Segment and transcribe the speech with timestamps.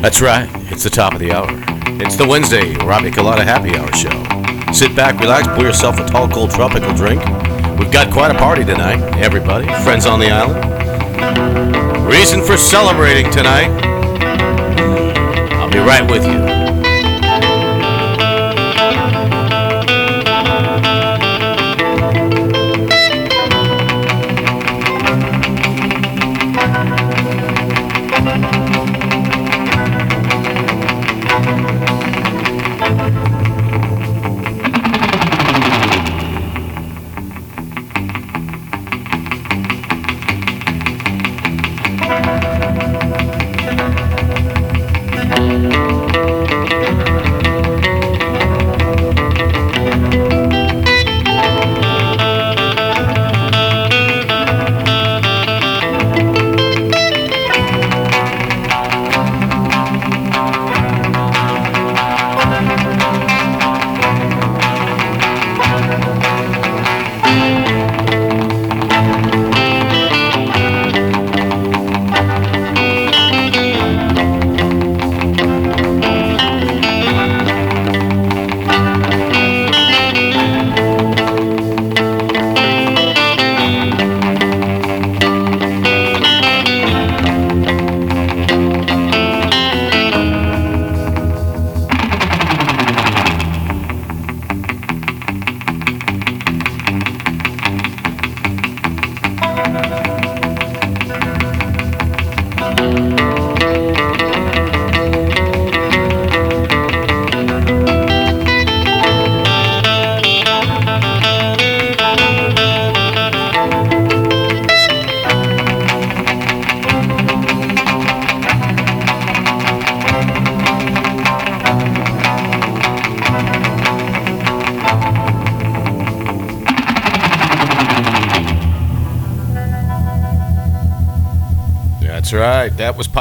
[0.00, 1.48] That's right, it's the top of the hour.
[2.00, 4.72] It's the Wednesday Robbie Colada Happy Hour Show.
[4.72, 7.20] Sit back, relax, pour yourself a tall, cold tropical drink.
[7.80, 9.66] We've got quite a party tonight, everybody.
[9.82, 10.64] Friends on the island.
[12.06, 13.70] Reason for celebrating tonight.
[15.54, 16.57] I'll be right with you.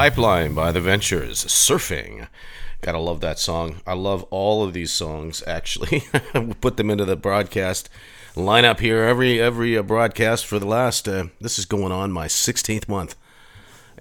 [0.07, 1.43] Pipeline by The Ventures.
[1.43, 2.29] Surfing.
[2.81, 3.81] Gotta love that song.
[3.85, 6.05] I love all of these songs, actually.
[6.61, 7.89] put them into the broadcast
[8.33, 12.27] lineup here every every uh, broadcast for the last, uh, this is going on my
[12.27, 13.15] 16th month.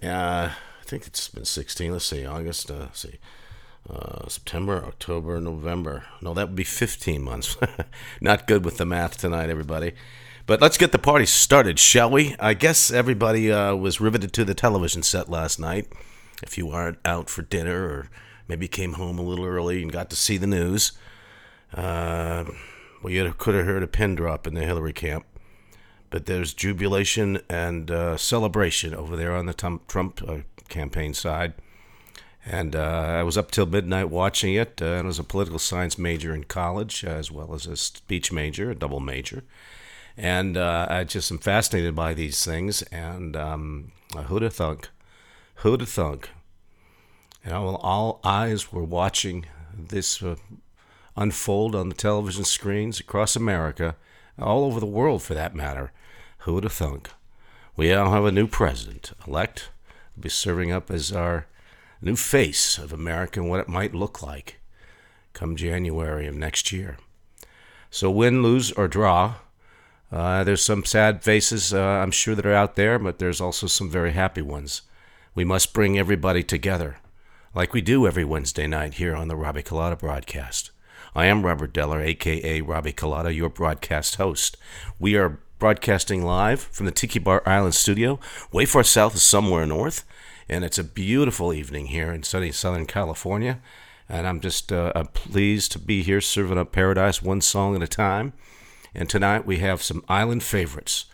[0.00, 1.90] Uh, I think it's been 16.
[1.90, 3.18] Let's see, August, uh, let's see.
[3.90, 6.04] Uh, September, October, November.
[6.22, 7.56] No, that would be 15 months.
[8.20, 9.94] Not good with the math tonight, everybody.
[10.46, 12.36] But let's get the party started, shall we?
[12.38, 15.88] I guess everybody uh, was riveted to the television set last night.
[16.40, 18.10] If you aren't out for dinner or
[18.46, 20.92] maybe came home a little early and got to see the news,
[21.74, 22.44] uh,
[23.02, 25.26] well, you could have heard a pin drop in the Hillary camp.
[26.10, 31.54] But there's jubilation and uh, celebration over there on the Trump uh, campaign side.
[32.44, 34.80] And uh, I was up till midnight watching it.
[34.80, 38.70] Uh, I was a political science major in college, as well as a speech major,
[38.70, 39.42] a double major.
[40.16, 42.82] And uh, I just am fascinated by these things.
[42.84, 43.92] And um,
[44.26, 44.88] who'd have thunk?
[45.56, 46.30] Who'd have thunk?
[47.44, 49.46] You know, all eyes were watching
[49.76, 50.36] this uh,
[51.16, 53.96] unfold on the television screens across America,
[54.38, 55.92] all over the world for that matter.
[56.38, 57.10] Who would have thunk?
[57.76, 59.70] We now have a new president elect,
[60.14, 61.46] will be serving up as our
[62.00, 64.60] new face of America and what it might look like
[65.32, 66.96] come January of next year.
[67.90, 69.34] So, win, lose, or draw,
[70.16, 73.66] uh, there's some sad faces, uh, I'm sure, that are out there, but there's also
[73.66, 74.80] some very happy ones.
[75.34, 76.96] We must bring everybody together,
[77.54, 80.70] like we do every Wednesday night here on the Robbie Colada broadcast.
[81.14, 84.56] I am Robert Deller, aka Robbie Colada, your broadcast host.
[84.98, 88.18] We are broadcasting live from the Tiki Bar Island studio.
[88.50, 90.02] Way far south is somewhere north,
[90.48, 93.60] and it's a beautiful evening here in sunny Southern California.
[94.08, 97.82] And I'm just uh, I'm pleased to be here serving up paradise one song at
[97.82, 98.32] a time
[98.96, 101.04] and tonight we have some island favorites.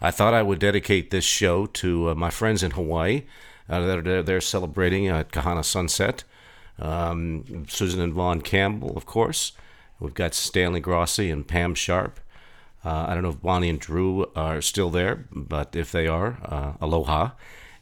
[0.00, 3.22] I thought I would dedicate this show to uh, my friends in Hawaii.
[3.68, 6.24] Uh, they're, they're celebrating at Kahana Sunset.
[6.78, 9.52] Um, Susan and Vaughn Campbell, of course.
[9.98, 12.20] We've got Stanley Grossi and Pam Sharp.
[12.84, 16.38] Uh, I don't know if Bonnie and Drew are still there, but if they are,
[16.44, 17.30] uh, aloha.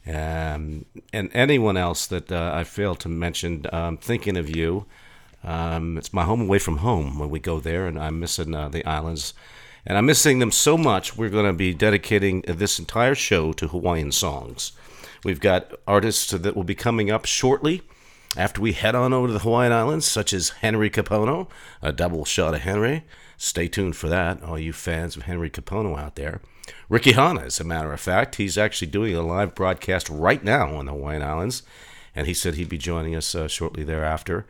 [0.07, 4.85] Um, and anyone else that uh, I failed to mention, I'm thinking of you.
[5.43, 8.69] Um, it's my home away from home when we go there, and I'm missing uh,
[8.69, 9.33] the islands.
[9.85, 13.67] And I'm missing them so much, we're going to be dedicating this entire show to
[13.67, 14.73] Hawaiian songs.
[15.23, 17.81] We've got artists that will be coming up shortly
[18.37, 21.49] after we head on over to the Hawaiian Islands, such as Henry Kapono,
[21.81, 23.03] a double shot of Henry.
[23.37, 26.41] Stay tuned for that, all you fans of Henry Kapono out there.
[26.87, 30.75] Ricky Hanna, as a matter of fact, he's actually doing a live broadcast right now
[30.75, 31.63] on the Hawaiian Islands
[32.15, 34.45] and he said he'd be joining us uh, shortly thereafter.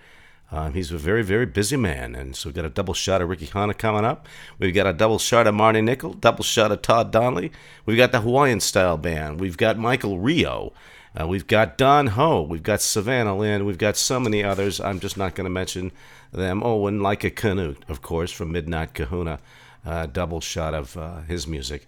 [0.51, 3.30] Um, he's a very, very busy man, and so we've got a double shot of
[3.30, 4.27] Ricky Hanna coming up.
[4.59, 7.53] We've got a double shot of Marty Nickel, double shot of Todd Donnelly.
[7.86, 9.39] We've got the Hawaiian Style Band.
[9.39, 10.74] We've got Michael Rio.
[11.19, 12.42] Uh, we've got Don Ho.
[12.42, 13.65] We've got Savannah Lynn.
[13.65, 14.81] We've got so many others.
[14.81, 15.92] I'm just not going to mention
[16.33, 16.62] them.
[16.63, 19.39] Oh, and Like a Canoe, of course, from Midnight Kahuna.
[19.86, 21.88] Uh, double shot of uh, his music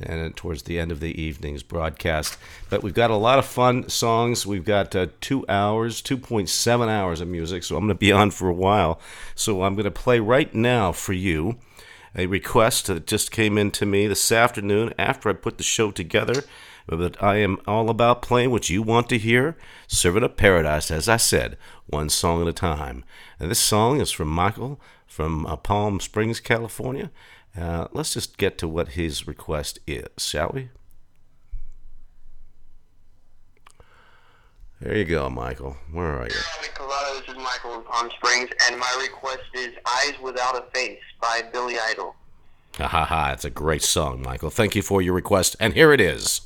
[0.00, 2.36] and towards the end of the evening's broadcast.
[2.68, 4.46] But we've got a lot of fun songs.
[4.46, 8.30] We've got uh, two hours, 2.7 hours of music, so I'm going to be on
[8.30, 9.00] for a while.
[9.34, 11.58] So I'm going to play right now for you
[12.16, 15.90] a request that just came in to me this afternoon after I put the show
[15.90, 16.44] together.
[16.86, 19.56] But I am all about playing what you want to hear,
[19.86, 21.56] serving up paradise, as I said,
[21.86, 23.04] one song at a time.
[23.40, 27.10] And this song is from Michael from uh, Palm Springs, California.
[27.58, 30.70] Uh, let's just get to what his request is, shall we?
[34.80, 35.76] There you go, Michael.
[35.92, 36.34] Where are you?
[36.74, 40.98] Colorado, this is Michael from Palm Springs, and my request is Eyes Without a Face
[41.20, 42.16] by Billy Idol.
[42.76, 44.50] Ha ha ha, it's a great song, Michael.
[44.50, 46.40] Thank you for your request, and here it is.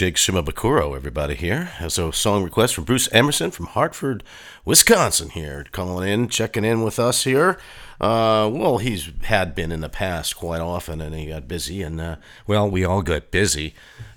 [0.00, 1.72] Jake Shimabukuro, everybody here.
[1.88, 4.24] So, a song request from Bruce Emerson from Hartford,
[4.64, 7.58] Wisconsin, here, calling in, checking in with us here.
[8.00, 12.00] Uh, well, he's had been in the past quite often, and he got busy, and
[12.00, 12.16] uh,
[12.46, 13.74] well, we all got busy.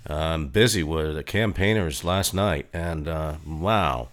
[0.07, 4.07] Um, busy with the campaigners last night, and uh, wow,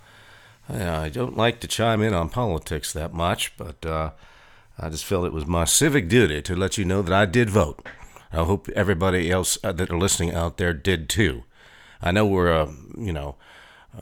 [0.69, 4.11] I don't like to chime in on politics that much, but uh,
[4.77, 7.49] I just felt it was my civic duty to let you know that I did
[7.49, 7.87] vote.
[8.33, 11.45] I hope everybody else uh, that are listening out there did too.
[12.03, 13.37] I know we're, uh, you know,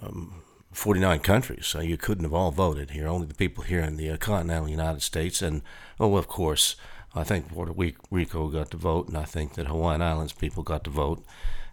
[0.00, 3.08] um, 49 countries, so you couldn't have all voted here.
[3.08, 5.62] Only the people here in the uh, continental United States, and
[5.98, 6.76] oh, of course,
[7.14, 7.74] I think Puerto
[8.10, 11.24] Rico got to vote, and I think that Hawaiian Islands people got to vote.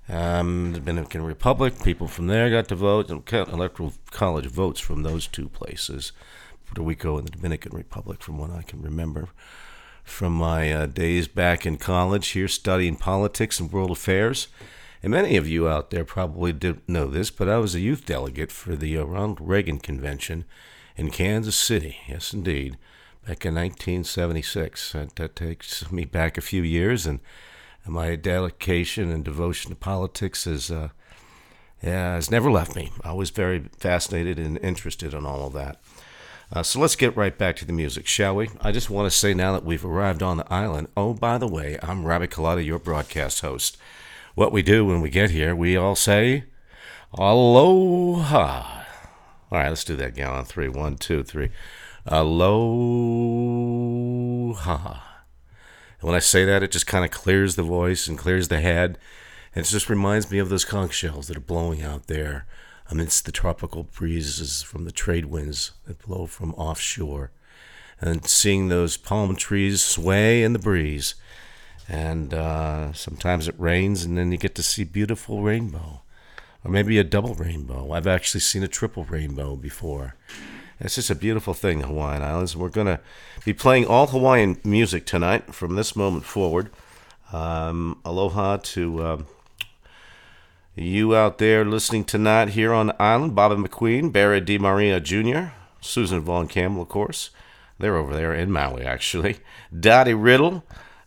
[0.08, 3.10] Um, the Dominican Republic people from there got to vote.
[3.10, 6.12] Electoral college votes from those two places,
[6.66, 9.30] Puerto Rico and the Dominican Republic, from what I can remember
[10.06, 14.48] from my uh, days back in college here studying politics and world affairs.
[15.06, 18.08] And many of you out there probably didn't know this, but I was a youth
[18.08, 20.46] delegate for the uh, Ronald Reagan Convention
[20.98, 21.98] in Kansas City.
[22.08, 22.80] Yes, indeed.
[23.22, 24.94] Back in 1976.
[24.94, 27.20] That, that takes me back a few years, and,
[27.86, 30.90] my dedication and devotion to politics is, uh,
[31.84, 32.90] yeah, has never left me.
[33.04, 35.80] I was very fascinated and interested in all of that.
[36.52, 38.50] Uh, so let's get right back to the music, shall we?
[38.60, 40.88] I just want to say now that we've arrived on the island.
[40.98, 43.78] Oh, by the way, I'm Robbie Colada, your broadcast host.
[44.36, 46.44] What we do when we get here, we all say,
[47.14, 48.84] Aloha.
[49.50, 50.68] All right, let's do that again on three.
[50.68, 51.52] One, two, three.
[52.06, 52.36] Aloha.
[56.00, 58.60] And when I say that, it just kind of clears the voice and clears the
[58.60, 58.98] head.
[59.56, 62.46] And it just reminds me of those conch shells that are blowing out there
[62.92, 67.32] amidst the tropical breezes from the trade winds that blow from offshore,
[68.02, 71.16] and seeing those palm trees sway in the breeze.
[71.88, 76.02] And uh, sometimes it rains, and then you get to see beautiful rainbow,
[76.64, 77.92] or maybe a double rainbow.
[77.92, 80.16] I've actually seen a triple rainbow before.
[80.80, 82.58] It's just a beautiful thing, Hawaiian Islands.
[82.58, 83.00] We're going to
[83.46, 86.70] be playing all Hawaiian music tonight from this moment forward.
[87.32, 89.28] Um, aloha to um,
[90.76, 94.58] you out there listening tonight here on the island, Bobby McQueen, Barry D.
[94.58, 97.30] Maria Jr., Susan Vaughn Campbell, of course.
[97.80, 99.38] They're over there in Maui, actually.
[99.78, 100.64] Dottie Riddle,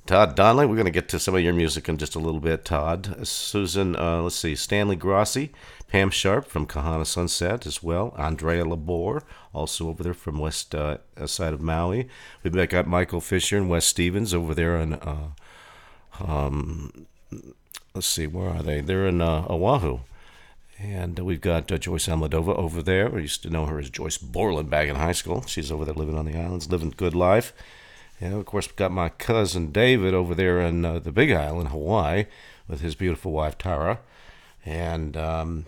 [0.09, 0.64] Todd Donnelly.
[0.64, 3.29] We're going to get to some of your music in just a little bit, Todd.
[3.29, 5.53] Susan, uh, let's see, Stanley Grossi,
[5.87, 8.14] Pam Sharp from Kahana Sunset as well.
[8.16, 12.09] Andrea Labor, also over there from west uh, side of Maui.
[12.42, 15.29] We've got Michael Fisher and Wes Stevens over there on uh,
[16.27, 17.07] um,
[17.94, 18.81] let's see, where are they?
[18.81, 19.99] They're in uh, Oahu.
[20.79, 23.11] And uh, we've got uh, Joyce Amladova over there.
[23.11, 25.44] We used to know her as Joyce Borland back in high school.
[25.44, 27.53] She's over there living on the islands, living good life.
[28.20, 31.68] And of course, we've got my cousin David over there in uh, the Big Island,
[31.68, 32.26] Hawaii,
[32.66, 34.00] with his beautiful wife Tara.
[34.66, 35.66] And um,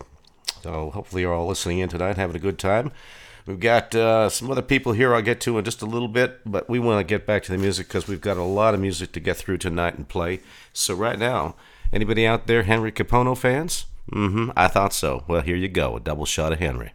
[0.61, 2.91] so hopefully you're all listening in tonight, having a good time.
[3.45, 6.41] We've got uh, some other people here I'll get to in just a little bit,
[6.45, 8.79] but we want to get back to the music because we've got a lot of
[8.79, 10.41] music to get through tonight and play.
[10.73, 11.55] So right now,
[11.93, 13.85] Anybody out there Henry Kapono fans?
[14.11, 14.51] Mm-hmm.
[14.55, 15.23] I thought so.
[15.27, 15.97] Well, here you go.
[15.97, 16.93] A double shot of Henry.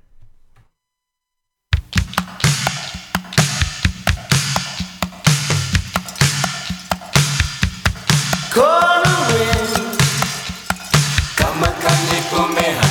[12.37, 12.86] 说美好。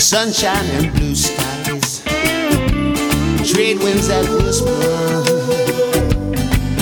[0.00, 2.02] Sunshine and blue skies,
[3.52, 5.22] trade winds that whisper,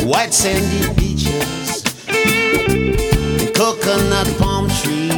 [0.05, 1.83] white sandy beaches,
[3.53, 5.10] coconut palm trees,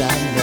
[0.00, 0.39] place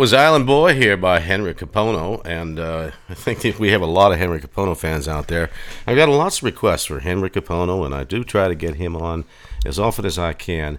[0.00, 2.24] was Island Boy here by Henry Kapono.
[2.24, 5.50] And uh, I think we have a lot of Henry Kapono fans out there.
[5.86, 8.96] I've got lots of requests for Henry Kapono, and I do try to get him
[8.96, 9.26] on
[9.66, 10.78] as often as I can,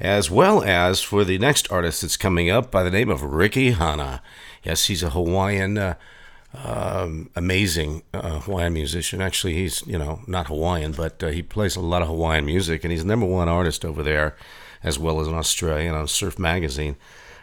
[0.00, 3.70] as well as for the next artist that's coming up by the name of Ricky
[3.70, 4.20] Hanna.
[4.64, 5.94] Yes, he's a Hawaiian, uh,
[6.52, 9.22] um, amazing uh, Hawaiian musician.
[9.22, 12.82] Actually, he's, you know, not Hawaiian, but uh, he plays a lot of Hawaiian music,
[12.82, 14.34] and he's the number one artist over there,
[14.82, 16.96] as well as in Australia and on Surf Magazine.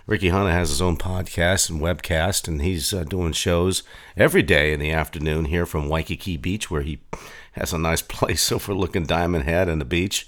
[0.06, 3.84] Ricky Hanna has his own podcast and webcast, and he's uh, doing shows
[4.18, 7.00] every day in the afternoon here from Waikiki Beach, where he
[7.54, 10.28] has a nice place overlooking Diamond Head and the beach.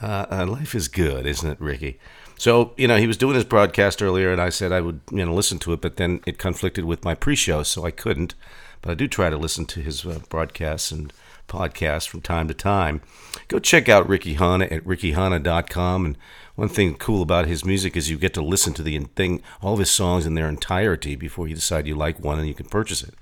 [0.00, 2.00] Uh, uh, life is good, isn't it, Ricky?
[2.36, 5.24] So, you know, he was doing his broadcast earlier, and I said I would, you
[5.24, 8.34] know, listen to it, but then it conflicted with my pre show, so I couldn't.
[8.80, 11.12] But I do try to listen to his uh, broadcasts and
[11.48, 13.00] podcasts from time to time.
[13.46, 16.06] Go check out Ricky Hanna at rickyhanna.com.
[16.06, 16.18] And
[16.54, 19.74] one thing cool about his music is you get to listen to the thing, all
[19.74, 22.66] of his songs in their entirety before you decide you like one and you can
[22.66, 23.14] purchase it.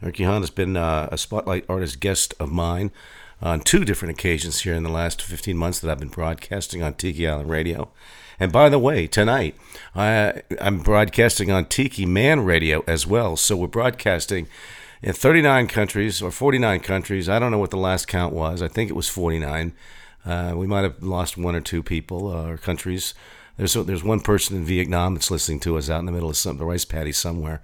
[0.00, 2.92] Ricky Hanna's been uh, a Spotlight Artist guest of mine
[3.42, 6.94] on two different occasions here in the last 15 months that I've been broadcasting on
[6.94, 7.90] Tiki Island Radio.
[8.40, 9.56] And by the way, tonight
[9.94, 13.36] I, I'm broadcasting on Tiki Man Radio as well.
[13.36, 14.46] So we're broadcasting
[15.02, 17.28] in 39 countries or 49 countries.
[17.28, 18.62] I don't know what the last count was.
[18.62, 19.72] I think it was 49.
[20.28, 23.14] Uh, we might have lost one or two people uh, or countries.
[23.56, 26.36] There's there's one person in Vietnam that's listening to us out in the middle of
[26.36, 27.60] some the rice paddy somewhere.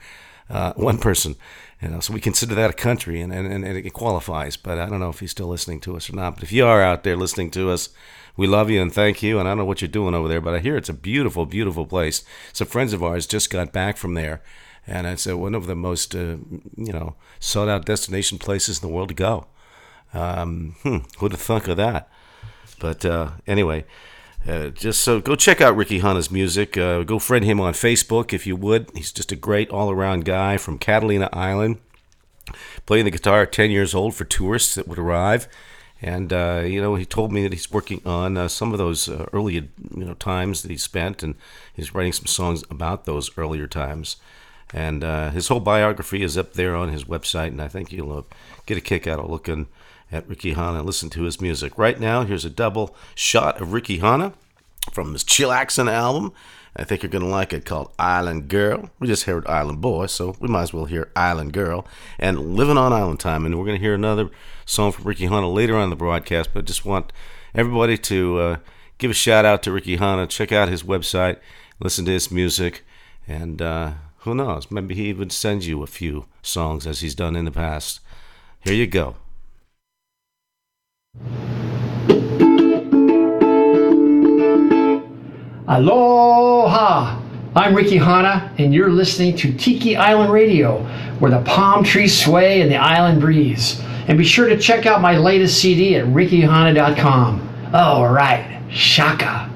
[0.51, 1.37] uh, one person.
[1.83, 4.57] You know, so we consider that a country, and, and, and it qualifies.
[4.57, 6.35] But I don't know if he's still listening to us or not.
[6.37, 7.91] But if you are out there listening to us,
[8.37, 9.39] we love you and thank you.
[9.39, 11.45] And I don't know what you're doing over there, but I hear it's a beautiful,
[11.45, 12.25] beautiful place.
[12.53, 14.43] Some friends of ours just got back from there,
[14.87, 16.37] and it's uh, one of the most, uh,
[16.77, 19.47] you know, sought out destination places in the world to go.
[20.15, 22.09] Um, hmm, who'd have thunk of that?
[22.85, 23.87] But uh, anyway,
[24.47, 26.77] uh, just so go check out Ricky Hanna's music.
[26.77, 28.91] Uh, go friend him on Facebook if you would.
[28.95, 31.79] He's just a great all around guy from Catalina Island,
[32.85, 35.49] playing the guitar at 10 years old for tourists that would arrive.
[36.03, 39.09] And uh, you know, he told me that he's working on uh, some of those
[39.09, 41.37] uh, early, you know, times that he spent, and
[41.73, 44.17] he's writing some songs about those earlier times.
[44.75, 48.27] And his whole biography is up there on his website, and I think you'll
[48.67, 49.69] get a kick out of looking
[50.15, 51.77] at Ricky Hanna listen to his music.
[51.77, 54.33] Right now, here's a double shot of Ricky Hanna
[54.93, 56.33] from his Chillaxin album.
[56.77, 58.91] I think you're going to like it called Island Girl.
[59.01, 61.87] We just heard Island Boy, so we might as well hear Island Girl
[62.19, 63.45] and Living on Island Time.
[63.45, 64.31] And we're going to hear another
[64.65, 67.13] song from Ricky Hanna later on the broadcast, but I just want
[67.53, 68.57] everybody to uh,
[68.99, 70.29] give a shout out to Ricky Hanna.
[70.29, 71.39] Check out his website,
[71.81, 72.85] listen to his music,
[73.27, 77.35] and uh, who knows, maybe he even sends you a few songs as he's done
[77.35, 78.01] in the past.
[78.61, 79.17] Here you go.
[85.67, 87.21] Aloha!
[87.57, 90.83] I'm Ricky Hanna, and you're listening to Tiki Island Radio,
[91.21, 93.81] where the palm trees sway and the island breeze.
[94.07, 97.71] And be sure to check out my latest CD at rickyhanna.com.
[97.73, 99.54] All right, shaka.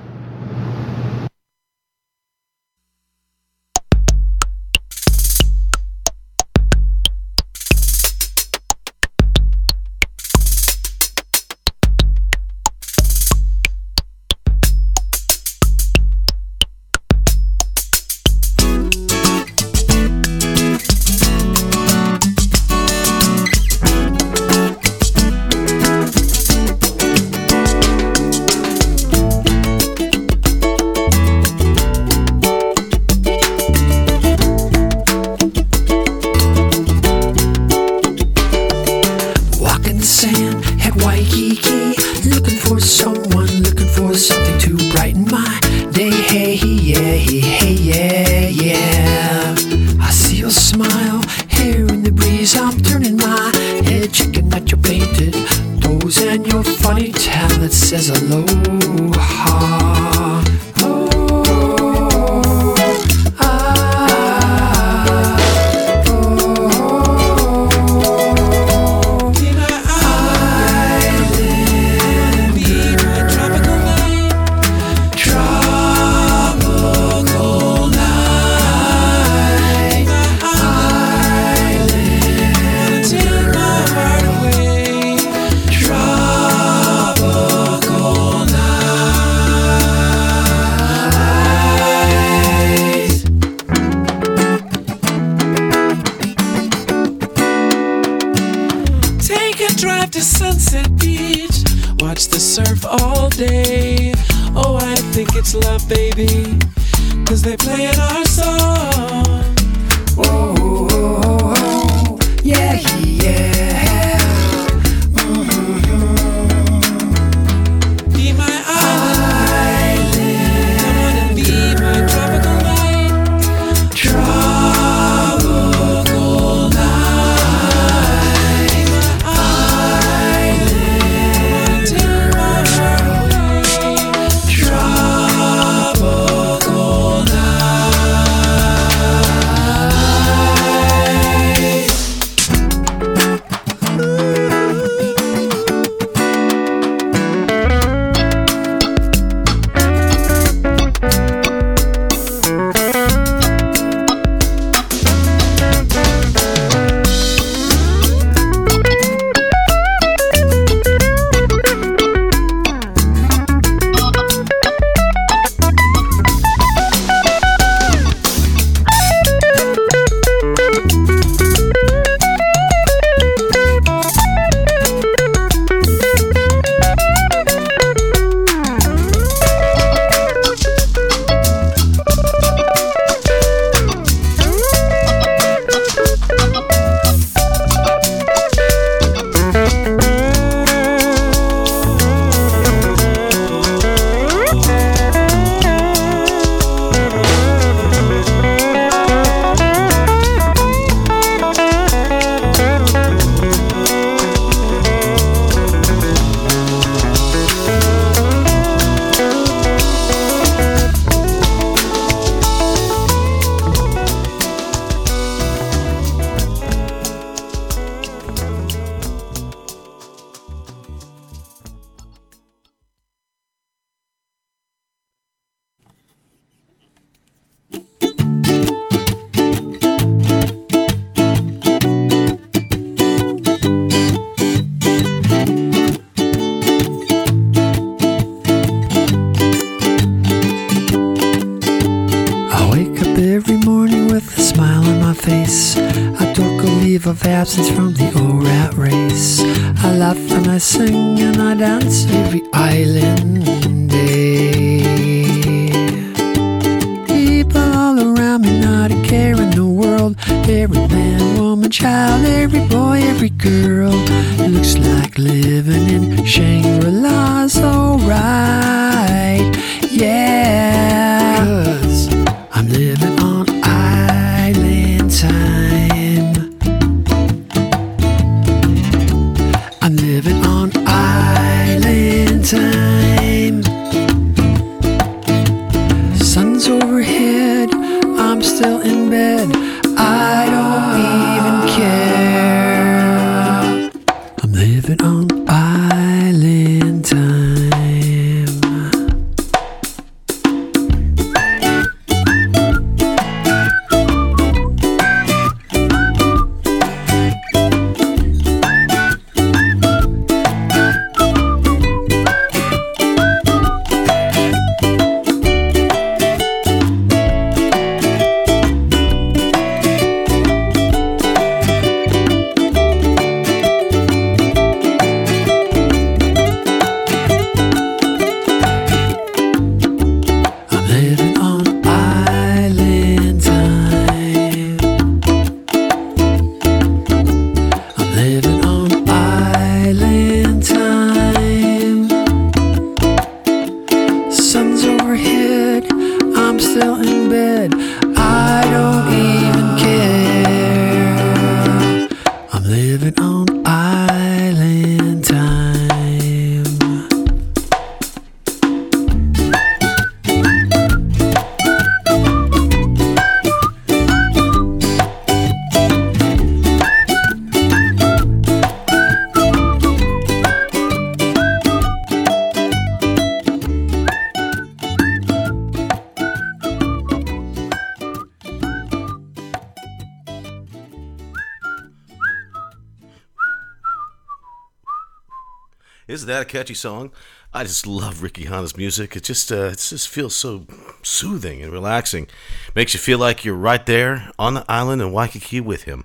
[386.49, 387.13] Catchy song?
[387.53, 389.17] I just love Ricky Hana's music.
[389.17, 390.67] It just uh, it just feels so
[391.03, 392.27] soothing and relaxing.
[392.75, 396.05] Makes you feel like you're right there on the island in Waikiki with him.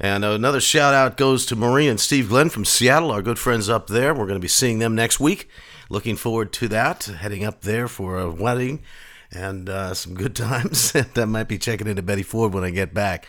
[0.00, 3.68] And another shout out goes to Marie and Steve Glenn from Seattle, our good friends
[3.68, 4.12] up there.
[4.12, 5.48] We're going to be seeing them next week.
[5.88, 7.04] Looking forward to that.
[7.04, 8.82] Heading up there for a wedding
[9.30, 10.94] and uh, some good times.
[11.16, 13.26] I might be checking into Betty Ford when I get back.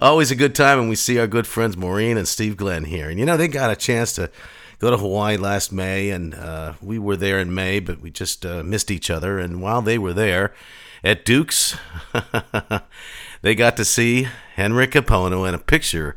[0.00, 3.08] Always a good time when we see our good friends Maureen and Steve Glenn here.
[3.08, 4.30] And you know, they got a chance to
[4.78, 8.46] go to Hawaii last May, and uh, we were there in May, but we just
[8.46, 9.38] uh, missed each other.
[9.38, 10.54] And while they were there
[11.02, 11.76] at Duke's,
[13.42, 16.16] they got to see Henry Kapono and a picture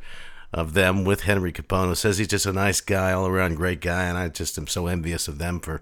[0.53, 1.95] of them with Henry Kapono.
[1.95, 4.87] Says he's just a nice guy, all around great guy, and I just am so
[4.87, 5.81] envious of them for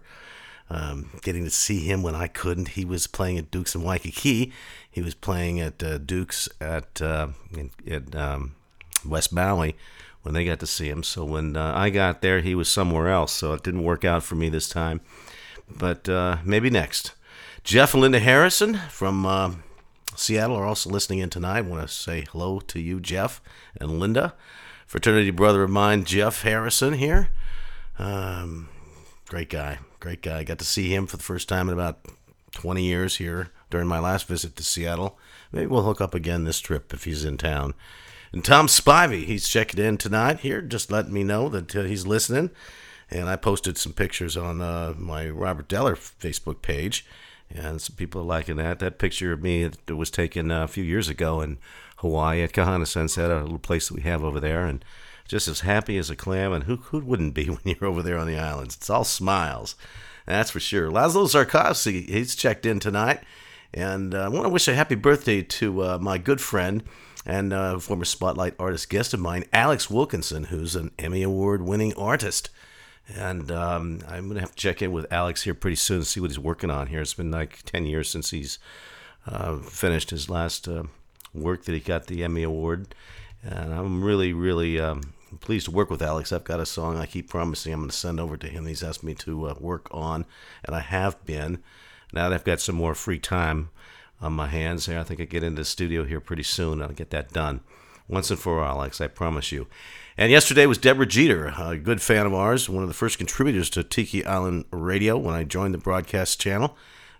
[0.70, 2.70] um, getting to see him when I couldn't.
[2.70, 4.54] He was playing at Duke's in Waikiki.
[4.90, 8.56] He was playing at uh, Duke's at uh, in, in um,
[9.06, 9.76] West Maui
[10.22, 11.04] when they got to see him.
[11.04, 13.32] So when uh, I got there, he was somewhere else.
[13.32, 15.02] So it didn't work out for me this time.
[15.70, 17.14] But uh, maybe next.
[17.64, 19.52] Jeff and Linda Harrison from uh,
[20.16, 21.58] Seattle are also listening in tonight.
[21.58, 23.42] I want to say hello to you, Jeff
[23.80, 24.34] and Linda.
[24.88, 27.30] Fraternity brother of mine, Jeff Harrison, here.
[28.00, 28.70] Um,
[29.28, 30.44] great guy, great guy.
[30.44, 32.00] Got to see him for the first time in about
[32.54, 35.20] 20 years here during my last visit to Seattle.
[35.52, 37.74] Maybe we'll hook up again this trip if he's in town.
[38.32, 42.06] And Tom Spivey, he's checking in tonight here, just letting me know that uh, he's
[42.06, 42.52] listening.
[43.10, 47.08] And I posted some pictures on uh, my Robert Deller Facebook page,
[47.50, 48.78] and some people are liking that.
[48.78, 51.58] That picture of me that was taken uh, a few years ago in
[51.98, 54.86] Hawaii at Kahana Sunset, a little place that we have over there, and
[55.28, 56.54] just as happy as a clam.
[56.54, 58.76] And who, who wouldn't be when you're over there on the islands?
[58.76, 59.76] It's all smiles,
[60.28, 60.92] that's for sure.
[60.92, 63.22] Laszlo Zarkowski, he's checked in tonight.
[63.74, 66.84] And uh, I want to wish a happy birthday to uh, my good friend
[67.26, 71.94] and uh, former Spotlight artist guest of mine, Alex Wilkinson, who's an Emmy Award winning
[71.96, 72.50] artist.
[73.16, 76.08] And um, I'm going to have to check in with Alex here pretty soon and
[76.08, 77.02] see what he's working on here.
[77.02, 78.60] It's been like 10 years since he's
[79.26, 80.84] uh, finished his last uh,
[81.34, 82.94] work that he got the Emmy Award.
[83.44, 86.32] And I'm really, really um, pleased to work with Alex.
[86.32, 88.66] I've got a song I keep promising I'm going to send over to him.
[88.66, 90.26] He's asked me to uh, work on,
[90.64, 91.64] and I have been.
[92.14, 93.70] Now that I've got some more free time
[94.22, 96.82] on my hands here, I think I get into the studio here pretty soon.
[96.82, 97.62] I'll get that done
[98.08, 99.00] once and for all, Alex.
[99.00, 99.68] I promise you.
[100.18, 103.70] And yesterday was Deborah Jeter, a good fan of ours, one of the first contributors
[103.70, 106.76] to Tiki Island Radio when I joined the broadcast channel.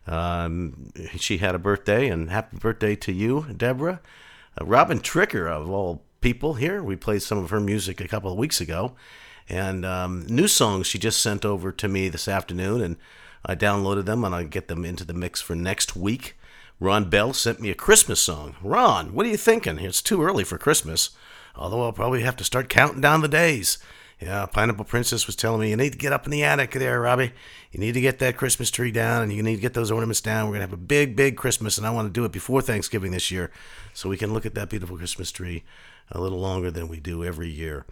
[0.06, 4.02] Um, she had a birthday, and happy birthday to you, Deborah.
[4.60, 6.84] uh, Robin Tricker of all people here.
[6.84, 8.96] We played some of her music a couple of weeks ago,
[9.48, 12.98] and um, new songs she just sent over to me this afternoon, and
[13.46, 16.36] I downloaded them and I get them into the mix for next week.
[16.82, 18.56] Ron Bell sent me a Christmas song.
[18.62, 19.80] Ron, what are you thinking?
[19.80, 21.10] It's too early for Christmas,
[21.54, 23.80] although I'll probably have to start counting down the days.
[24.22, 27.02] Yeah, Pineapple Princess was telling me you need to get up in the attic there,
[27.02, 27.34] Robbie.
[27.72, 30.22] You need to get that Christmas tree down and you need to get those ornaments
[30.22, 30.46] down.
[30.46, 32.62] We're going to have a big, big Christmas, and I want to do it before
[32.62, 33.52] Thanksgiving this year
[33.94, 35.64] so we can look at that beautiful Christmas tree
[36.12, 37.86] a little longer than we do every year.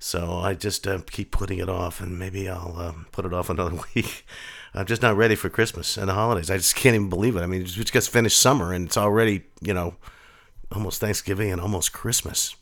[0.00, 3.48] So I just uh, keep putting it off, and maybe I'll uh, put it off
[3.48, 4.26] another week.
[4.74, 6.50] I'm just not ready for Christmas and the holidays.
[6.50, 7.42] I just can't even believe it.
[7.42, 9.94] I mean, we just finished summer, and it's already, you know,
[10.72, 12.56] almost Thanksgiving and almost Christmas.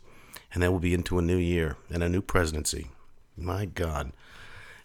[0.53, 2.89] And then we'll be into a new year and a new presidency.
[3.37, 4.13] My God.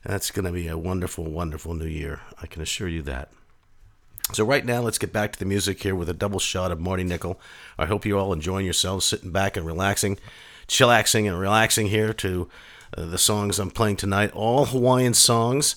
[0.06, 2.22] That's going to be a wonderful, wonderful new year.
[2.42, 3.30] I can assure you that.
[4.32, 6.80] So, right now, let's get back to the music here with a double shot of
[6.80, 7.40] Marty Nickel.
[7.78, 10.18] I hope you're all enjoying yourselves, sitting back and relaxing,
[10.68, 12.50] chillaxing and relaxing here to
[12.98, 14.32] uh, the songs I'm playing tonight.
[14.32, 15.76] All Hawaiian songs.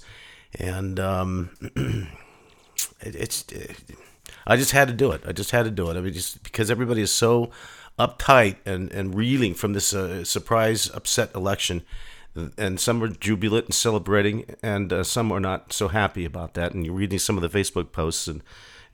[0.58, 1.50] And um,
[3.00, 3.44] it, it's.
[3.52, 3.76] It,
[4.46, 5.22] I just had to do it.
[5.26, 5.96] I just had to do it.
[5.96, 7.50] I mean, just because everybody is so
[7.98, 11.82] uptight and, and reeling from this uh, surprise upset election
[12.56, 16.72] and some are jubilant and celebrating, and uh, some are not so happy about that.
[16.72, 18.42] And you're reading some of the Facebook posts, and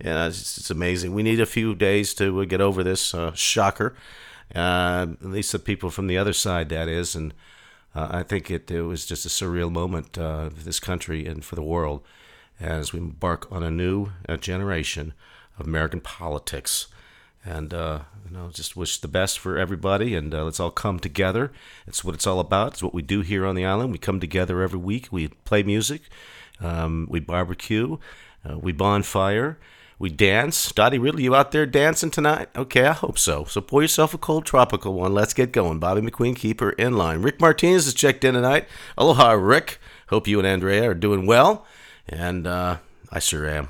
[0.03, 1.15] yeah, it's, it's amazing.
[1.15, 3.95] We need a few days to uh, get over this uh, shocker.
[4.55, 7.35] Uh, at least the people from the other side, that is, and
[7.97, 11.45] uh, I think it, it was just a surreal moment uh, for this country and
[11.45, 12.03] for the world
[12.61, 15.15] as we embark on a new generation
[15.59, 16.89] of American politics.
[17.45, 20.99] And uh, you know just wish the best for everybody and uh, let's all come
[20.99, 21.53] together.
[21.87, 22.73] It's what it's all about.
[22.73, 23.93] It's what we do here on the island.
[23.93, 25.09] We come together every week.
[25.13, 26.03] We play music
[26.61, 27.99] um, we barbecue
[28.49, 29.59] uh, we bonfire
[29.99, 30.73] we dance.
[30.73, 32.49] Dottie really you out there dancing tonight?
[32.55, 33.45] Okay i hope so.
[33.45, 35.15] So pour yourself a cold tropical one.
[35.15, 35.79] Let's get going.
[35.79, 37.23] Bobby mcqueen keep her in line.
[37.23, 38.69] Rick martinez has checked in tonight.
[38.99, 39.79] Aloha rick.
[40.09, 41.67] Hope you and andrea are doing well.
[42.09, 42.79] And uh,
[43.11, 43.69] i sure am.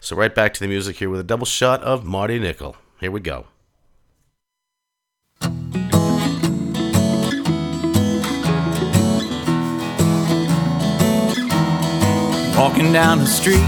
[0.00, 3.10] So right back to the music here with a double shot of marty nickel here
[3.10, 3.46] we go.
[12.56, 13.60] Walking down the street,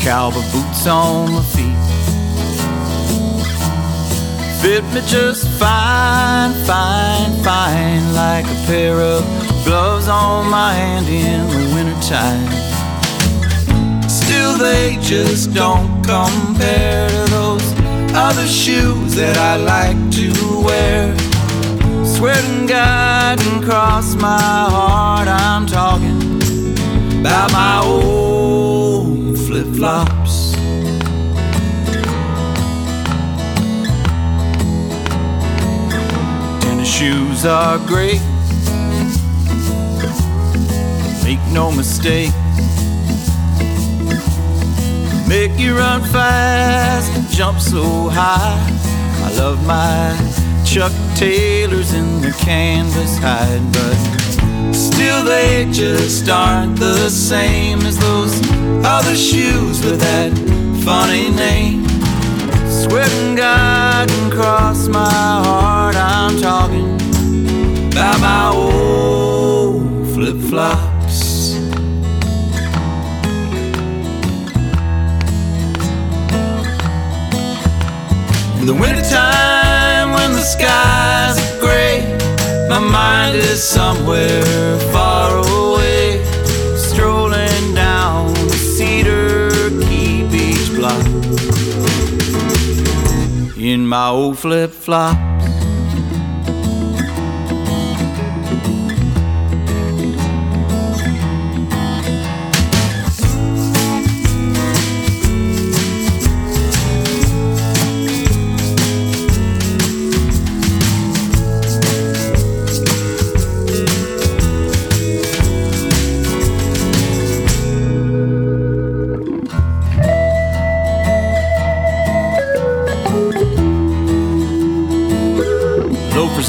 [0.00, 1.76] cowboy boots on my feet.
[4.62, 9.22] Fit me just fine, fine, fine, like a pair of
[9.64, 12.48] gloves on my hand in the wintertime.
[14.08, 17.74] Still, they just don't compare to those
[18.14, 20.32] other shoes that I like to
[20.64, 21.16] wear.
[22.06, 26.20] Swear to God and cross my heart, I'm talking
[27.20, 28.89] about my old
[29.60, 30.52] flip flops.
[36.62, 38.20] Tennis shoes are great,
[41.24, 42.32] make no mistake.
[45.28, 48.58] Make you run fast and jump so high.
[49.24, 50.16] I love my
[50.64, 58.59] Chuck Taylors in the canvas hide, but still they just aren't the same as those
[58.84, 60.32] other shoes with that
[60.84, 61.86] funny name.
[62.68, 64.98] Swear to God and cross my
[65.44, 66.94] heart, I'm talking
[67.92, 71.54] about my old flip flops.
[78.60, 82.16] In the wintertime when the skies are gray,
[82.68, 84.78] my mind is somewhere
[93.90, 95.39] my old flip flops.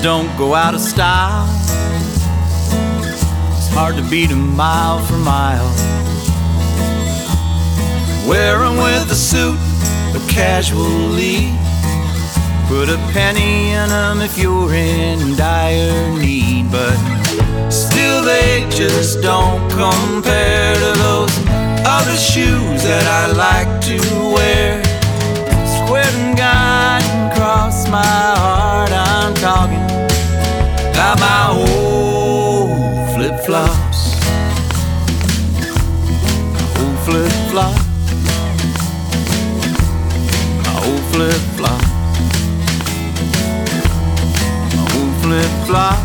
[0.01, 1.47] Don't go out of style.
[3.57, 5.69] It's hard to beat 'em mile for mile.
[8.27, 9.59] Wear 'em with a suit,
[10.11, 11.53] but casually.
[12.67, 16.71] Put a penny in 'em if you're in dire need.
[16.71, 16.97] But
[17.69, 21.35] still, they just don't compare to those
[21.85, 23.99] other shoes that I like to
[24.35, 24.81] wear.
[25.75, 26.61] Swear to God,
[31.15, 34.15] buy my old flip flops.
[36.53, 37.85] My old flip-flops.
[40.63, 41.87] My old flip-flops.
[44.75, 46.01] My old flip-flops.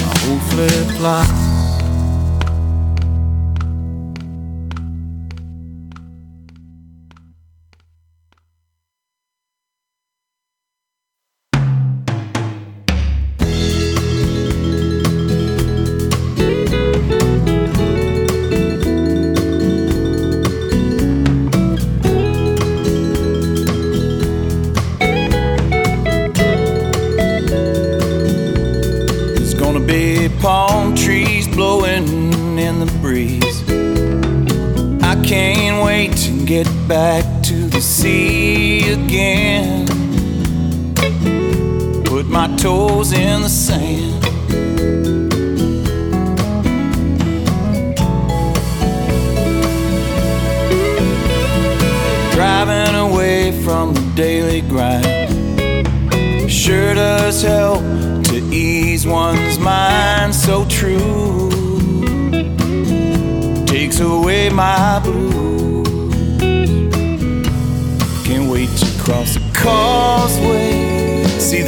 [0.00, 1.41] My old flip-flops.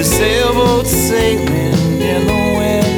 [0.05, 2.93] The sailboat sailing in the wind.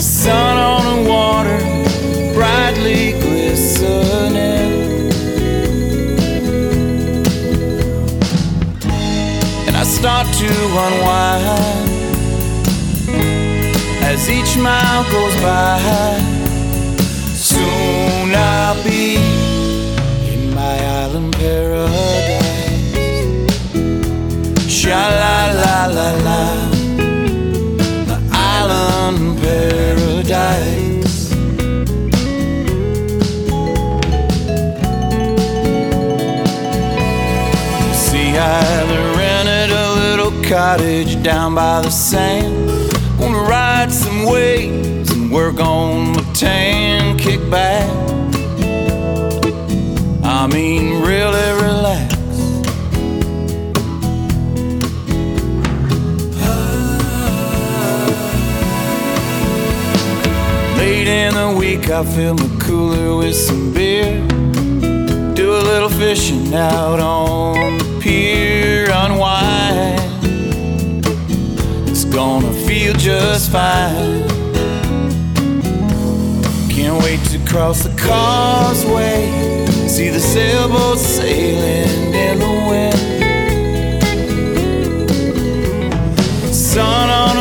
[0.00, 1.58] Sun on the water,
[2.34, 4.76] brightly glistening.
[9.66, 10.50] and I start to
[10.86, 11.90] unwind
[14.02, 15.78] as each mile goes by.
[17.34, 19.37] Soon I'll be
[24.88, 26.40] Sha la la la la,
[28.08, 31.28] the island paradise.
[37.92, 38.64] See, I
[39.18, 42.56] rented a little cottage down by the sand.
[43.18, 47.90] Gonna ride some waves and work on my tan kickback.
[50.24, 51.57] I mean, really
[61.90, 64.20] I fill my cooler with some beer.
[65.34, 69.98] Do a little fishing out on the pier, unwind.
[71.88, 74.28] It's gonna feel just fine.
[76.68, 79.30] Can't wait to cross the causeway,
[79.88, 82.98] see the sailboat sailing in the wind.
[86.54, 87.37] Sun on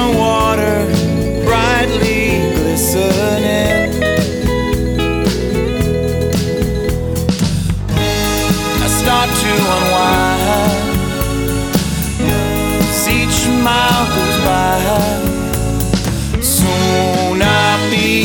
[16.42, 18.24] Soon I'll be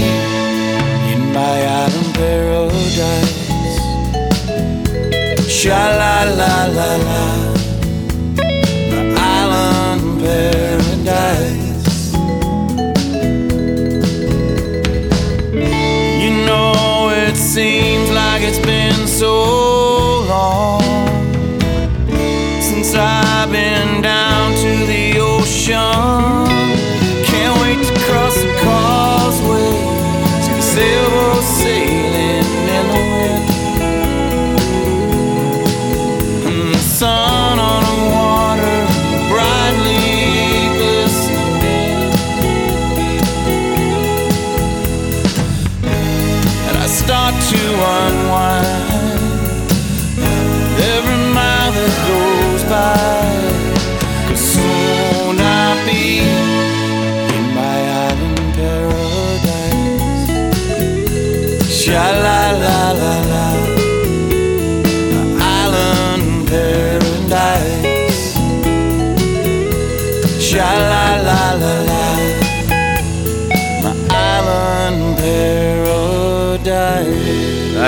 [1.12, 3.78] in my island paradise.
[5.48, 7.51] Sha la la la la,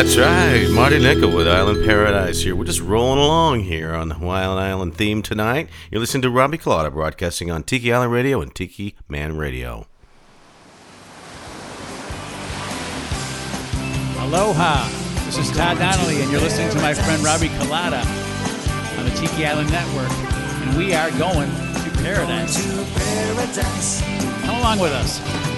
[0.05, 0.68] That's right.
[0.70, 2.55] Marty Nickel with Island Paradise here.
[2.55, 5.70] We're just rolling along here on the Wild Island theme tonight.
[5.90, 9.86] You're listening to Robbie Colada broadcasting on Tiki Island Radio and Tiki Man Radio.
[14.20, 14.88] Aloha.
[15.24, 18.02] This is Todd Donnelly, and you're listening to my friend Robbie Colada
[18.98, 20.12] on the Tiki Island Network.
[20.12, 22.62] And we are going to paradise.
[24.42, 25.53] Come along with us.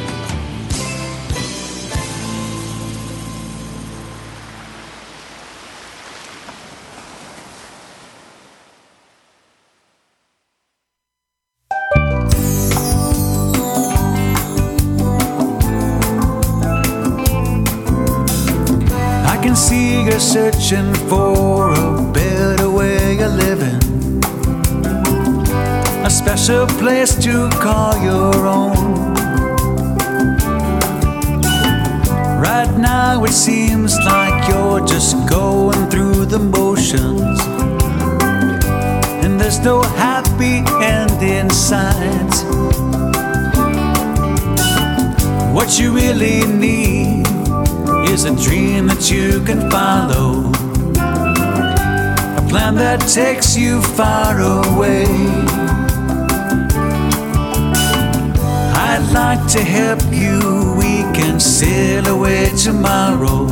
[20.67, 23.81] For a better way of living.
[26.05, 29.15] A special place to call your own.
[32.43, 37.39] Right now it seems like you're just going through the motions.
[39.23, 42.35] And there's no happy end in sight.
[45.55, 47.16] What you really need
[48.17, 50.49] is a dream that you can follow.
[52.41, 55.05] A plan that takes you far away.
[58.89, 60.39] I'd like to help you.
[60.79, 63.49] We can sail away tomorrow.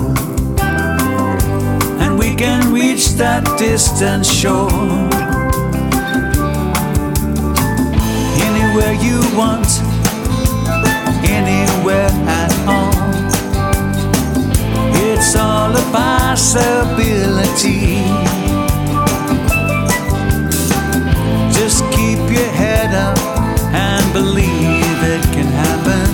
[2.02, 4.70] And we can reach that distant shore.
[8.48, 9.68] Anywhere you want,
[11.28, 12.93] anywhere at all.
[15.27, 16.85] It's all a possibility.
[21.51, 23.18] Just keep your head up
[23.72, 26.11] and believe it can happen.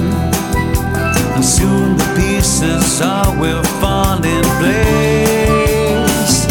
[1.34, 6.46] And soon the pieces all will fall in place.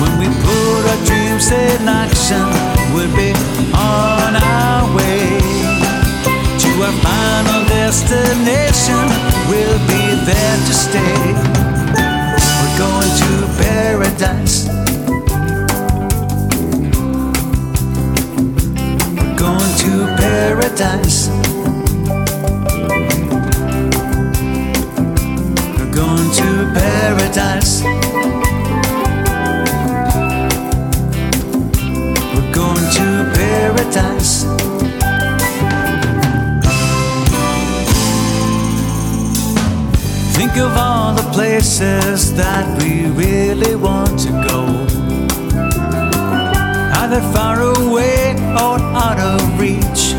[0.00, 2.48] When we put our dreams in action,
[2.94, 3.34] we'll be
[3.76, 5.38] on our way
[6.62, 9.04] to our final destination.
[9.50, 9.93] We'll
[10.24, 11.34] there to stay.
[12.60, 14.66] We're going to paradise.
[19.16, 21.63] We're going to paradise.
[41.34, 44.60] Places that we really want to go.
[47.00, 50.14] Either far away or out of reach.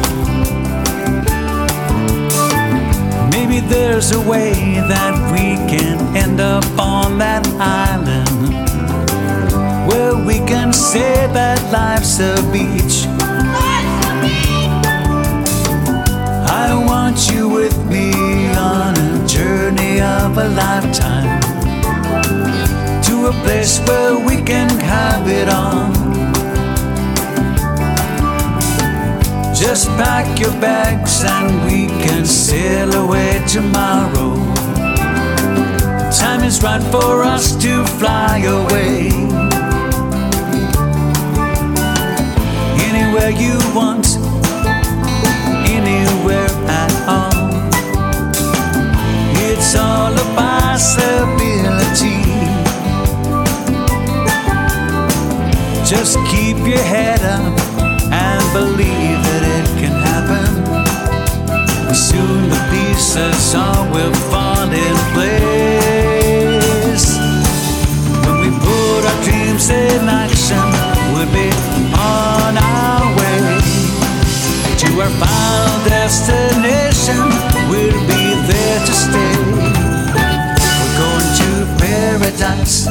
[3.31, 4.51] Maybe there's a way
[4.89, 8.27] that we can end up on that island
[9.87, 13.07] where we can say that life's a beach.
[16.51, 18.34] I want you with me a
[20.01, 21.41] of a lifetime
[23.01, 25.93] to a place where we can have it on.
[29.55, 34.35] Just pack your bags and we can sail away tomorrow.
[36.11, 39.09] Time is right for us to fly away.
[42.89, 44.07] Anywhere you want,
[45.69, 47.34] anywhere at all.
[49.77, 52.21] All a possibility.
[55.85, 57.53] Just keep your head up
[58.11, 60.47] and believe that it can happen.
[61.93, 67.05] Soon the pieces all will fall in place.
[68.25, 70.65] When we put our dreams in action,
[71.13, 71.49] we'll be
[71.93, 73.61] on our way
[74.81, 77.24] to our final destination.
[82.45, 82.85] Paradise.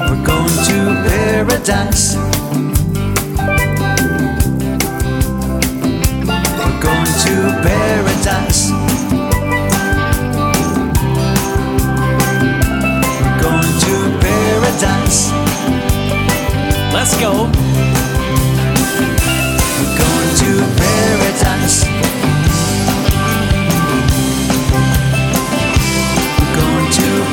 [0.00, 2.16] We're going to paradise.
[6.58, 8.62] We're going to paradise.
[13.20, 15.20] We're going to paradise.
[16.92, 17.32] Let's go.
[19.78, 22.13] We're going to paradise.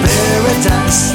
[0.04, 1.14] Paradise.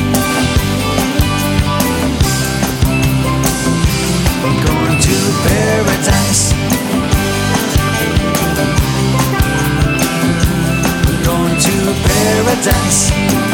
[4.43, 5.17] We're going to
[5.47, 6.53] paradise.
[11.07, 11.77] We're going to
[12.09, 13.46] paradise.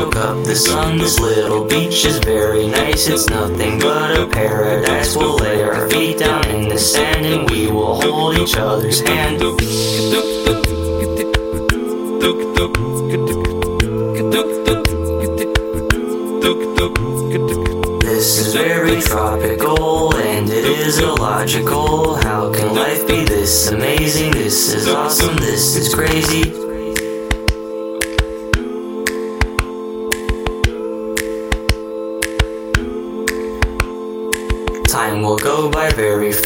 [0.00, 0.98] Soak up the sun.
[0.98, 5.14] This little beach is very nice, it's nothing but a paradise.
[5.16, 9.40] We'll lay our feet down in the sand and we will hold each other's hand.
[18.00, 22.16] This is very tropical and it is illogical.
[22.16, 24.32] How can life be this amazing?
[24.32, 26.69] This is awesome, this is crazy.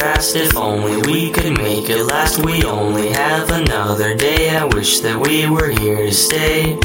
[0.05, 2.45] Fast if only we could make it last.
[2.45, 4.55] We only have another day.
[4.55, 6.77] I wish that we were here to stay.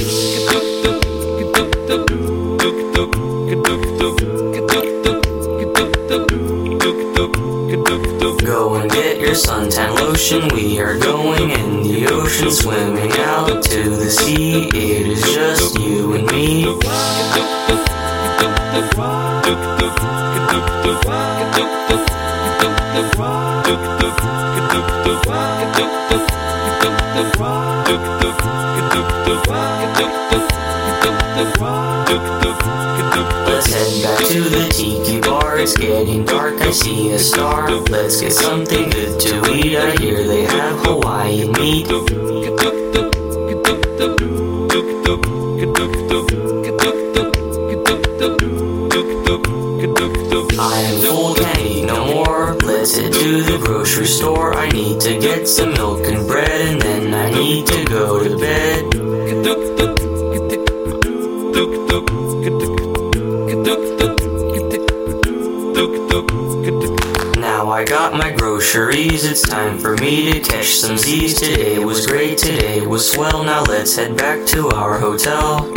[8.52, 10.48] Go and get your suntan lotion.
[10.54, 14.68] We are going in the ocean, swimming out to the sea.
[14.68, 16.50] It is just you and me.
[23.00, 23.16] Let's
[33.72, 35.58] head back to the tiki bar.
[35.58, 36.60] It's getting dark.
[36.60, 37.70] I see a star.
[37.70, 39.76] Let's get something good to eat.
[39.76, 41.88] I hear they have Hawaiian meat.
[52.90, 54.52] To the grocery store.
[54.54, 58.36] I need to get some milk and bread, and then I need to go to
[58.36, 58.84] bed.
[67.36, 71.38] Now I got my groceries, it's time for me to catch some Z's.
[71.38, 73.44] Today was great, today was swell.
[73.44, 75.72] Now let's head back to our hotel.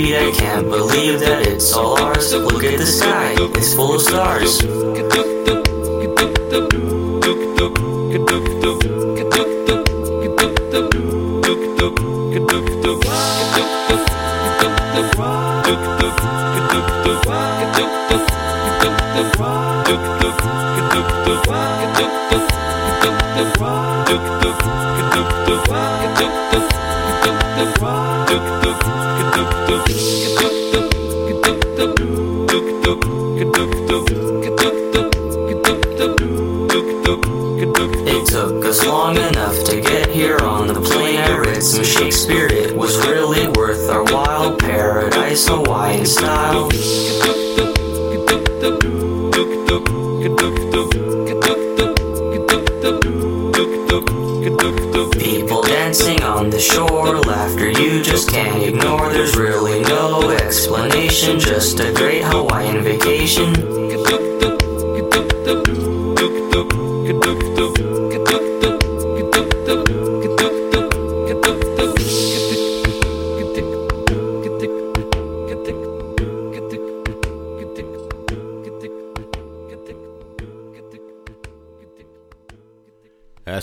[0.00, 2.32] I can't believe that it's all ours.
[2.32, 5.39] Look at the sky, it's full of stars.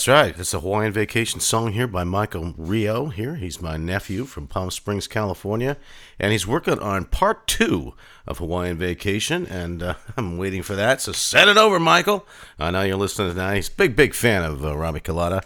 [0.08, 0.39] Right.
[0.39, 3.08] It's a Hawaiian vacation song here by Michael Rio.
[3.08, 5.76] Here, he's my nephew from Palm Springs, California,
[6.18, 7.93] and he's working on part two
[8.26, 11.01] of Hawaiian Vacation, and uh, I'm waiting for that.
[11.01, 12.26] So send it over, Michael.
[12.58, 13.55] I know you're listening tonight.
[13.55, 15.43] He's a big, big fan of uh, Robbie Colada,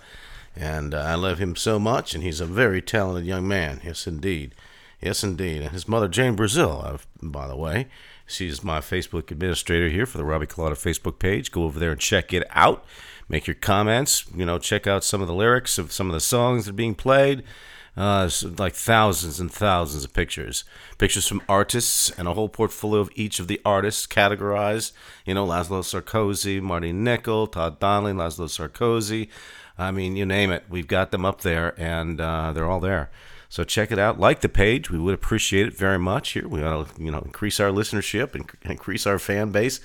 [0.55, 3.81] and uh, I love him so much, and he's a very talented young man.
[3.83, 4.53] Yes, indeed.
[5.01, 5.63] Yes, indeed.
[5.63, 7.87] And his mother, Jane Brazil, uh, by the way,
[8.27, 11.51] she's my Facebook administrator here for the Robbie Colada Facebook page.
[11.51, 12.85] Go over there and check it out
[13.31, 14.25] make your comments.
[14.35, 16.73] You know, check out some of the lyrics of some of the songs that are
[16.73, 17.43] being played.
[17.97, 20.63] Uh, like thousands and thousands of pictures,
[20.97, 24.93] pictures from artists, and a whole portfolio of each of the artists categorized.
[25.25, 29.27] You know, Laszlo Sarkozy, Marty Nickel, Todd Donnelly, Laszlo Sarkozy.
[29.77, 33.09] I mean, you name it, we've got them up there, and uh, they're all there.
[33.49, 34.17] So check it out.
[34.17, 36.31] Like the page, we would appreciate it very much.
[36.31, 39.81] Here, we want to you know increase our listenership and increase our fan base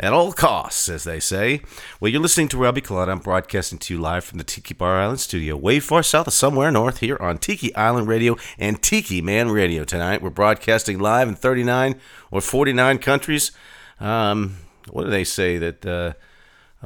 [0.00, 1.60] at all costs, as they say.
[2.00, 3.12] Well, you're listening to Robbie Colada.
[3.12, 6.32] I'm broadcasting to you live from the Tiki Bar Island studio, way far south of
[6.32, 10.22] somewhere north here on Tiki Island Radio and Tiki Man Radio tonight.
[10.22, 11.96] We're broadcasting live in 39
[12.30, 13.50] or 49 countries.
[13.98, 14.58] Um,
[14.90, 16.12] what do they say that uh,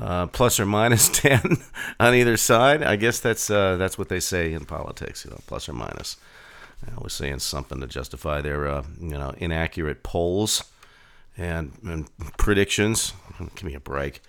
[0.00, 1.58] uh, plus or minus 10
[2.00, 2.82] on either side?
[2.82, 6.16] I guess that's uh, that's what they say in politics, you know, plus or minus.
[6.84, 10.71] I was saying something to justify their uh, you know inaccurate polls
[11.37, 13.12] and, and predictions.
[13.39, 14.20] Give me a break.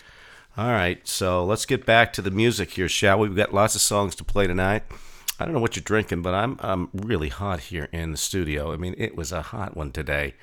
[0.56, 3.28] All right, so let's get back to the music here, shall we?
[3.28, 4.84] We've got lots of songs to play tonight.
[5.40, 8.72] I don't know what you're drinking, but I'm I'm really hot here in the studio.
[8.72, 10.36] I mean, it was a hot one today.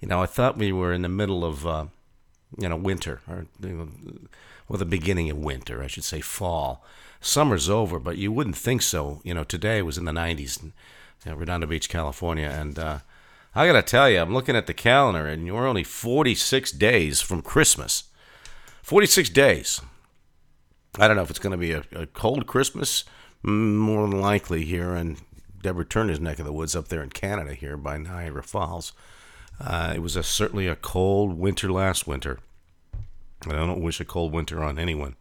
[0.00, 1.86] You know, I thought we were in the middle of uh,
[2.58, 3.88] you know winter or you know,
[4.68, 6.84] well the beginning of winter, I should say fall.
[7.20, 9.22] Summer's over, but you wouldn't think so.
[9.24, 10.72] You know, today was in the 90s
[11.24, 12.98] in Redondo Beach, California, and uh,
[13.54, 17.20] I got to tell you, I'm looking at the calendar, and you're only 46 days
[17.20, 18.04] from Christmas.
[18.82, 19.80] 46 days.
[20.98, 23.04] I don't know if it's going to be a, a, cold Christmas,
[23.42, 25.18] more than likely here in
[25.62, 28.92] Deborah Turner's neck of the woods up there in Canada, here by Niagara Falls.
[29.60, 32.40] Uh, it was a, certainly a cold winter last winter.
[33.46, 35.16] I don't wish a cold winter on anyone.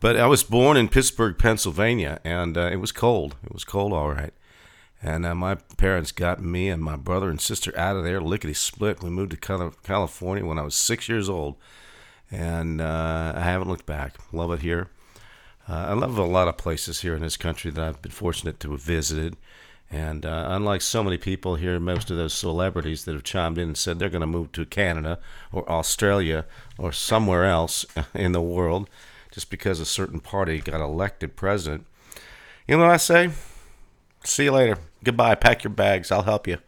[0.00, 3.34] But I was born in Pittsburgh, Pennsylvania, and uh, it was cold.
[3.44, 4.32] It was cold, all right.
[5.02, 8.54] And uh, my parents got me and my brother and sister out of there, lickety
[8.54, 9.02] split.
[9.02, 11.56] We moved to California when I was six years old.
[12.30, 14.14] And uh, I haven't looked back.
[14.32, 14.88] Love it here.
[15.68, 18.58] Uh, I love a lot of places here in this country that I've been fortunate
[18.60, 19.36] to have visited.
[19.90, 23.68] And uh, unlike so many people here, most of those celebrities that have chimed in
[23.68, 25.18] and said they're going to move to Canada
[25.52, 26.44] or Australia
[26.76, 28.90] or somewhere else in the world
[29.30, 31.86] just because a certain party got elected president,
[32.66, 33.30] you know what I say?
[34.28, 34.78] See you later.
[35.02, 35.34] Goodbye.
[35.36, 36.12] Pack your bags.
[36.12, 36.58] I'll help you.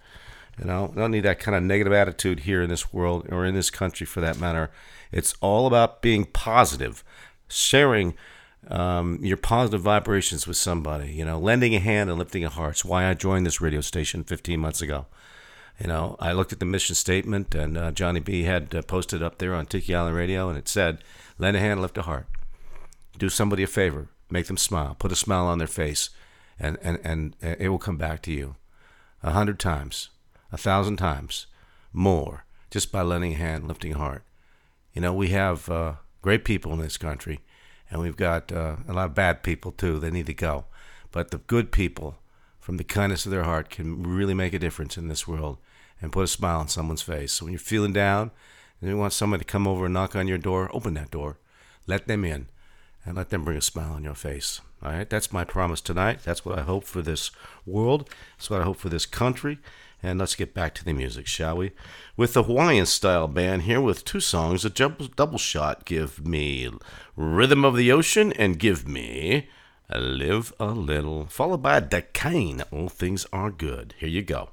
[0.58, 3.54] You know, don't need that kind of negative attitude here in this world or in
[3.54, 4.70] this country for that matter.
[5.12, 7.02] It's all about being positive,
[7.48, 8.14] sharing
[8.68, 12.72] um, your positive vibrations with somebody, you know, lending a hand and lifting a heart.
[12.72, 15.06] It's why I joined this radio station 15 months ago.
[15.78, 19.22] You know, I looked at the mission statement, and uh, Johnny B had uh, posted
[19.22, 21.02] up there on Tiki Island Radio, and it said,
[21.38, 22.26] lend a hand, lift a heart.
[23.16, 26.10] Do somebody a favor, make them smile, put a smile on their face
[26.60, 28.56] and, and, and it will come back to you
[29.22, 30.10] a hundred times,
[30.52, 31.46] a thousand times
[31.92, 34.22] more just by lending a hand, lifting a heart.
[34.94, 37.40] You know, we have uh, great people in this country,
[37.90, 39.98] and we've got uh, a lot of bad people too.
[39.98, 40.66] They need to go.
[41.10, 42.18] But the good people,
[42.60, 45.58] from the kindness of their heart, can really make a difference in this world
[46.00, 47.32] and put a smile on someone's face.
[47.32, 48.30] So when you're feeling down
[48.80, 51.38] and you want somebody to come over and knock on your door, open that door,
[51.86, 52.46] let them in,
[53.04, 54.60] and let them bring a smile on your face.
[54.82, 56.20] All right, that's my promise tonight.
[56.24, 57.30] That's what I hope for this
[57.66, 58.08] world.
[58.36, 59.58] That's what I hope for this country.
[60.02, 61.72] And let's get back to the music, shall we?
[62.16, 65.84] With the Hawaiian style band here with two songs, a double shot.
[65.84, 66.70] Give me
[67.16, 69.50] Rhythm of the Ocean and give me
[69.94, 72.62] Live a Little, followed by Da Kine.
[72.70, 73.94] All things are good.
[73.98, 74.48] Here you go.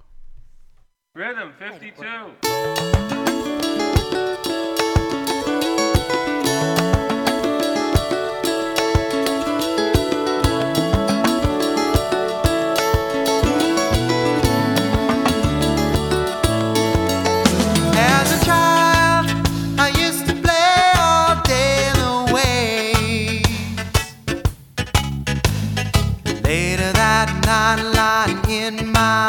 [1.15, 3.96] Rhythm 52.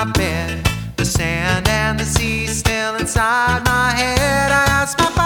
[0.05, 0.65] bed.
[0.97, 4.53] The sand and the sea still inside my head.
[4.53, 5.18] I asked my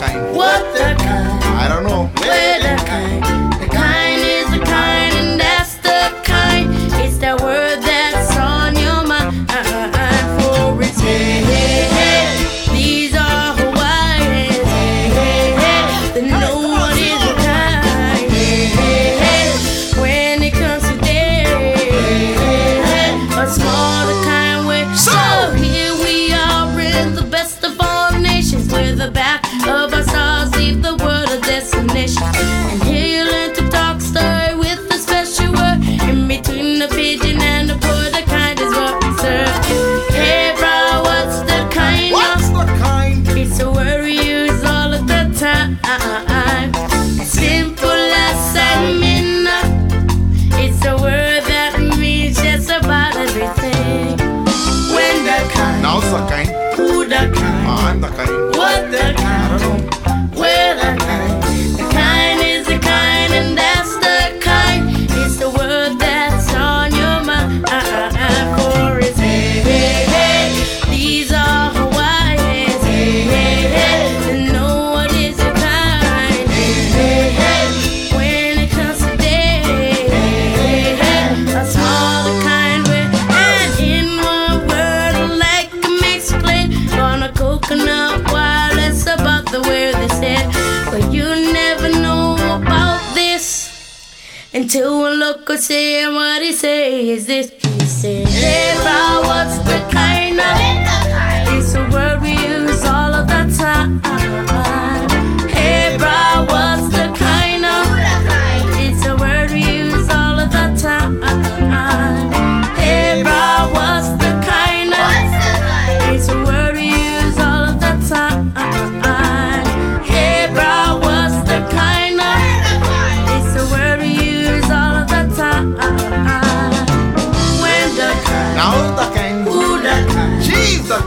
[0.00, 0.34] kind?
[0.34, 0.59] What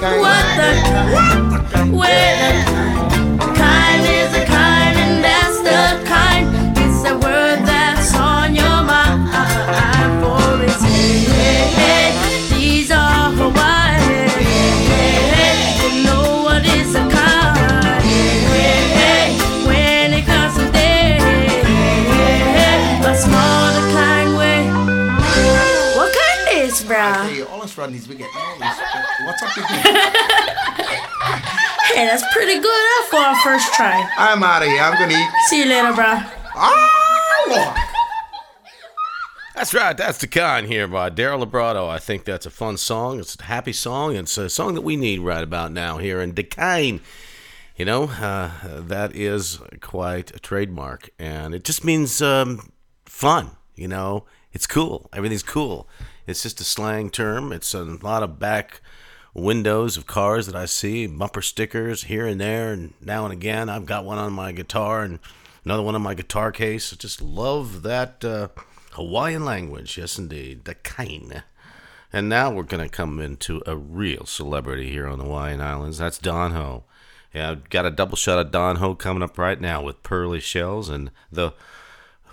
[0.04, 0.53] What
[31.94, 34.10] Hey, that's pretty good huh, for our first try.
[34.18, 34.82] I'm out of here.
[34.82, 35.30] I'm gonna eat.
[35.49, 36.06] See you later, bro.
[36.56, 37.78] Ah, Lord.
[39.56, 39.95] That's right.
[39.95, 41.88] That's Da Kine here by Daryl Librato.
[41.88, 43.20] I think that's a fun song.
[43.20, 44.15] It's a happy song.
[44.15, 46.99] It's a song that we need right about now here in Da Kine.
[47.76, 52.72] You know, uh, that is quite a trademark, and it just means um,
[53.06, 53.52] fun.
[53.76, 55.10] You know, it's cool.
[55.14, 55.88] Everything's cool.
[56.26, 57.52] It's just a slang term.
[57.52, 58.82] It's a lot of back
[59.34, 63.69] windows of cars that I see, bumper stickers here and there, and now and again.
[63.69, 65.19] I've got one on my guitar and
[65.65, 66.93] another one on my guitar case.
[66.93, 68.49] I just love that uh,
[68.91, 69.97] Hawaiian language.
[69.97, 70.64] Yes, indeed.
[70.64, 71.43] Da Kine.
[72.11, 75.97] And now we're going to come into a real celebrity here on the Hawaiian Islands.
[75.97, 76.84] That's Don Ho.
[77.34, 80.39] Yeah, I've got a double shot of Don Ho coming up right now with Pearly
[80.39, 81.53] Shells and the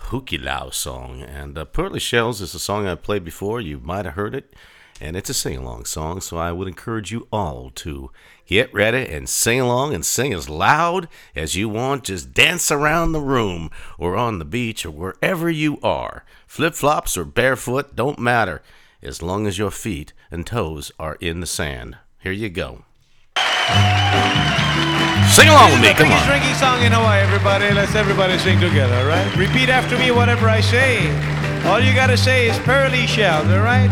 [0.09, 1.23] Hukilau song.
[1.23, 3.59] And uh, Pearly Shells is a song I've played before.
[3.59, 4.53] You might have heard it.
[5.01, 8.11] And it's a sing along song, so I would encourage you all to
[8.45, 12.03] get ready and sing along and sing as loud as you want.
[12.03, 16.23] Just dance around the room or on the beach or wherever you are.
[16.45, 18.61] Flip flops or barefoot, don't matter,
[19.01, 21.97] as long as your feet and toes are in the sand.
[22.19, 22.83] Here you go.
[25.31, 26.27] Sing along with me, come on.
[26.27, 27.73] drinking song in Hawaii, everybody.
[27.73, 29.35] Let's everybody sing together, all right?
[29.35, 31.09] Repeat after me whatever I say.
[31.65, 33.89] All you gotta say is pearly shells, all right?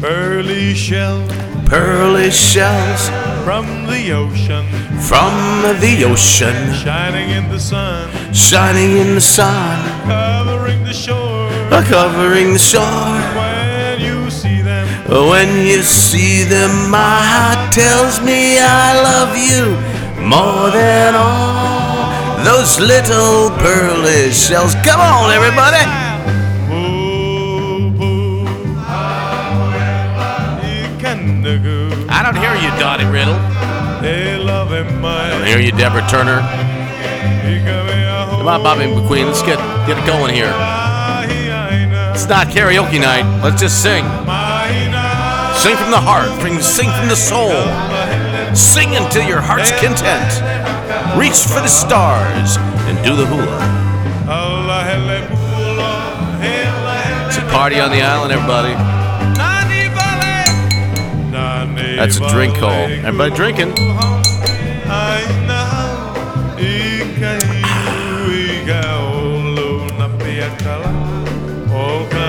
[0.00, 1.30] Pearly shells
[1.66, 3.10] Pearly shells
[3.44, 4.66] from the ocean,
[5.00, 5.32] from
[5.78, 11.48] the ocean, shining in the sun, shining in the sun, covering the shore.
[11.84, 12.82] covering the shore.
[13.36, 14.88] When you see them,
[15.28, 19.76] When you see them, my heart tells me I love you
[20.26, 24.74] more than all those little pearly shells.
[24.82, 26.09] Come on, everybody.
[31.42, 33.34] I don't hear you, Dottie Riddle.
[33.34, 36.40] I don't hear you, Deborah Turner.
[38.36, 39.26] Come on, Bobby McQueen.
[39.26, 40.52] Let's get get it going here.
[42.12, 43.24] It's not karaoke night.
[43.42, 44.04] Let's just sing.
[45.56, 46.28] Sing from the heart,
[46.62, 47.52] sing from the soul.
[48.54, 50.28] Sing until your heart's content.
[51.18, 52.56] Reach for the stars
[52.88, 53.60] and do the hula.
[57.28, 58.99] It's a party on the island, everybody.
[61.96, 62.70] That's a drink call.
[62.70, 63.74] Everybody drinking.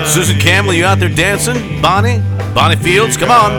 [0.06, 1.80] Susan Campbell, you out there dancing?
[1.80, 2.18] Bonnie?
[2.54, 3.50] Bonnie Fields, come on.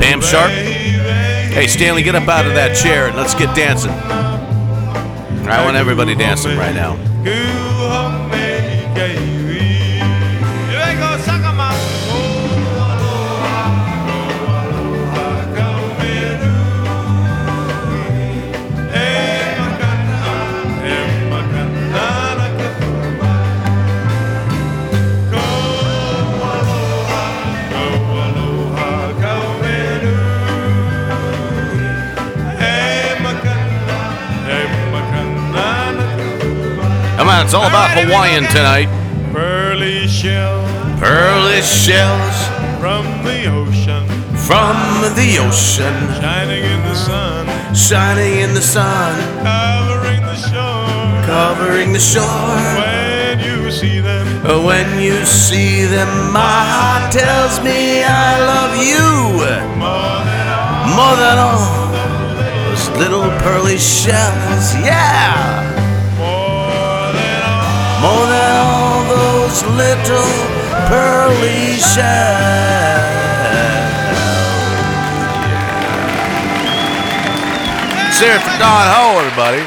[0.00, 0.50] Pam Sharp.
[0.50, 3.92] Hey, Stanley, get up out of that chair and let's get dancing.
[5.48, 6.96] I want everybody dancing right now.
[37.38, 38.88] On, it's all about Hawaiian tonight.
[39.32, 40.66] Pearly shells.
[41.00, 42.36] Pearly shells
[42.80, 44.04] from the ocean,
[44.34, 44.74] from
[45.14, 51.22] the ocean, shining in the sun, shining in the sun, covering the shore.
[51.26, 52.24] covering the shore.
[52.82, 54.26] When you see them,
[54.64, 56.40] When you see them, my
[56.74, 59.06] heart tells me I love you
[59.78, 60.96] More than all.
[60.98, 61.66] more than all
[62.34, 64.74] those little pearly shells.
[64.82, 65.67] Yeah,
[68.04, 70.32] more than all those little
[70.88, 73.16] pearly shells.
[78.04, 79.62] Let's hear it for Don Ho, everybody.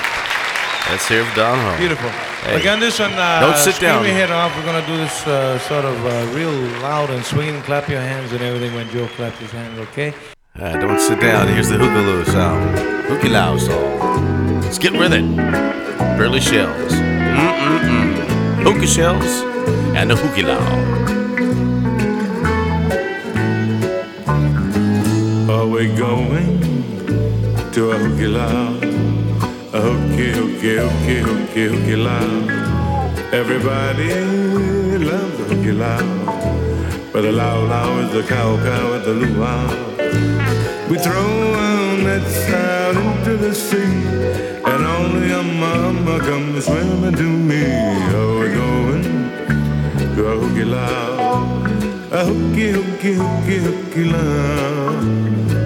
[0.92, 1.78] Let's hear it for Don Ho.
[1.78, 2.10] beautiful.
[2.10, 2.60] Hey.
[2.60, 3.14] Again, this one.
[3.14, 4.04] Uh, Don't sit scream down.
[4.06, 4.56] your head off.
[4.58, 6.52] We're gonna do this uh, sort of uh, real
[6.82, 7.62] loud and swinging.
[7.62, 9.78] Clap your hands and everything when Joe claps his hands.
[9.90, 10.14] Okay.
[10.60, 11.48] Uh, don't sit down.
[11.48, 12.78] Here's the Hukilau sound.
[13.08, 14.62] Hukilau song.
[14.62, 15.24] Let's get with it.
[16.18, 17.11] Pearly shells.
[17.38, 18.64] Mm-mm-mm.
[18.88, 19.34] Shells
[19.96, 20.66] and a the Hukilau.
[25.50, 26.60] Are we going
[27.74, 28.82] to a hukilau?
[29.74, 32.32] A hooky, hooky, hooky, hooky, hukilau.
[33.34, 34.14] Everybody
[35.10, 36.08] loves a hukilau.
[37.14, 40.90] But the laulau is the kaukau at the luau.
[40.90, 42.71] We throw on out into
[43.42, 43.94] the sea,
[44.72, 47.64] and only a mama comes swimming to me.
[48.14, 49.04] Oh, we're going
[50.16, 51.10] to a hukilau.
[52.12, 54.92] A hooky, hooky, hooky, hukilau.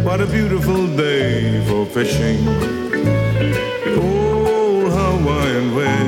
[0.05, 2.47] What a beautiful day for fishing.
[3.97, 5.99] Old Hawaiian way.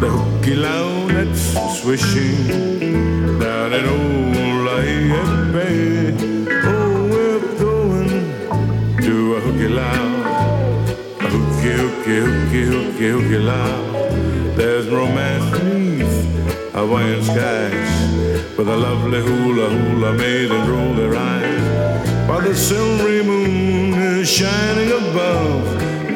[0.00, 1.44] The hukilau that's
[1.80, 2.40] swishing
[3.38, 6.14] down at old Lafayette Bay.
[6.64, 8.10] Oh, we're going
[9.04, 10.07] to a hukilau.
[12.16, 12.88] Hooky.
[14.56, 22.40] There's romance beneath Hawaiian skies with a lovely hula hula maidens roll their eyes while
[22.40, 25.64] the silvery moon is shining above.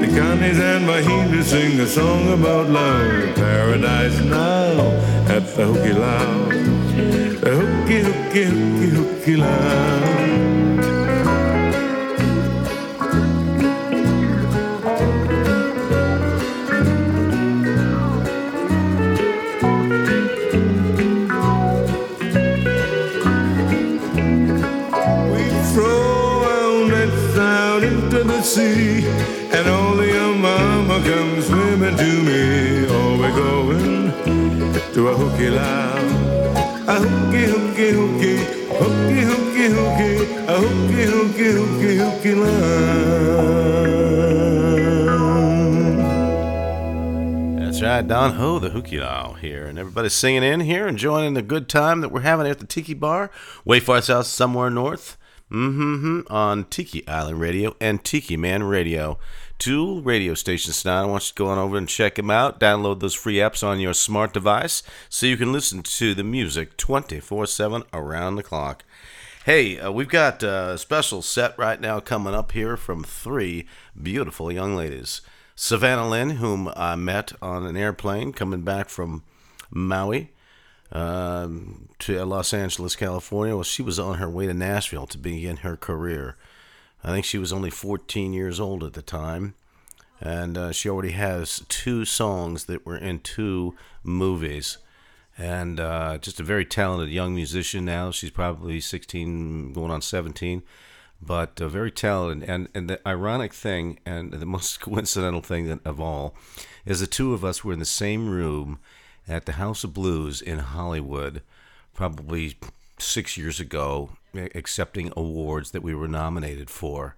[0.01, 3.35] The Connies and Mahinas sing a song about love.
[3.36, 4.81] Paradise now
[5.28, 6.51] at the loud.
[7.43, 10.52] The hooky, hooky, loud.
[28.53, 29.07] Sea,
[29.51, 32.87] and only a mama comes swimming to me.
[32.87, 34.12] Oh, we're going
[34.93, 35.97] to a hukilau.
[36.87, 38.37] A hooky, hooky, hooky,
[38.77, 42.35] hooky, hooky, hooky, a hooky, hooky, hooky, hooky.
[47.59, 51.70] That's right, Don Ho, the Hukilau here, and everybody's singing in here, enjoying the good
[51.70, 53.31] time that we're having at the Tiki Bar,
[53.65, 55.16] way far south, somewhere north.
[55.53, 56.33] Mm-hmm.
[56.33, 59.19] On Tiki Island Radio and Tiki Man Radio.
[59.59, 61.03] Two radio stations tonight.
[61.03, 62.59] I want you to go on over and check them out.
[62.59, 66.79] Download those free apps on your smart device so you can listen to the music
[66.79, 68.83] 24 7 around the clock.
[69.45, 73.66] Hey, uh, we've got a special set right now coming up here from three
[74.01, 75.20] beautiful young ladies.
[75.55, 79.23] Savannah Lynn, whom I met on an airplane coming back from
[79.70, 80.31] Maui
[80.93, 83.55] um, to Los Angeles, California.
[83.55, 86.36] Well, she was on her way to Nashville to begin her career.
[87.02, 89.55] I think she was only 14 years old at the time.
[90.20, 93.74] And uh, she already has two songs that were in two
[94.05, 94.78] movies.
[95.36, 98.10] and uh, just a very talented young musician now.
[98.10, 100.62] She's probably 16, going on 17,
[101.20, 102.48] but uh, very talented.
[102.48, 106.36] And, and the ironic thing, and the most coincidental thing of all,
[106.85, 108.78] is the two of us were in the same room
[109.28, 111.43] at the House of Blues in Hollywood,
[111.94, 112.57] probably
[112.99, 114.11] six years ago,
[114.55, 117.16] accepting awards that we were nominated for,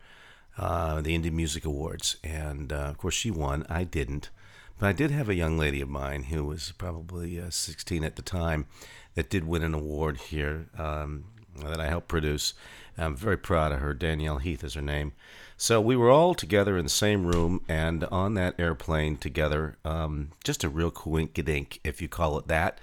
[0.58, 2.16] uh, the Indie Music Awards.
[2.22, 3.66] And uh, of course, she won.
[3.68, 4.30] I didn't.
[4.78, 8.16] But I did have a young lady of mine who was probably uh, 16 at
[8.16, 8.66] the time
[9.14, 11.24] that did win an award here um,
[11.62, 12.54] that I helped produce.
[12.98, 13.94] I'm very proud of her.
[13.94, 15.12] Danielle Heath is her name.
[15.56, 19.76] So we were all together in the same room and on that airplane together.
[19.84, 22.78] Um, just a real coinkydink, if you call it that.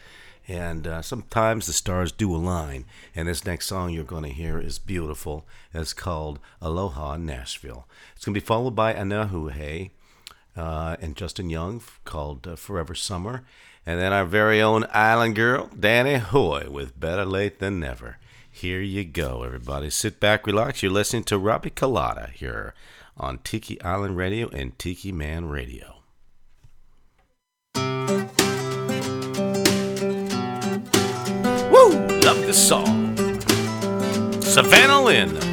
[0.47, 2.85] And uh, sometimes the stars do align.
[3.15, 5.45] And this next song you're going to hear is beautiful.
[5.73, 7.87] It's called Aloha Nashville.
[8.15, 9.91] It's going to be followed by Anahuhe
[10.55, 13.43] uh, and Justin Young called uh, Forever Summer.
[13.85, 18.17] And then our very own island girl, Danny Hoy, with Better Late Than Never.
[18.61, 19.89] Here you go, everybody.
[19.89, 20.83] Sit back, relax.
[20.83, 22.75] You're listening to Robbie Colada here
[23.17, 26.03] on Tiki Island Radio and Tiki Man Radio.
[31.71, 31.89] Woo!
[32.19, 33.17] Love this song.
[34.43, 35.50] Savannah Lynn.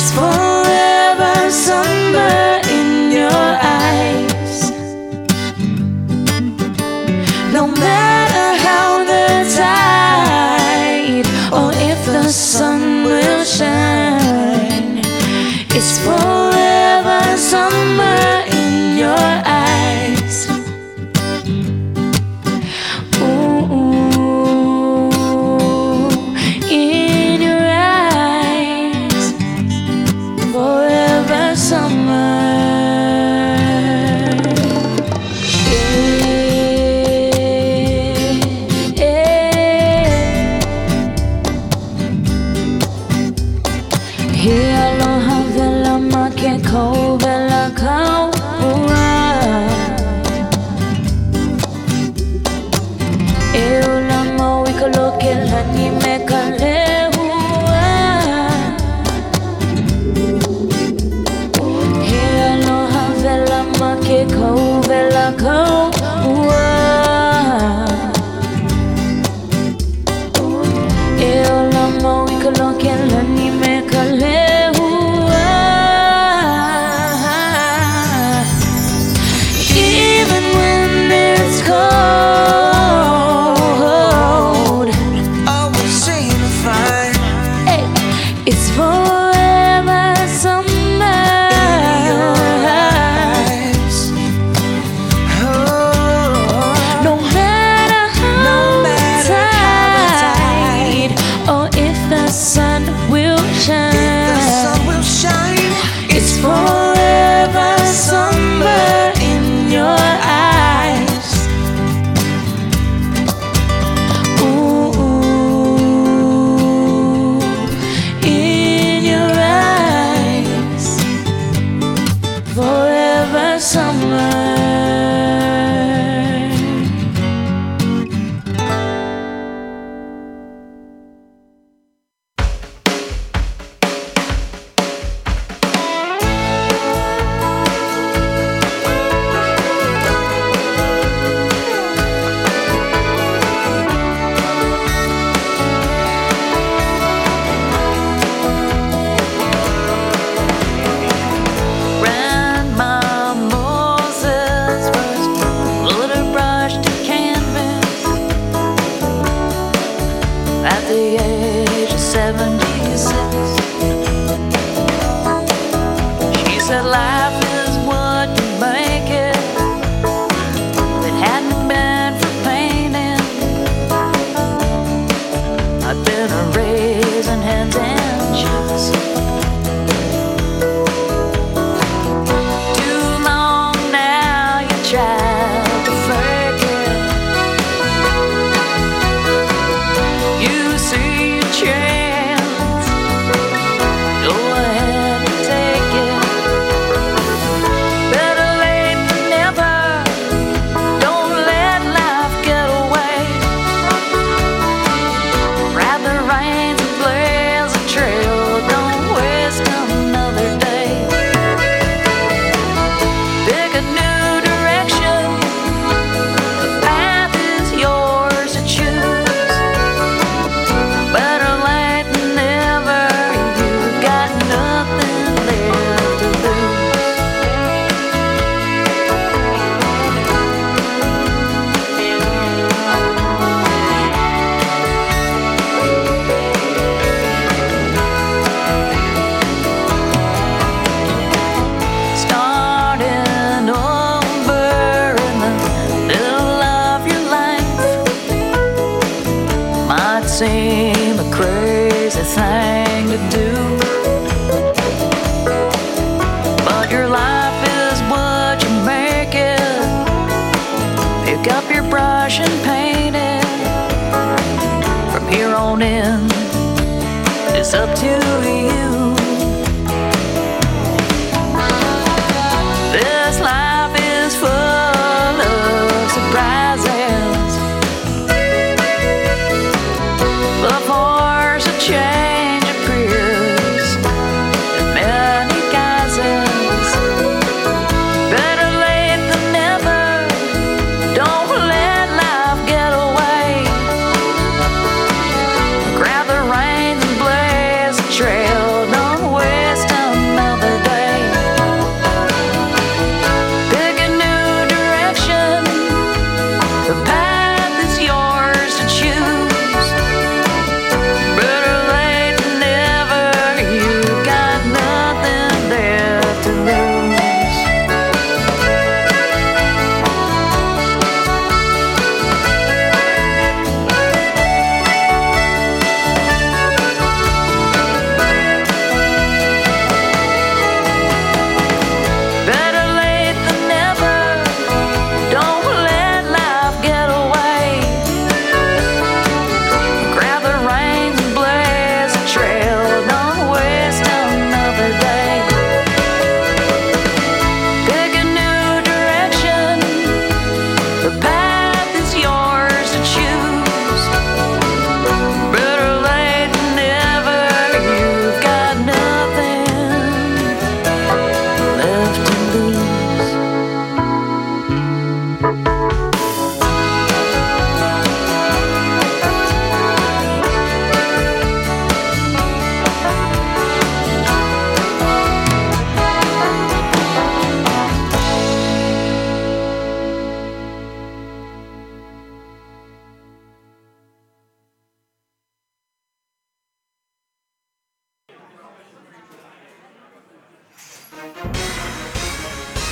[0.00, 0.37] It's forever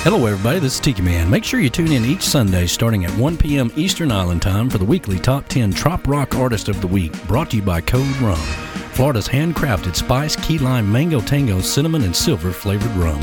[0.08, 0.60] Hello, everybody.
[0.60, 1.28] This is Tiki Man.
[1.28, 3.72] Make sure you tune in each Sunday starting at 1 p.m.
[3.74, 7.50] Eastern Island Time for the weekly Top 10 Trop Rock Artist of the Week, brought
[7.50, 8.36] to you by Code Rum,
[8.92, 13.18] Florida's handcrafted spice, key lime, mango tango, cinnamon, and silver flavored rum.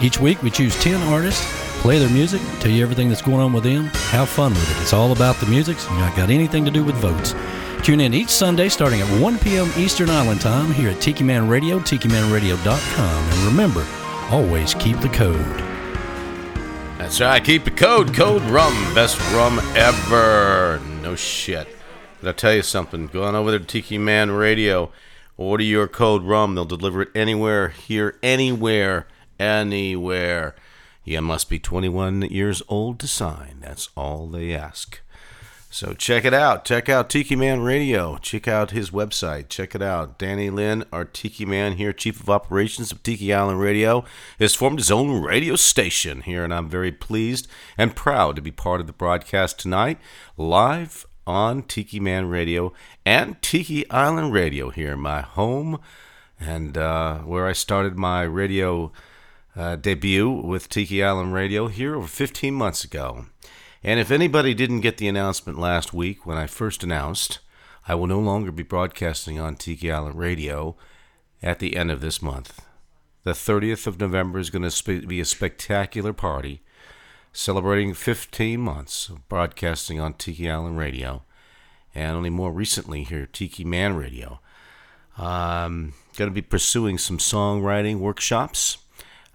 [0.00, 1.46] Each week, we choose 10 artists,
[1.82, 4.80] play their music, tell you everything that's going on with them, have fun with it.
[4.80, 7.34] It's all about the music, it's not got anything to do with votes.
[7.82, 9.70] Tune in each Sunday starting at 1 p.m.
[9.76, 13.24] Eastern Island Time here at Tiki Man Radio, tikimanradio.com.
[13.30, 13.86] And remember,
[14.30, 15.71] always keep the code.
[17.02, 17.42] That's right.
[17.42, 18.14] Keep the code.
[18.14, 18.72] Code rum.
[18.94, 20.80] Best rum ever.
[21.02, 21.66] No shit.
[22.20, 23.08] But I'll tell you something.
[23.08, 24.92] Go on over there to Tiki Man Radio.
[25.36, 26.54] Order your code rum.
[26.54, 29.08] They'll deliver it anywhere, here, anywhere,
[29.40, 30.54] anywhere.
[31.02, 33.58] You must be 21 years old to sign.
[33.60, 35.00] That's all they ask.
[35.72, 36.66] So check it out.
[36.66, 38.18] Check out Tiki Man Radio.
[38.18, 39.48] Check out his website.
[39.48, 40.18] Check it out.
[40.18, 44.04] Danny Lynn, our Tiki Man here, Chief of Operations of Tiki Island Radio,
[44.38, 48.50] has formed his own radio station here, and I'm very pleased and proud to be
[48.50, 49.98] part of the broadcast tonight,
[50.36, 52.74] live on Tiki Man Radio
[53.06, 55.80] and Tiki Island Radio here, my home
[56.38, 58.92] and uh, where I started my radio
[59.56, 63.24] uh, debut with Tiki Island Radio here over 15 months ago.
[63.84, 67.40] And if anybody didn't get the announcement last week when I first announced,
[67.88, 70.76] I will no longer be broadcasting on Tiki Island Radio
[71.42, 72.62] at the end of this month.
[73.24, 76.62] The 30th of November is going to be a spectacular party
[77.32, 81.22] celebrating 15 months of broadcasting on Tiki Island Radio
[81.94, 84.40] and only more recently here, Tiki Man Radio.
[85.18, 88.78] Um, going to be pursuing some songwriting workshops.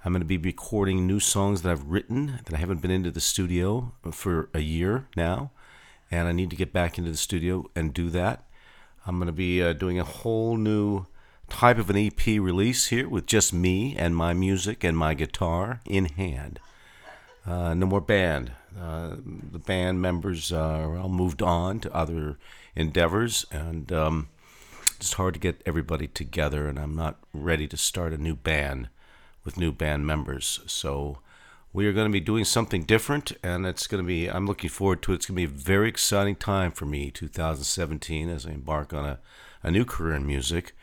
[0.08, 3.12] I'm going to be recording new songs that I've written that I haven't been into
[3.12, 5.52] the studio for a year now,
[6.10, 8.46] and I need to get back into the studio and do that.
[9.06, 11.08] I'm going to be uh, doing a whole new
[11.50, 15.82] type of an EP release here with just me and my music and my guitar
[15.86, 16.62] in hand.
[17.46, 18.54] Uh, no more band.
[18.80, 19.18] Uh,
[19.52, 22.38] the band members are all moved on to other
[22.78, 24.30] endeavors, and um,
[24.96, 28.88] it's hard to get everybody together, and I'm not ready to start a new band
[29.48, 30.60] with new band members.
[30.68, 31.20] So
[31.72, 34.70] we are going to be doing something different, and it's going to be, I'm looking
[34.70, 35.16] forward to it.
[35.16, 39.06] It's going to be a very exciting time for me, 2017, as I embark on
[39.06, 39.20] a,
[39.64, 40.76] a new career in music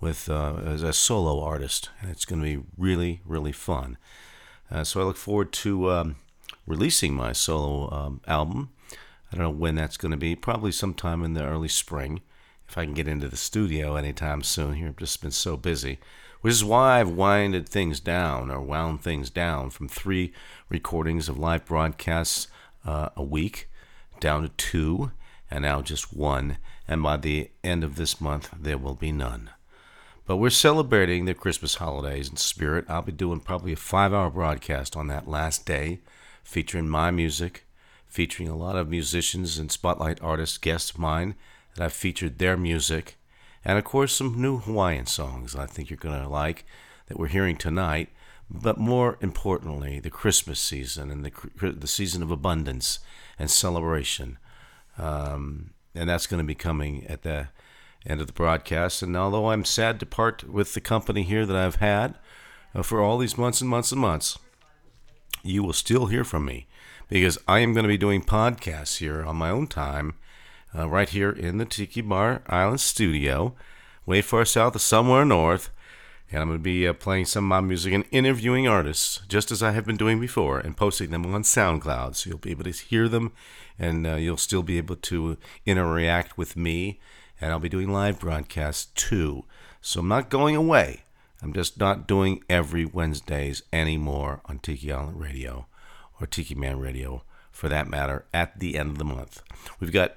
[0.00, 3.98] with uh, as a solo artist, and it's going to be really, really fun.
[4.70, 6.14] Uh, so I look forward to um,
[6.64, 8.70] releasing my solo um, album.
[9.32, 12.20] I don't know when that's going to be, probably sometime in the early spring
[12.68, 14.86] if I can get into the studio anytime soon here.
[14.86, 15.98] I've just been so busy,
[16.42, 20.32] which is why I've winded things down or wound things down from three
[20.68, 22.48] recordings of live broadcasts
[22.84, 23.70] uh, a week
[24.20, 25.12] down to two,
[25.50, 26.58] and now just one.
[26.86, 29.50] And by the end of this month, there will be none.
[30.26, 32.86] But we're celebrating the Christmas holidays in spirit.
[32.88, 36.00] I'll be doing probably a five hour broadcast on that last day,
[36.42, 37.66] featuring my music,
[38.06, 41.34] featuring a lot of musicians and spotlight artists, guests of mine,
[41.74, 43.16] that I've featured their music,
[43.64, 46.64] and of course some new Hawaiian songs I think you're going to like
[47.06, 48.08] that we're hearing tonight.
[48.50, 52.98] But more importantly, the Christmas season and the, the season of abundance
[53.38, 54.36] and celebration.
[54.98, 57.48] Um, and that's going to be coming at the
[58.06, 59.02] end of the broadcast.
[59.02, 62.18] And although I'm sad to part with the company here that I've had
[62.74, 64.38] uh, for all these months and months and months,
[65.42, 66.66] you will still hear from me
[67.08, 70.14] because I am going to be doing podcasts here on my own time,
[70.76, 73.54] uh, right here in the Tiki Bar Island studio,
[74.06, 75.70] way far south of somewhere north.
[76.30, 79.50] And I'm going to be uh, playing some of my music and interviewing artists, just
[79.50, 82.16] as I have been doing before, and posting them on SoundCloud.
[82.16, 83.32] So you'll be able to hear them,
[83.78, 85.36] and uh, you'll still be able to
[85.66, 87.00] interact with me.
[87.38, 89.44] And I'll be doing live broadcasts too.
[89.82, 91.02] So I'm not going away.
[91.42, 95.66] I'm just not doing every Wednesdays anymore on Tiki Island Radio
[96.20, 99.42] or Tiki Man Radio, for that matter, at the end of the month.
[99.80, 100.16] We've got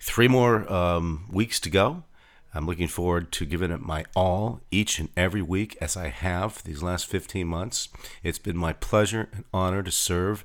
[0.00, 2.04] three more um, weeks to go.
[2.54, 6.62] I'm looking forward to giving it my all each and every week as I have
[6.64, 7.88] these last 15 months.
[8.22, 10.44] It's been my pleasure and honor to serve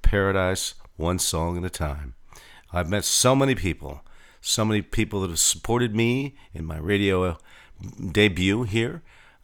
[0.00, 2.14] Paradise one song at a time.
[2.72, 4.02] I've met so many people,
[4.40, 7.36] so many people that have supported me in my radio
[8.10, 9.02] debut here.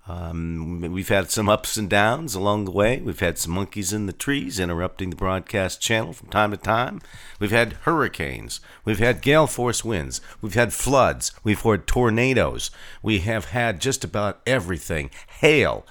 [0.08, 3.00] Um, we've had some ups and downs along the way.
[3.00, 7.00] We've had some monkeys in the trees interrupting the broadcast channel from time to time.
[7.40, 8.60] We've had hurricanes.
[8.84, 10.20] We've had gale force winds.
[10.40, 11.32] We've had floods.
[11.42, 12.70] We've had tornadoes.
[13.02, 15.10] We have had just about everything.
[15.40, 15.84] Hail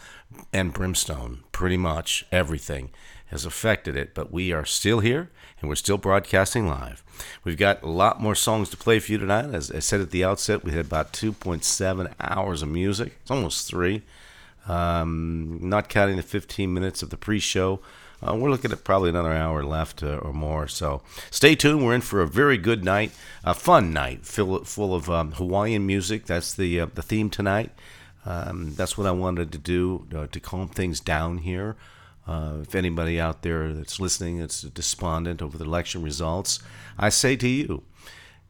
[0.53, 2.91] and brimstone, pretty much everything
[3.35, 4.13] has affected it.
[4.13, 5.29] But we are still here
[5.59, 7.03] and we're still broadcasting live.
[7.43, 9.53] We've got a lot more songs to play for you tonight.
[9.53, 13.17] As I said at the outset, we had about 2.7 hours of music.
[13.21, 14.03] It's almost three.
[14.67, 17.81] Um, not counting the 15 minutes of the pre show.
[18.25, 20.67] Uh, we're looking at probably another hour left uh, or more.
[20.67, 21.85] So stay tuned.
[21.85, 23.11] We're in for a very good night,
[23.43, 26.25] a fun night, full, full of um, Hawaiian music.
[26.25, 27.71] That's the uh, the theme tonight.
[28.25, 31.75] Um, that's what I wanted to do uh, to calm things down here.
[32.27, 36.59] Uh, if anybody out there that's listening that's despondent over the election results,
[36.97, 37.83] I say to you,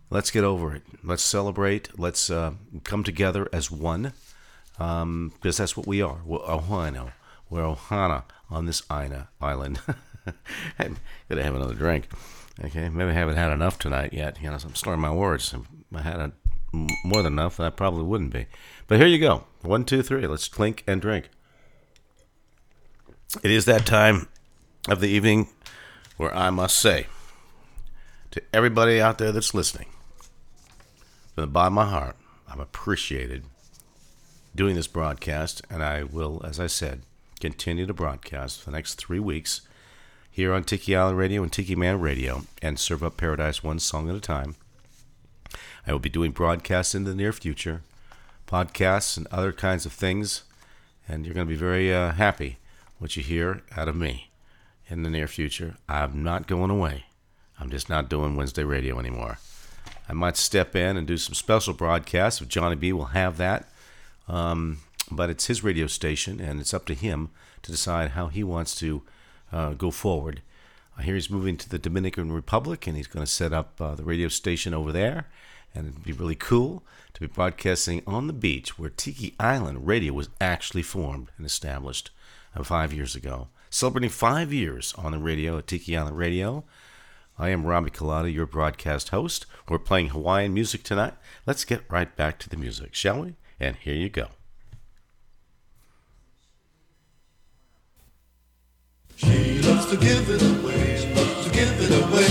[0.10, 0.84] let's get over it.
[1.04, 2.00] Let's celebrate.
[2.00, 2.54] Let's uh,
[2.84, 4.14] come together as one,
[4.80, 6.20] um, because that's what we are.
[6.26, 7.12] We're Ohana.
[7.50, 9.82] We're Ohana on this Ina island.
[10.80, 10.98] I'm
[11.30, 12.08] gonna have another drink.
[12.64, 14.42] Okay, maybe I haven't had enough tonight yet.
[14.42, 15.54] You know, I'm slurring my words.
[15.94, 16.32] I had a,
[17.04, 18.46] more than enough, I probably wouldn't be.
[18.88, 19.44] But here you go.
[19.62, 20.26] One, two, three.
[20.26, 21.30] Let's clink and drink.
[23.44, 24.28] It is that time
[24.88, 25.50] of the evening
[26.16, 27.08] where I must say
[28.32, 29.88] to everybody out there that's listening,
[31.34, 32.16] from the bottom of my heart,
[32.48, 33.44] I'm appreciated
[34.56, 37.02] doing this broadcast, and I will, as I said,
[37.40, 39.62] continue to broadcast for the next three weeks
[40.32, 44.10] here on Tiki Island Radio and Tiki Man Radio and serve up Paradise one song
[44.10, 44.56] at a time.
[45.86, 47.82] I will be doing broadcasts in the near future,
[48.48, 50.44] podcasts and other kinds of things,
[51.08, 52.58] and you're going to be very uh, happy
[52.98, 54.30] what you hear out of me
[54.88, 55.76] in the near future.
[55.90, 57.06] I'm not going away.
[57.60, 59.40] I'm just not doing Wednesday radio anymore.
[60.08, 62.42] I might step in and do some special broadcasts.
[62.42, 63.70] If Johnny B will have that.
[64.28, 64.80] Um,
[65.12, 67.30] but it's his radio station, and it's up to him
[67.64, 69.04] to decide how he wants to
[69.52, 70.42] uh, go forward.
[70.98, 73.96] I hear he's moving to the Dominican Republic, and he's going to set up uh,
[73.96, 75.28] the radio station over there.
[75.74, 80.14] And it'd be really cool to be broadcasting on the beach where Tiki Island Radio
[80.14, 82.12] was actually formed and established
[82.56, 83.50] Uh, five years ago.
[83.70, 86.64] Celebrating five years on the radio at Tiki on the Radio.
[87.38, 89.46] I am Robbie Colada, your broadcast host.
[89.68, 91.16] We're playing Hawaiian music tonight.
[91.46, 93.36] Let's get right back to the music, shall we?
[93.60, 94.28] And here you go.
[99.18, 102.28] She loves to give it away, she loves to give it away.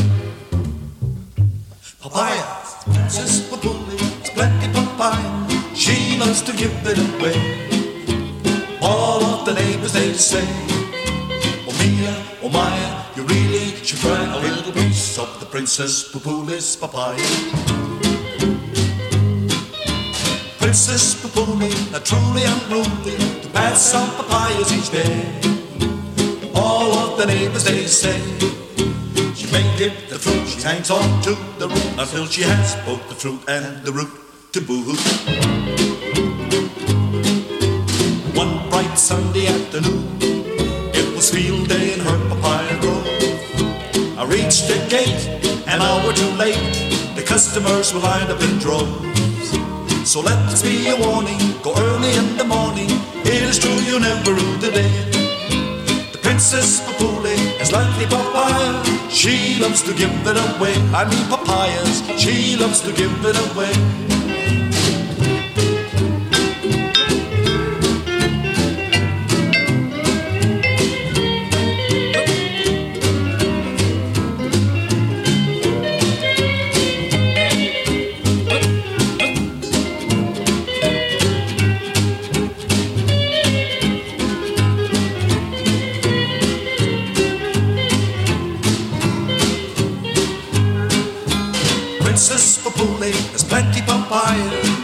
[2.01, 2.44] Papaya,
[2.84, 5.74] Princess Papuli, splendid papaya.
[5.74, 7.73] She loves to give it away.
[8.85, 10.44] All of the neighbors they say,
[11.66, 16.77] Oh Mia, oh Maya, you really should try a little piece of the Princess Papuli's
[16.77, 17.16] papaya.
[20.59, 25.15] Princess Papuli, not truly unruly, to pass on papayas each day.
[26.55, 28.20] All of the neighbors they say
[29.35, 33.09] she may give the fruit, she hangs on to the root until she has both
[33.09, 34.11] the fruit and the root.
[34.52, 36.43] to boo.
[38.74, 43.06] Bright Sunday afternoon, it was field day in her papaya grove.
[44.18, 45.22] I reached the gate
[45.68, 46.59] an hour too late.
[47.14, 49.51] The customers were lined up in droves.
[50.02, 51.38] So let this be a warning.
[51.62, 52.90] Go early in the morning.
[53.22, 54.90] It is true you never rule the day.
[56.10, 58.82] The Princess Papuli is lovely papaya.
[59.09, 60.74] She loves to give it away.
[60.90, 62.02] I mean papayas.
[62.18, 64.23] She loves to give it away.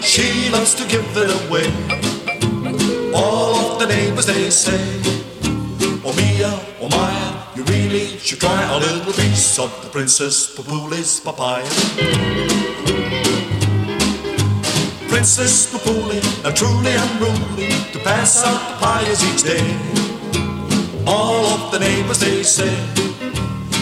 [0.02, 1.70] She loves to give it away.
[3.15, 4.81] All of the neighbors they say,
[6.05, 6.51] Oh Mia,
[6.81, 11.62] oh Maya, you really should try a little piece of the Princess Papuli's papaya.
[15.09, 19.62] Princess Papuli, now truly unruly, to pass out papayas each day.
[21.07, 22.74] All of the neighbors they say,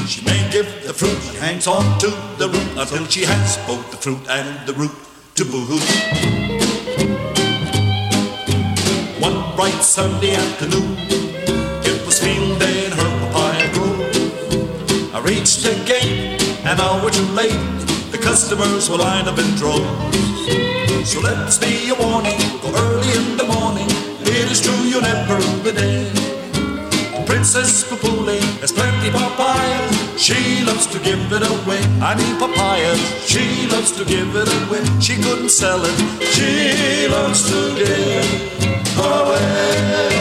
[0.07, 3.91] she may give the fruit, she hangs on to the root until she has both
[3.91, 5.08] the fruit and the root
[5.39, 5.83] to boot.
[9.21, 10.97] One bright Sunday afternoon,
[11.87, 15.15] it was field day in her papaya grove.
[15.15, 17.79] I reached the gate an hour too late.
[18.11, 19.87] The customers were lined up in droves.
[21.09, 22.41] So let this be a warning.
[22.61, 23.87] Go early in the morning.
[24.23, 26.11] It is true you never the day.
[27.27, 29.98] Princess Papuli has plenty papaya.
[30.19, 31.81] She loves to give it away.
[32.03, 32.97] I mean papaya.
[33.25, 34.83] She loves to give it away.
[35.01, 35.97] She couldn't sell it.
[36.35, 40.19] She loves to give away.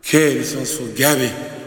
[0.00, 1.59] Okay, this one's for Gabby.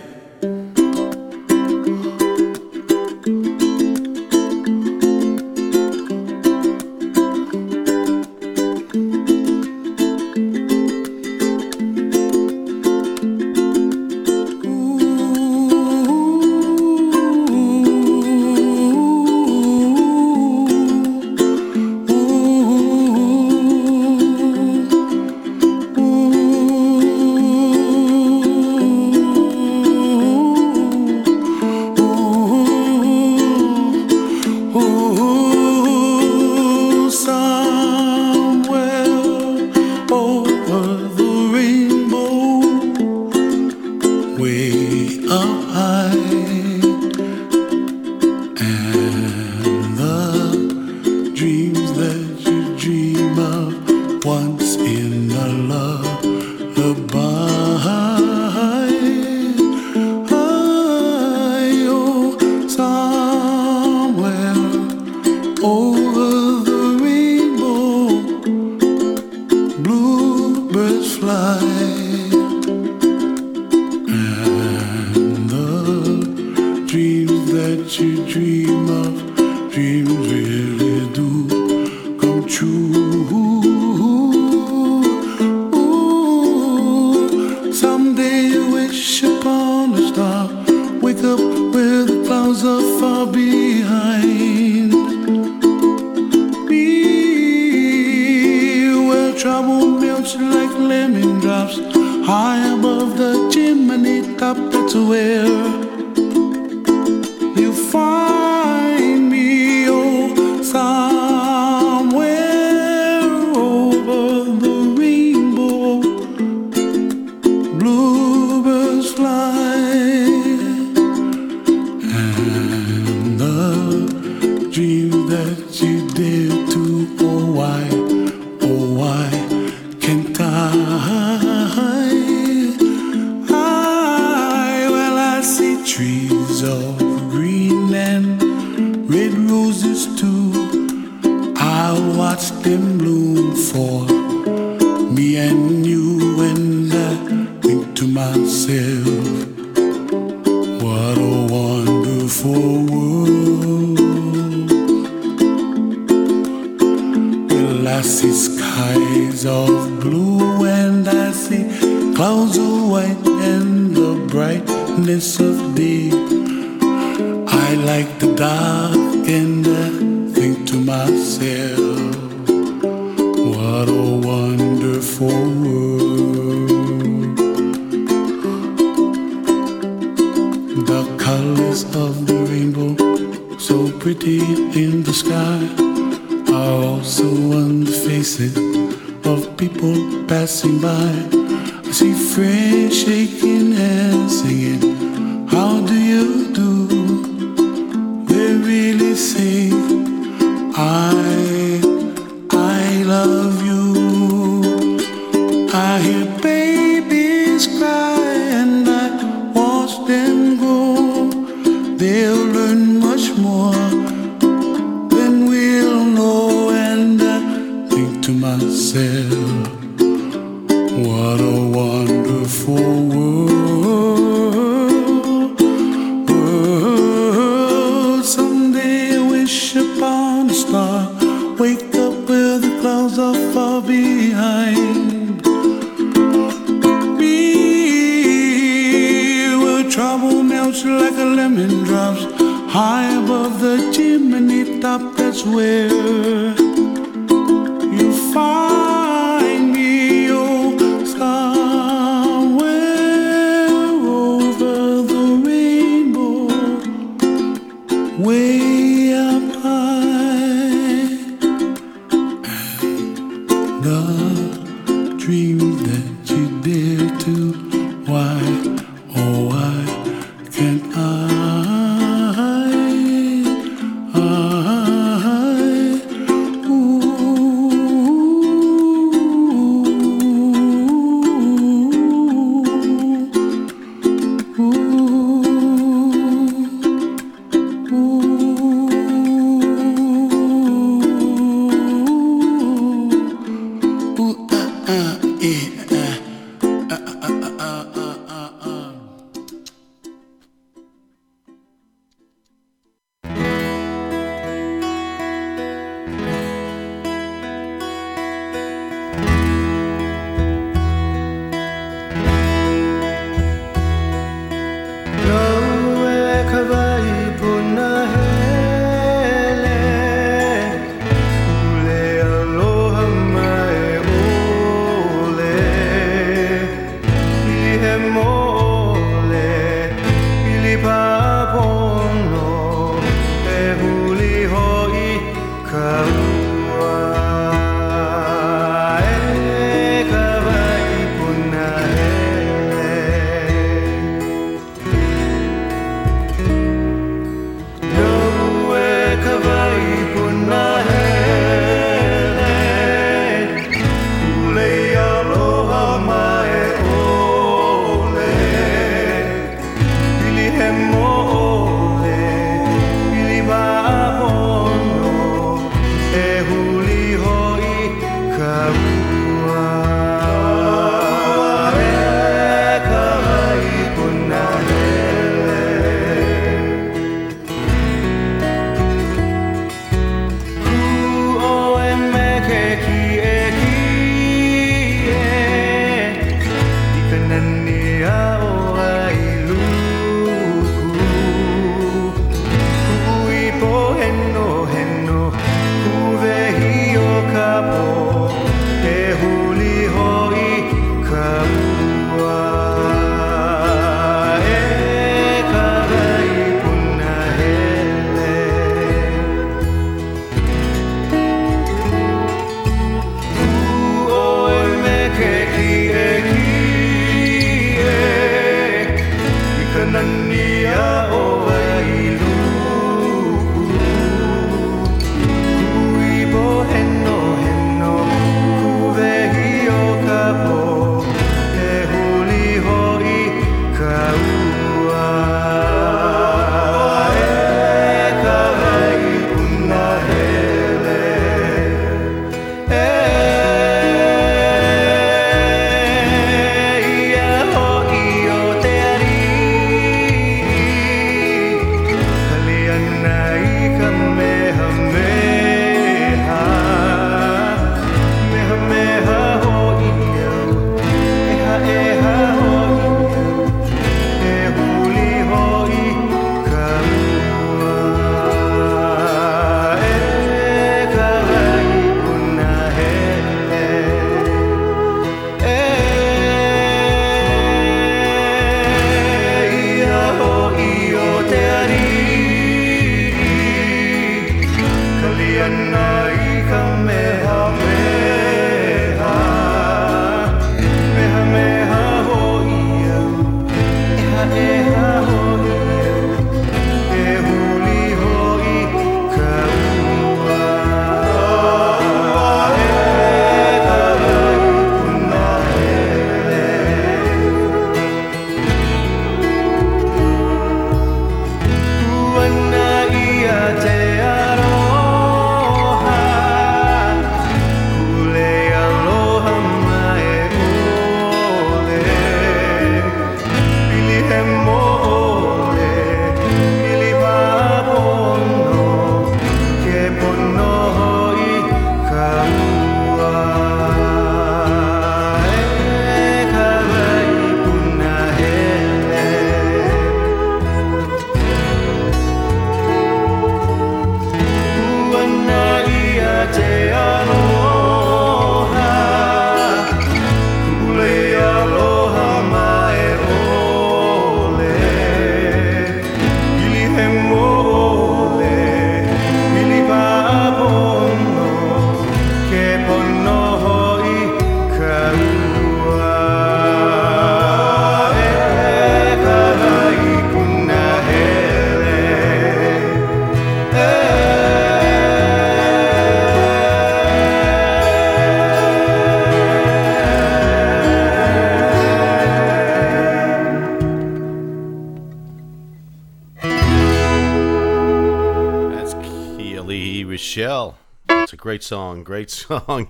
[591.34, 591.84] Great song.
[591.84, 592.70] Great song.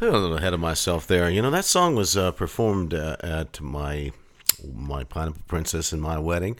[0.00, 1.28] I'm a little ahead of myself there.
[1.28, 4.12] You know that song was uh, performed uh, at my
[4.72, 6.56] my Pineapple Princess and my wedding,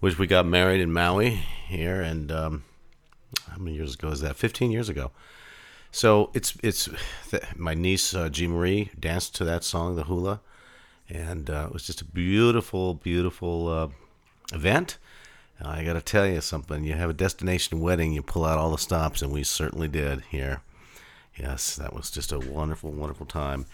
[0.00, 1.30] which we got married in Maui
[1.68, 2.64] here, and um,
[3.50, 4.36] how many years ago is that?
[4.36, 5.10] Fifteen years ago.
[5.90, 6.90] So it's it's
[7.56, 10.42] my niece uh, Jean Marie danced to that song, the hula,
[11.08, 13.88] and uh, it was just a beautiful, beautiful uh,
[14.54, 14.98] event.
[15.88, 16.84] Got to tell you something.
[16.84, 20.20] You have a destination wedding, you pull out all the stops, and we certainly did
[20.28, 20.60] here.
[21.34, 23.64] Yes, that was just a wonderful, wonderful time.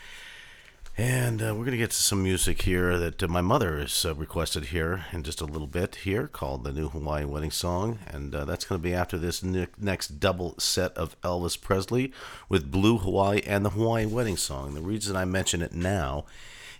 [0.96, 4.04] And uh, we're going to get to some music here that uh, my mother has
[4.04, 7.98] uh, requested here in just a little bit here called the New Hawaiian Wedding Song.
[8.06, 12.12] And uh, that's going to be after this ne- next double set of Elvis Presley
[12.48, 14.74] with Blue Hawaii and the Hawaiian Wedding Song.
[14.74, 16.26] The reason I mention it now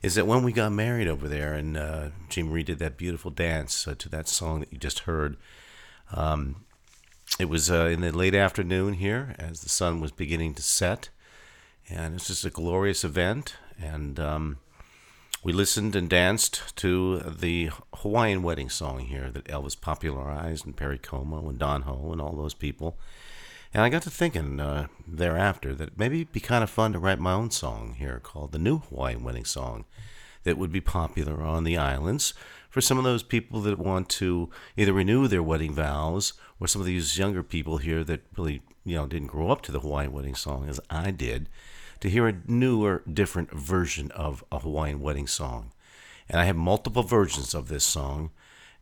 [0.05, 3.31] is that when we got married over there and uh, Jean Marie did that beautiful
[3.31, 5.39] dance uh, to that song that you just heard,
[6.13, 6.67] um,
[7.39, 11.09] it was uh, in the late afternoon here as the sun was beginning to set.
[11.89, 13.57] And it's just a glorious event.
[13.81, 14.59] And um,
[15.43, 20.99] we listened and danced to the Hawaiian wedding song here that Elvis popularized and Perry
[20.99, 22.99] Como and Don Ho and all those people.
[23.75, 27.01] And I got to thinking uh, thereafter that maybe it'd be kind of fun to
[27.01, 29.85] write my own song here called the New Hawaiian Wedding Song
[30.45, 32.35] that would be popular on the islands
[32.71, 36.81] for some of those people that want to either renew their wedding vows or some
[36.81, 40.13] of these younger people here that really, you know, didn't grow up to the Hawaiian
[40.13, 41.49] wedding song as I did,
[41.99, 45.73] to hear a newer, different version of a Hawaiian wedding song.
[46.29, 48.31] And I have multiple versions of this song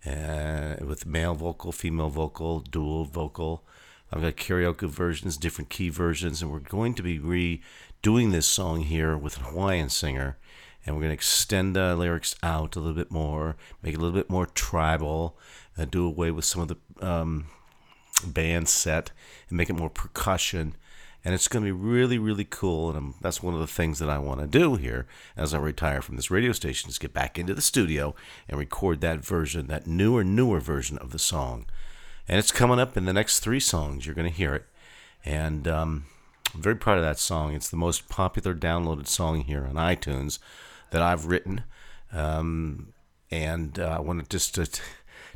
[0.04, 3.64] uh, with male vocal, female vocal, dual vocal.
[4.12, 8.82] I've got karaoke versions, different key versions, and we're going to be redoing this song
[8.82, 10.36] here with a Hawaiian singer.
[10.84, 14.00] And we're going to extend the lyrics out a little bit more, make it a
[14.00, 15.38] little bit more tribal,
[15.90, 17.46] do away with some of the um,
[18.26, 19.12] band set,
[19.48, 20.76] and make it more percussion.
[21.24, 22.88] And it's going to be really, really cool.
[22.88, 25.06] And I'm, that's one of the things that I want to do here
[25.36, 28.14] as I retire from this radio station is get back into the studio
[28.48, 31.64] and record that version, that newer, newer version of the song
[32.32, 34.06] and it's coming up in the next three songs.
[34.06, 34.64] You're going to hear it,
[35.22, 36.06] and um,
[36.54, 37.52] I'm very proud of that song.
[37.52, 40.38] It's the most popular downloaded song here on iTunes
[40.92, 41.64] that I've written,
[42.10, 42.94] um,
[43.30, 44.80] and uh, I want to just to t-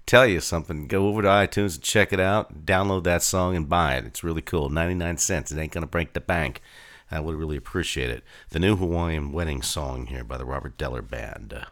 [0.07, 0.87] tell you something.
[0.87, 2.65] Go over to iTunes and check it out.
[2.65, 4.07] Download that song and buy it.
[4.07, 4.71] It's really cool.
[4.71, 5.53] 99 cents.
[5.53, 6.63] It ain't going to break the bank.
[7.11, 8.25] I would really appreciate it.
[8.49, 11.67] The new Hawaiian wedding song here by the Robert Deller Band.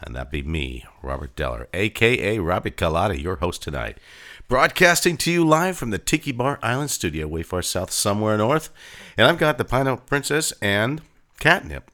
[0.00, 3.98] And that'd be me, Robert Deller, aka Robbie Colada, your host tonight.
[4.46, 8.68] Broadcasting to you live from the Tiki Bar Island studio, way far south, somewhere north.
[9.16, 11.00] And I've got the Pineapple Princess and
[11.40, 11.90] Catnip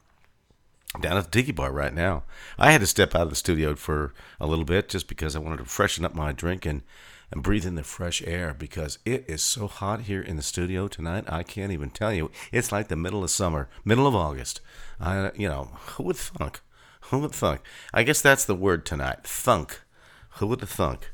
[0.99, 2.23] down at the Tiki Bar right now.
[2.59, 5.39] I had to step out of the studio for a little bit just because I
[5.39, 6.81] wanted to freshen up my drink and,
[7.31, 10.89] and breathe in the fresh air because it is so hot here in the studio
[10.89, 11.23] tonight.
[11.29, 12.31] I can't even tell you.
[12.51, 14.59] It's like the middle of summer, middle of August.
[14.99, 16.59] I, you know, who would thunk?
[17.03, 17.61] Who would thunk?
[17.93, 19.23] I guess that's the word tonight.
[19.23, 19.79] Thunk.
[20.31, 21.10] Who would have thunk?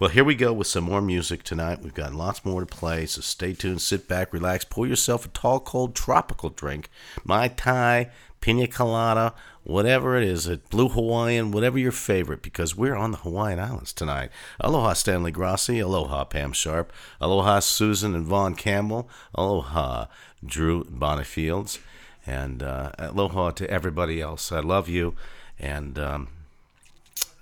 [0.00, 1.82] Well, here we go with some more music tonight.
[1.82, 5.28] We've got lots more to play, so stay tuned, sit back, relax, pour yourself a
[5.28, 6.88] tall, cold, tropical drink,
[7.24, 8.08] Mai Tai,
[8.40, 9.34] Pina Colada,
[9.64, 13.92] whatever it is, a Blue Hawaiian, whatever your favorite, because we're on the Hawaiian Islands
[13.92, 14.30] tonight.
[14.60, 15.80] Aloha, Stanley Grassi.
[15.80, 16.92] Aloha, Pam Sharp.
[17.20, 19.10] Aloha, Susan and Vaughn Campbell.
[19.34, 20.06] Aloha,
[20.46, 21.80] Drew Bonifields.
[22.24, 24.52] And uh, aloha to everybody else.
[24.52, 25.16] I love you.
[25.58, 26.28] And um,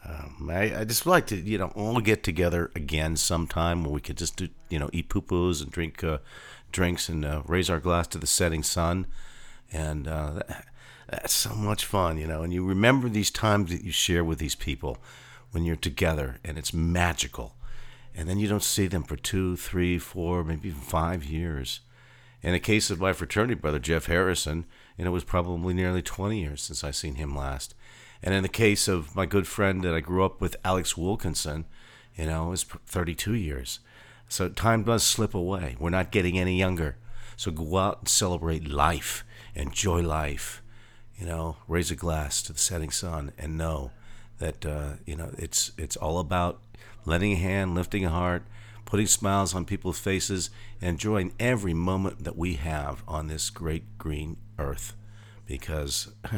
[0.09, 4.01] um, I, I just like to, you know, all get together again sometime when we
[4.01, 6.19] could just do, you know, eat pupus and drink uh,
[6.71, 9.07] drinks and uh, raise our glass to the setting sun.
[9.73, 10.67] And uh, that,
[11.09, 12.43] that's so much fun, you know.
[12.43, 14.99] And you remember these times that you share with these people
[15.51, 17.55] when you're together, and it's magical.
[18.15, 21.81] And then you don't see them for two, three, four, maybe even five years.
[22.43, 24.67] In the case of my fraternity brother, Jeff Harrison,
[24.97, 27.75] and it was probably nearly 20 years since I seen him last.
[28.23, 31.67] And in the case of my good friend that I grew up with, Alex Wilkinson,
[32.17, 33.81] you know, was 32 years.
[34.29, 35.77] So time does slip away.
[35.79, 36.97] We're not getting any younger.
[37.37, 39.25] So go out and celebrate life,
[39.55, 40.63] enjoy life,
[41.19, 43.91] you know, raise a glass to the setting sun and know
[44.39, 46.61] that, uh, you know, it's, it's all about
[47.05, 48.43] lending a hand, lifting a heart,
[48.85, 54.39] putting smiles on people's faces, enjoying every moment that we have on this great green
[54.59, 54.95] earth.
[55.47, 56.09] Because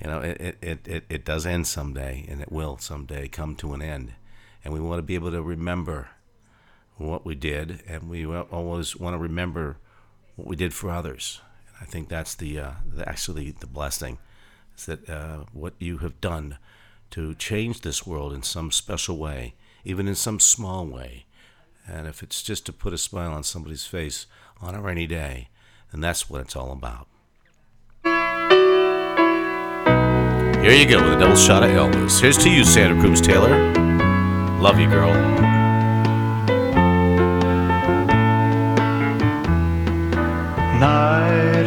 [0.00, 3.74] You know, it, it, it, it does end someday, and it will someday come to
[3.74, 4.12] an end.
[4.64, 6.08] And we want to be able to remember
[6.96, 9.78] what we did, and we always want to remember
[10.36, 11.40] what we did for others.
[11.68, 14.18] And I think that's the, uh, the actually the blessing
[14.76, 16.58] is that uh, what you have done
[17.10, 19.54] to change this world in some special way,
[19.84, 21.26] even in some small way.
[21.86, 24.26] And if it's just to put a smile on somebody's face
[24.60, 25.48] on a rainy day,
[25.92, 27.06] then that's what it's all about.
[30.64, 32.22] Here you go with a double shot of Elvis.
[32.22, 33.50] Here's to you, Santa Cruz Taylor.
[34.60, 35.12] Love you, girl.
[40.80, 41.66] Night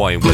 [0.00, 0.29] Hawaiian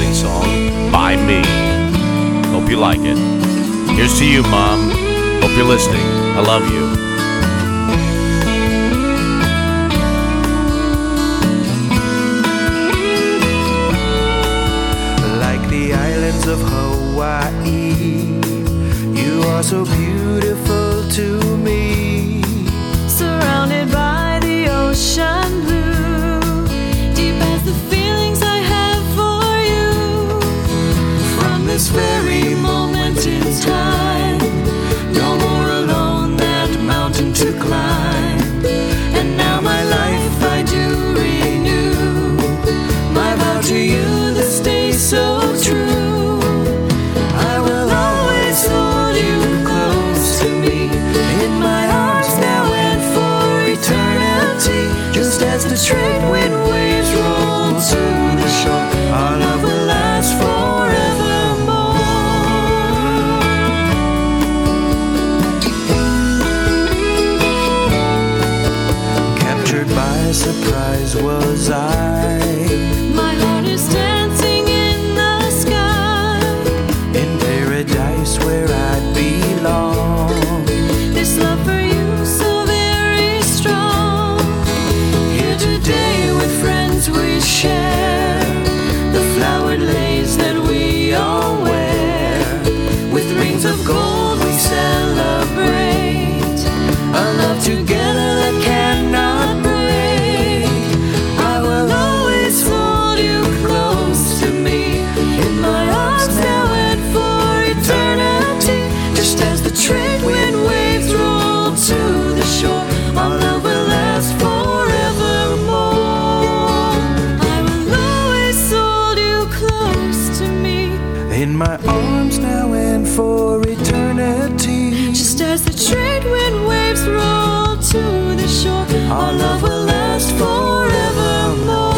[121.56, 125.10] In my arms now and for eternity.
[125.14, 131.96] Just as the trade wind waves roll to the shore, Our love will last forevermore.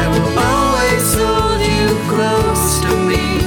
[0.00, 3.40] I will always hold you close to me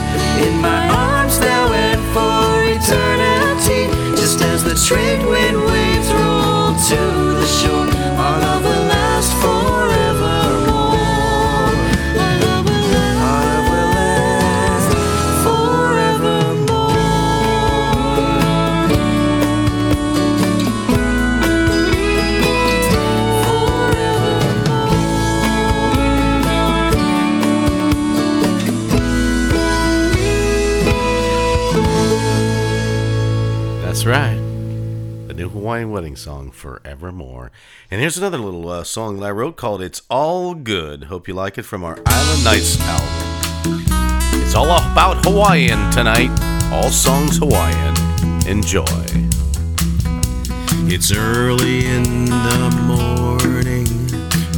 [0.48, 3.94] in my arms now and for eternity.
[4.20, 7.17] Just as the trade wind waves roll to
[35.78, 37.52] Hawaiian Wedding Song, Forevermore.
[37.92, 41.04] And here's another little uh, song that I wrote called It's All Good.
[41.04, 44.42] Hope you like it from our Island Nights album.
[44.42, 46.32] It's all about Hawaiian tonight.
[46.74, 47.96] All songs Hawaiian.
[48.48, 48.86] Enjoy.
[50.90, 53.86] It's early in the morning,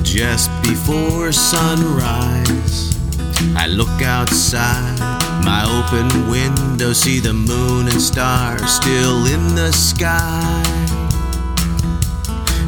[0.02, 2.96] just before sunrise.
[3.58, 4.98] I look outside
[5.44, 10.89] my open window, see the moon and stars still in the sky.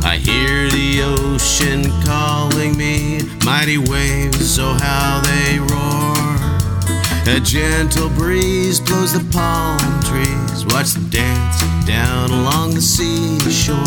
[0.03, 7.36] I hear the ocean calling me, mighty waves, oh how they roar.
[7.36, 13.78] A gentle breeze blows the palm trees, watch them dance down along the seashore.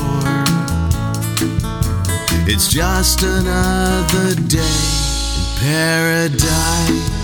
[2.47, 7.24] It's just another day in paradise.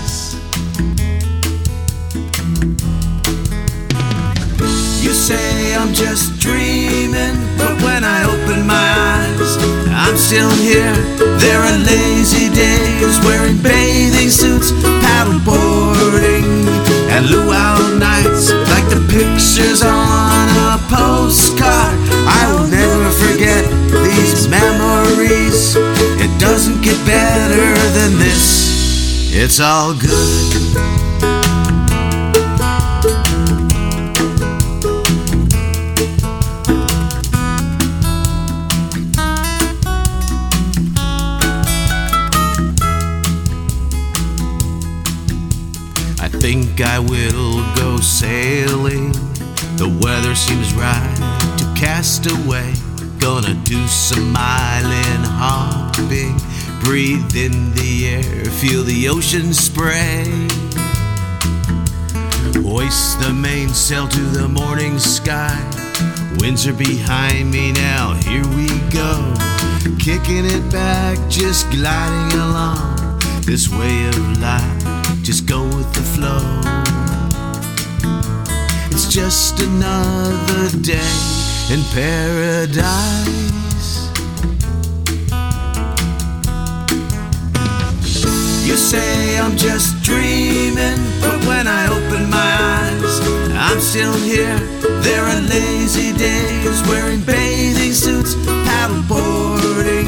[5.11, 9.57] You say I'm just dreaming, but when I open my eyes,
[9.91, 10.95] I'm still here.
[11.35, 14.71] There are lazy days wearing bathing suits,
[15.03, 16.63] paddleboarding,
[17.11, 21.99] and luau nights like the pictures on a postcard.
[22.23, 25.75] I will never forget these memories.
[26.23, 27.67] It doesn't get better
[27.99, 29.35] than this.
[29.35, 31.00] It's all good.
[48.21, 49.11] Sailing.
[49.81, 51.15] The weather seems right
[51.57, 52.71] to cast away.
[53.17, 56.37] Gonna do some island hopping.
[56.81, 60.25] Breathe in the air, feel the ocean spray.
[62.61, 65.57] Hoist the mainsail to the morning sky.
[66.39, 69.13] Winds are behind me now, here we go.
[69.97, 73.19] kicking it back, just gliding along.
[73.41, 76.90] This way of life, just go with the flow.
[78.91, 81.15] It's just another day
[81.71, 82.81] in paradise.
[88.67, 93.19] You say I'm just dreaming, but when I open my eyes,
[93.55, 94.59] I'm still here.
[95.01, 98.35] There are lazy days wearing bathing suits,
[98.67, 100.07] paddleboarding,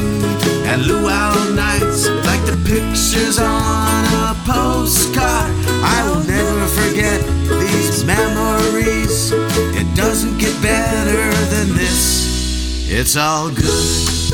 [0.66, 5.50] and luau nights like the pictures on a postcard.
[5.82, 7.63] I will never forget
[8.06, 9.32] memories.
[9.32, 12.88] It doesn't get better than this.
[12.90, 14.24] It's all good.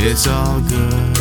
[0.00, 1.18] It's all good.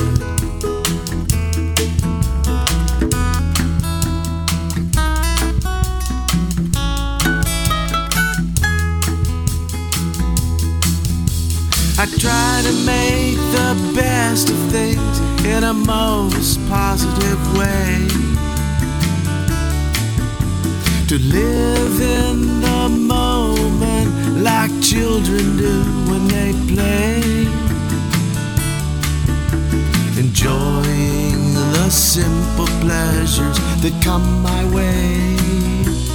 [12.00, 18.27] I try to make the best of things in a most positive way.
[21.08, 25.82] To live in the moment like children do
[26.12, 27.22] when they play.
[30.20, 36.07] Enjoying the simple pleasures that come my way.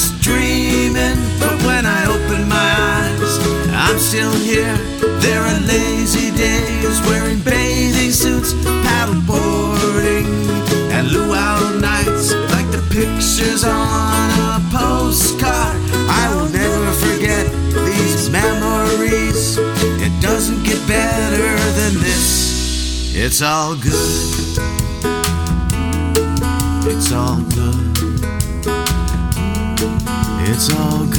[0.00, 4.76] Just dreaming, but when I open my eyes, I'm still here.
[5.20, 8.54] There are lazy days wearing bathing suits,
[8.86, 10.26] paddleboarding,
[10.90, 15.76] and luau nights like the pictures on a postcard.
[16.08, 17.46] I will never forget
[17.84, 19.58] these memories.
[19.58, 23.14] It doesn't get better than this.
[23.14, 24.58] It's all good.
[26.86, 27.89] It's all good.
[30.62, 31.16] It's all good.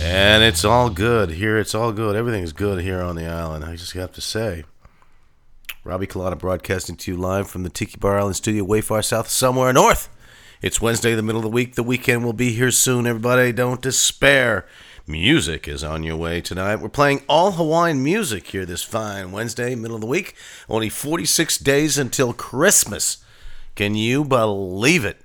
[0.00, 1.58] And it's all good here.
[1.58, 2.16] It's all good.
[2.16, 3.66] Everything's good here on the island.
[3.66, 4.64] I just have to say.
[5.84, 9.28] Robbie Colada broadcasting to you live from the Tiki Bar Island studio, way far south,
[9.28, 10.08] somewhere north.
[10.62, 11.74] It's Wednesday, the middle of the week.
[11.74, 13.06] The weekend will be here soon.
[13.06, 14.64] Everybody, don't despair.
[15.06, 16.76] Music is on your way tonight.
[16.76, 20.36] We're playing all Hawaiian music here this fine Wednesday, middle of the week.
[20.68, 23.24] Only 46 days until Christmas.
[23.74, 25.22] Can you believe it?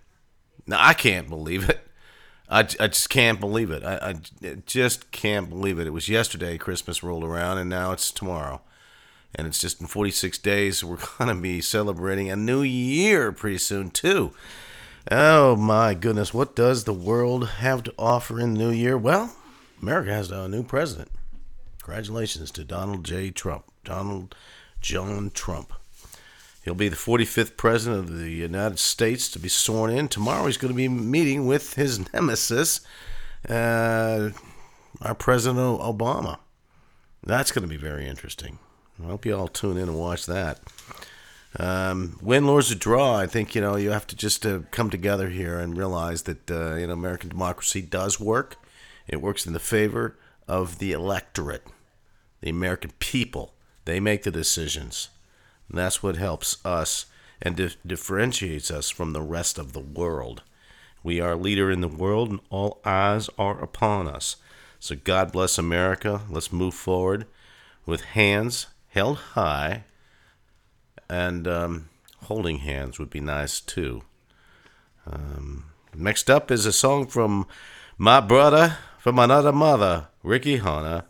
[0.66, 1.88] No, I can't believe it.
[2.50, 3.84] I, I just can't believe it.
[3.84, 5.86] I, I just can't believe it.
[5.86, 8.62] It was yesterday Christmas rolled around, and now it's tomorrow.
[9.36, 10.84] And it's just in 46 days.
[10.84, 14.32] We're going to be celebrating a new year pretty soon, too.
[15.12, 16.34] Oh, my goodness.
[16.34, 18.98] What does the world have to offer in the new year?
[18.98, 19.36] Well,
[19.82, 21.10] America has a new president.
[21.82, 23.32] Congratulations to Donald J.
[23.32, 23.66] Trump.
[23.84, 24.36] Donald
[24.82, 25.74] John Trump.
[26.64, 30.10] He'll be the 45th president of the United States to be sworn in.
[30.10, 32.82] Tomorrow he's going to be meeting with his nemesis,
[33.48, 34.32] uh,
[35.02, 36.40] our President Obama.
[37.24, 38.60] That's going to be very interesting.
[39.02, 40.60] I hope you all tune in and watch that.
[41.58, 44.90] Um, win, lose, or draw, I think you know you have to just uh, come
[44.90, 48.58] together here and realize that uh, you know American democracy does work.
[49.08, 50.18] It works in the favor
[50.48, 51.66] of the electorate,
[52.42, 53.54] the American people.
[53.86, 55.10] They make the decisions.
[55.70, 57.06] And that's what helps us
[57.42, 60.44] and dif- differentiates us from the rest of the world.
[61.04, 64.36] We are a leader in the world, and all eyes are upon us.
[64.80, 66.22] So God bless America.
[66.30, 67.26] Let's move forward
[67.86, 68.68] with hands
[68.98, 69.84] held high,
[71.08, 71.90] and um,
[72.24, 74.02] holding hands would be nice too.
[75.06, 75.66] Um,
[75.96, 77.46] next up is a song from
[77.98, 78.78] my brother,
[79.08, 81.06] from another mother, Ricky Hana,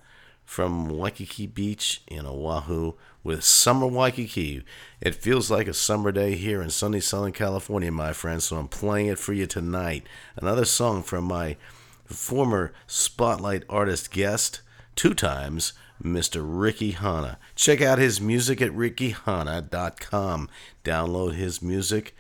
[0.45, 2.93] from Waikiki Beach in Oahu
[3.23, 4.63] with Summer Waikiki.
[5.01, 8.67] It feels like a summer day here in sunny Southern California, my friends, so I'm
[8.67, 10.05] playing it for you tonight.
[10.35, 11.57] Another song from my
[12.05, 14.61] former Spotlight artist guest,
[14.95, 16.43] two times, Mr.
[16.45, 17.39] Ricky Hana.
[17.55, 20.49] Check out his music at rickyhana.com.
[20.83, 22.15] Download his music.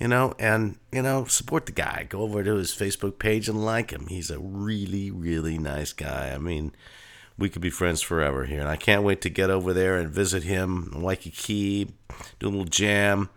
[0.00, 2.06] You know, and you know, support the guy.
[2.08, 4.06] Go over to his Facebook page and like him.
[4.06, 6.32] He's a really, really nice guy.
[6.34, 6.72] I mean,
[7.36, 10.10] we could be friends forever here, and I can't wait to get over there and
[10.10, 11.92] visit him in Waikiki,
[12.38, 13.28] do a little jam.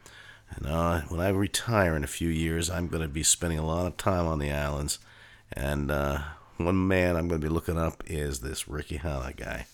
[0.56, 3.66] And uh, when I retire in a few years, I'm going to be spending a
[3.66, 5.00] lot of time on the islands.
[5.52, 6.20] And uh,
[6.58, 9.68] one man I'm going to be looking up is this Ricky Hana guy.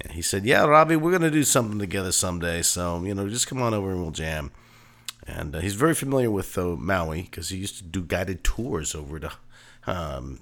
[0.00, 2.62] And he said, "Yeah, Robbie, we're going to do something together someday.
[2.62, 4.52] So you know, just come on over and we'll jam."
[5.26, 8.94] And uh, he's very familiar with uh, Maui because he used to do guided tours
[8.94, 9.32] over to
[9.86, 10.40] um,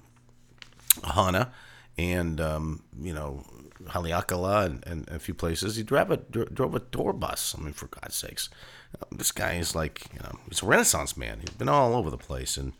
[1.03, 1.51] Hana
[1.97, 3.45] and um, you know
[3.85, 5.75] Haleakala and, and a few places.
[5.75, 7.55] He drove a dro- drove a tour bus.
[7.57, 8.49] I mean, for God's sakes,
[8.99, 11.39] Uh, this guy is like you know he's a Renaissance man.
[11.39, 12.73] He's been all over the place, and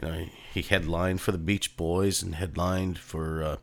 [0.00, 3.42] you know he headlined for the Beach Boys and headlined for.
[3.42, 3.56] Uh,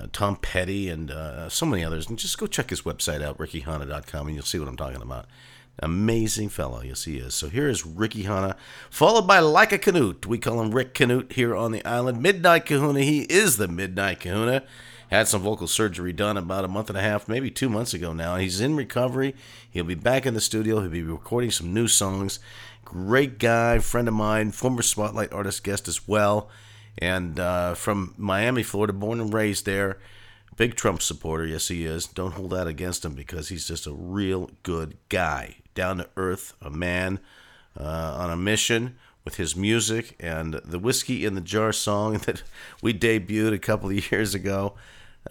[0.00, 2.08] uh, Tom Petty and uh, so many others.
[2.08, 5.26] And just go check his website out, rickyhana.com, and you'll see what I'm talking about.
[5.80, 7.34] Amazing fellow, yes he is.
[7.34, 8.56] So here is Ricky Hana,
[8.90, 10.26] followed by Like a Canute.
[10.26, 12.22] We call him Rick Canute here on the island.
[12.22, 14.62] Midnight Kahuna, he is the Midnight Kahuna.
[15.10, 18.12] Had some vocal surgery done about a month and a half, maybe two months ago
[18.12, 18.36] now.
[18.36, 19.34] He's in recovery.
[19.70, 20.80] He'll be back in the studio.
[20.80, 22.38] He'll be recording some new songs.
[22.84, 26.50] Great guy, friend of mine, former Spotlight artist guest as well
[26.98, 29.98] and uh, from Miami, Florida, born and raised there.
[30.56, 32.06] Big Trump supporter, yes, he is.
[32.06, 36.54] Don't hold that against him because he's just a real good guy, down to earth,
[36.60, 37.20] a man
[37.78, 42.42] uh, on a mission with his music and the Whiskey in the Jar song that
[42.82, 44.74] we debuted a couple of years ago.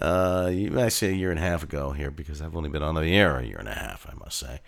[0.01, 2.81] Uh, you might say a year and a half ago here because I've only been
[2.81, 4.61] on the air a year and a half, I must say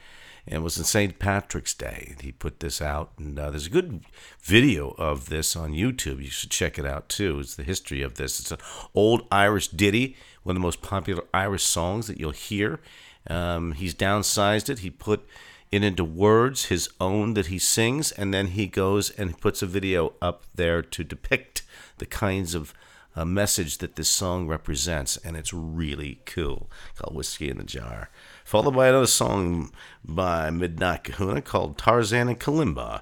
[0.47, 1.17] and it was in St.
[1.17, 2.15] Patrick's Day.
[2.21, 4.01] He put this out, and uh, there's a good
[4.41, 6.21] video of this on YouTube.
[6.21, 7.39] You should check it out too.
[7.39, 8.39] It's the history of this.
[8.39, 8.59] It's an
[8.93, 12.79] old Irish ditty, one of the most popular Irish songs that you'll hear.
[13.27, 14.79] Um, he's downsized it.
[14.79, 15.27] He put
[15.71, 19.67] it into words, his own that he sings, and then he goes and puts a
[19.67, 21.63] video up there to depict
[21.97, 22.73] the kinds of
[23.15, 26.69] uh, message that this song represents, and it's really cool.
[26.97, 28.09] Called "Whiskey in the Jar."
[28.45, 29.71] followed by another song
[30.03, 33.01] by Midnight Kahuna called Tarzan and Kalimba.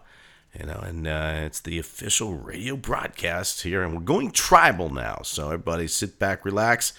[0.58, 5.22] You know, and uh, it's the official radio broadcast here, and we're going tribal now.
[5.24, 6.94] So everybody, sit back, relax.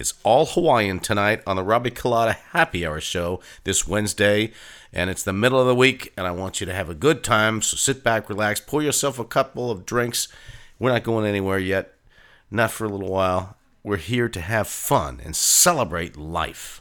[0.00, 4.50] It's all Hawaiian tonight on the Robbie Colada Happy Hour show this Wednesday,
[4.94, 7.22] and it's the middle of the week, and I want you to have a good
[7.22, 7.60] time.
[7.60, 10.26] So sit back, relax, pour yourself a couple of drinks.
[10.78, 11.92] We're not going anywhere yet,
[12.50, 13.58] not for a little while.
[13.84, 16.79] We're here to have fun and celebrate life.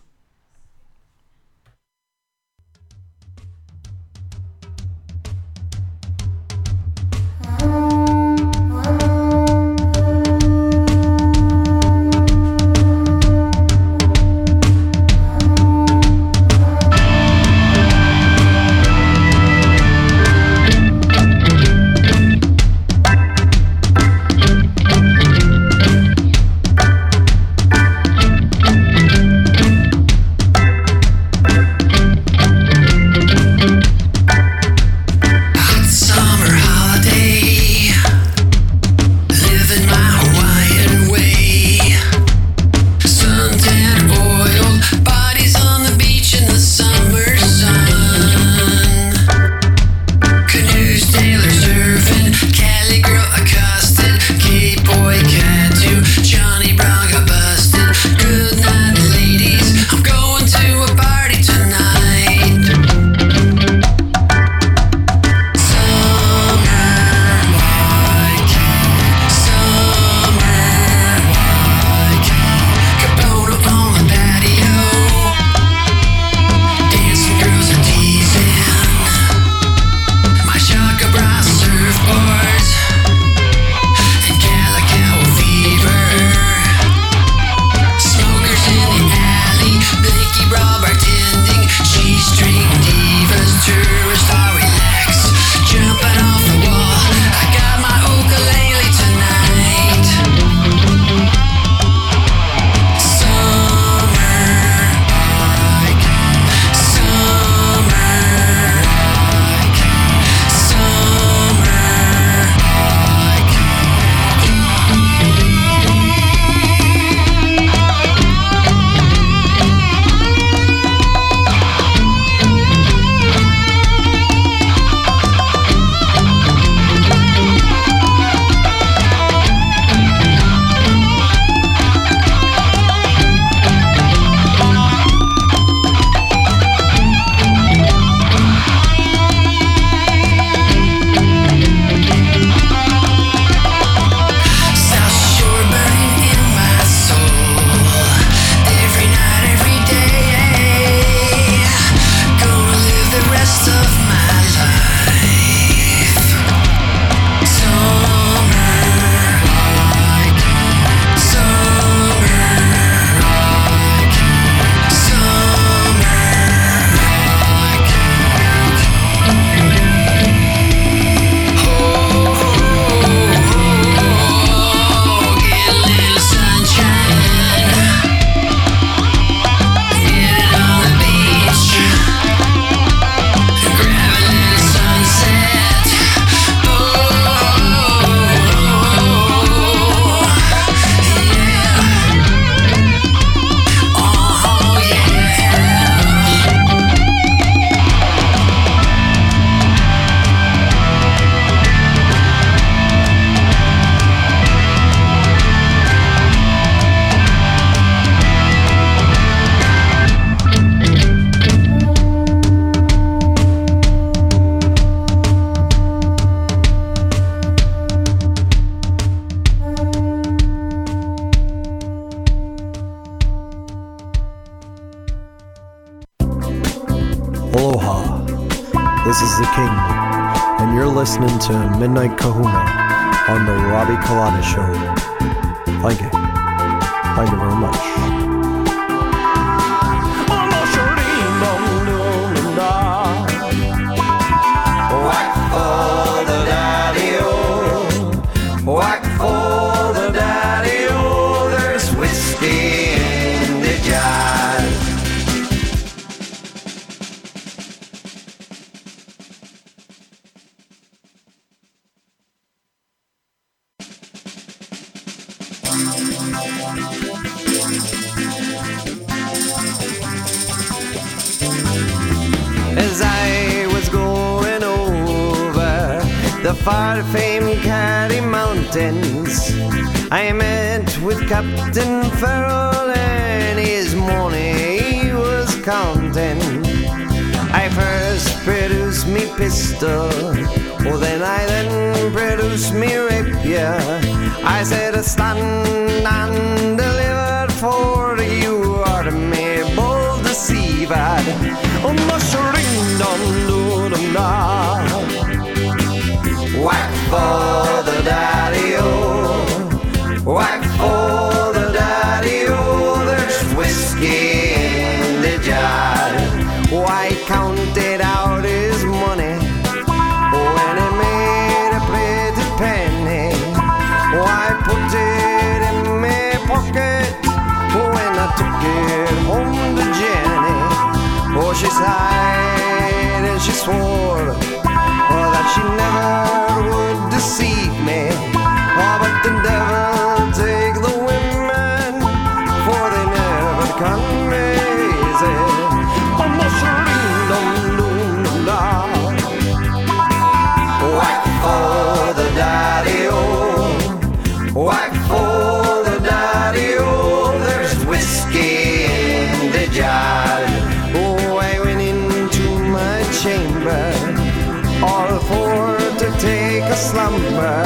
[366.80, 367.64] slumber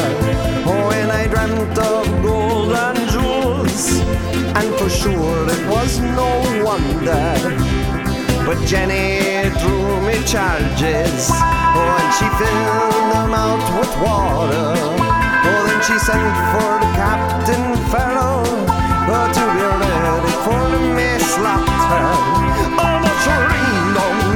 [0.65, 4.01] oh, when I dreamt of gold and jewels.
[4.57, 6.29] And for sure it was no
[6.65, 7.37] wonder.
[8.45, 14.73] But Jenny threw me charges, oh, and she filled them out with water.
[15.45, 18.43] Oh, then she sent for the Captain Farrell,
[19.13, 20.63] oh, to be ready for
[20.97, 22.07] me slaughter.
[22.81, 24.32] Oh, Maturino.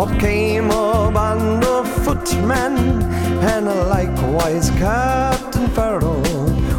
[0.00, 3.02] Up came a band of footmen,
[3.52, 6.22] and likewise Captain Farrell.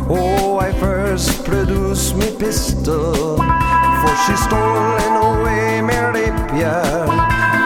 [0.09, 7.05] Oh, I first produced me pistol, for she stolen away my rapier.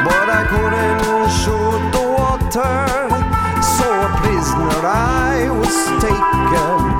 [0.03, 2.87] But I couldn't shoot the water,
[3.63, 6.94] so a prisoner I was taken.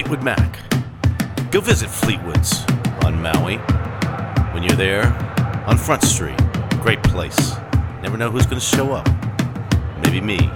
[0.00, 1.50] Fleetwood Mac.
[1.50, 2.64] Go visit Fleetwood's
[3.04, 3.58] on Maui.
[4.54, 5.04] When you're there,
[5.66, 6.38] on Front Street,
[6.80, 7.56] great place.
[8.00, 9.06] Never know who's going to show up.
[10.02, 10.50] Maybe me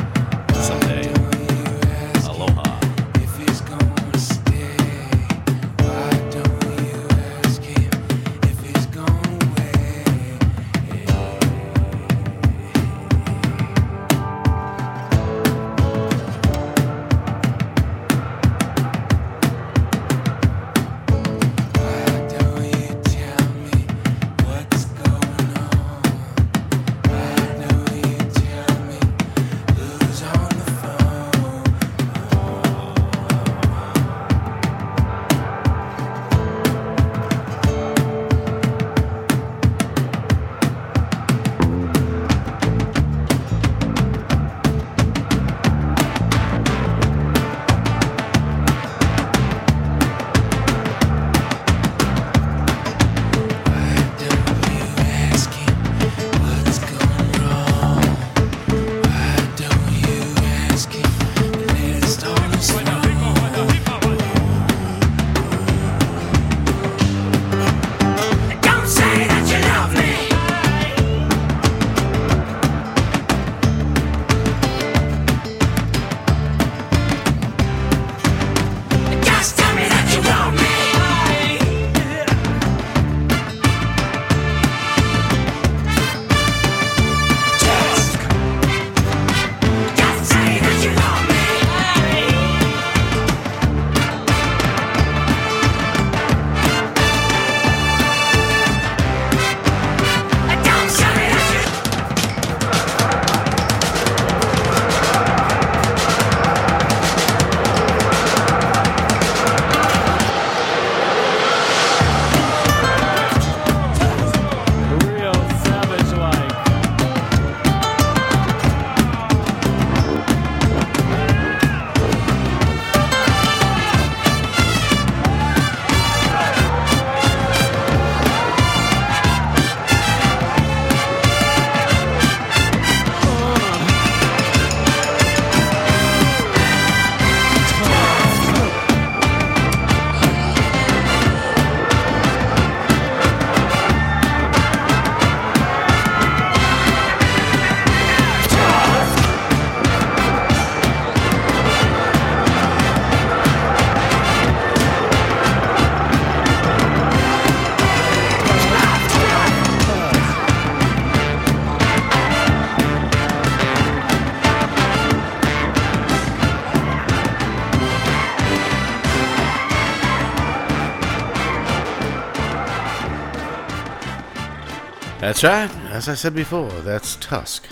[175.34, 175.90] That's right.
[175.90, 177.66] As I said before, that's Tusk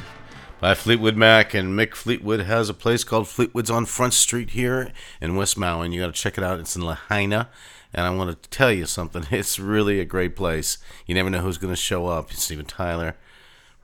[0.59, 1.55] by Fleetwood Mac.
[1.55, 5.85] And Mick Fleetwood has a place called Fleetwood's on Front Street here in West Maui.
[5.85, 6.59] And you got to check it out.
[6.59, 7.49] It's in Lahaina.
[7.95, 9.27] And I want to tell you something.
[9.31, 10.79] It's really a great place.
[11.07, 12.33] You never know who's going to show up.
[12.33, 13.15] Steven Tyler,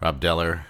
[0.02, 0.62] Rob Deller,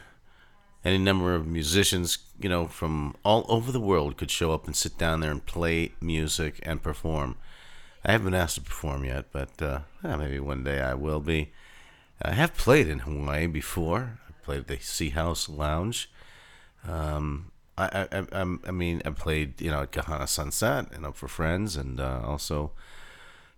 [0.85, 4.77] any number of musicians, you know, from all over the world could show up and
[4.77, 7.37] sit down there and play music and perform.
[8.05, 11.53] I haven't been asked to perform yet, but uh, maybe one day I will be.
[12.21, 14.19] I have played in Hawaii before.
[14.29, 16.11] I played at the Sea House Lounge.
[16.87, 21.13] Um, I, I, I, I mean, I played, you know, at Kahana Sunset, you know,
[21.13, 22.73] for friends, and uh, also,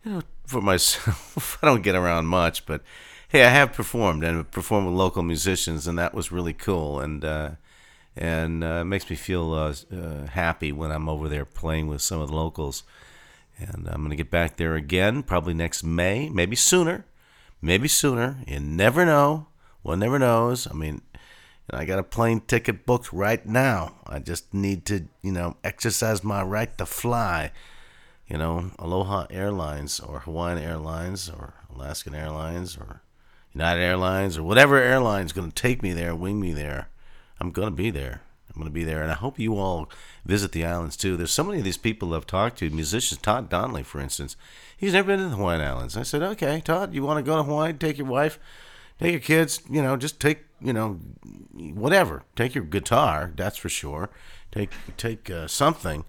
[0.05, 1.59] you know, for myself.
[1.63, 2.83] I don't get around much, but
[3.29, 7.25] hey, I have performed and performed with local musicians, and that was really cool, and
[7.25, 7.51] uh,
[8.15, 12.03] and uh, it makes me feel uh, uh, happy when I'm over there playing with
[12.03, 12.83] some of the locals.
[13.59, 17.05] And I'm going to get back there again, probably next May, maybe sooner
[17.61, 18.39] maybe sooner.
[18.47, 19.47] You never know.
[19.83, 20.67] One never knows.
[20.67, 21.03] I mean,
[21.71, 23.97] I got a plane ticket booked right now.
[24.07, 27.53] I just need to, you know, exercise my right to fly.
[28.27, 33.03] You know, Aloha Airlines or Hawaiian Airlines or Alaskan Airlines or
[33.53, 36.89] United Airlines or whatever airline's going to take me there, wing me there.
[37.41, 38.23] I'm going to be there.
[38.61, 39.03] I'm going to be there.
[39.03, 39.89] And I hope you all
[40.27, 41.17] visit the islands too.
[41.17, 44.37] There's so many of these people I've talked to, musicians, Todd Donnelly, for instance.
[44.77, 45.97] He's never been to the Hawaiian Islands.
[45.97, 47.73] I said, okay, Todd, you want to go to Hawaii?
[47.73, 48.39] Take your wife,
[48.99, 51.01] take your kids, you know, just take, you know,
[51.53, 52.25] whatever.
[52.37, 54.11] Take your guitar, that's for sure.
[54.53, 56.05] Take, take uh, something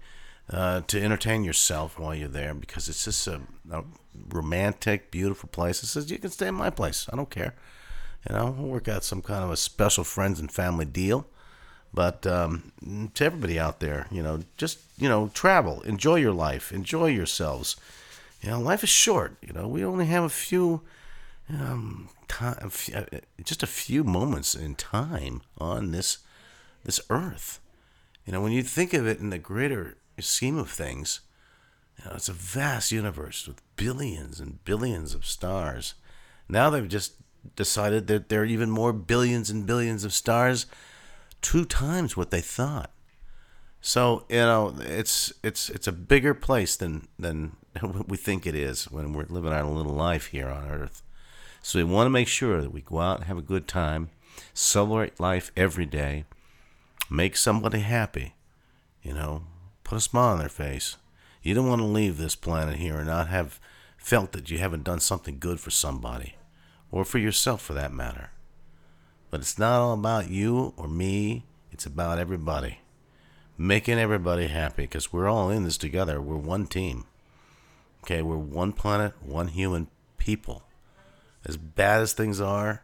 [0.50, 3.40] uh, to entertain yourself while you're there because it's just a,
[3.70, 3.84] a
[4.28, 5.82] romantic, beautiful place.
[5.82, 7.08] It says you can stay in my place.
[7.10, 7.54] I don't care.
[8.28, 11.26] You know, we'll work out some kind of a special friends and family deal.
[11.94, 12.72] But um,
[13.14, 17.76] to everybody out there, you know, just you know, travel, enjoy your life, enjoy yourselves.
[18.40, 19.36] You know, life is short.
[19.42, 20.82] You know, we only have a few,
[21.48, 23.02] um, time, uh,
[23.44, 26.18] just a few moments in time on this
[26.84, 27.60] this earth.
[28.26, 31.20] You know, when you think of it in the greater scheme of things,
[31.98, 35.94] you know, it's a vast universe with billions and billions of stars.
[36.48, 37.14] Now they've just
[37.56, 40.66] decided that there are even more billions and billions of stars,
[41.42, 42.90] two times what they thought.
[43.80, 47.56] So you know, it's it's it's a bigger place than than
[48.06, 51.02] we think it is when we're living our little life here on Earth.
[51.62, 54.10] So we want to make sure that we go out and have a good time,
[54.54, 56.24] celebrate life every day,
[57.10, 58.34] make somebody happy.
[59.02, 59.42] You know,
[59.84, 60.96] put a smile on their face.
[61.42, 63.58] You don't want to leave this planet here and not have
[63.96, 66.36] felt that you haven't done something good for somebody,
[66.92, 68.30] or for yourself for that matter.
[69.32, 72.80] But it's not all about you or me, it's about everybody.
[73.56, 76.20] Making everybody happy because we're all in this together.
[76.20, 77.06] We're one team.
[78.04, 79.86] Okay, we're one planet, one human
[80.18, 80.64] people.
[81.46, 82.82] As bad as things are,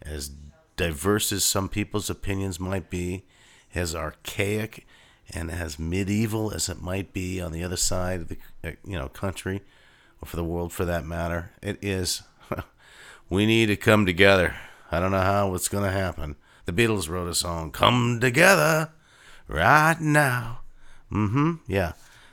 [0.00, 0.30] as
[0.78, 3.24] diverse as some people's opinions might be,
[3.74, 4.86] as archaic
[5.34, 8.96] and as medieval as it might be on the other side of the uh, you
[8.96, 9.60] know country
[10.22, 12.22] or for the world for that matter, it is.
[13.28, 14.54] we need to come together.
[14.90, 16.36] I don't know how it's going to happen.
[16.66, 18.90] The Beatles wrote a song, "Come Together."
[19.50, 20.60] right now.
[21.12, 21.54] Mm-hmm.
[21.66, 21.92] Yeah.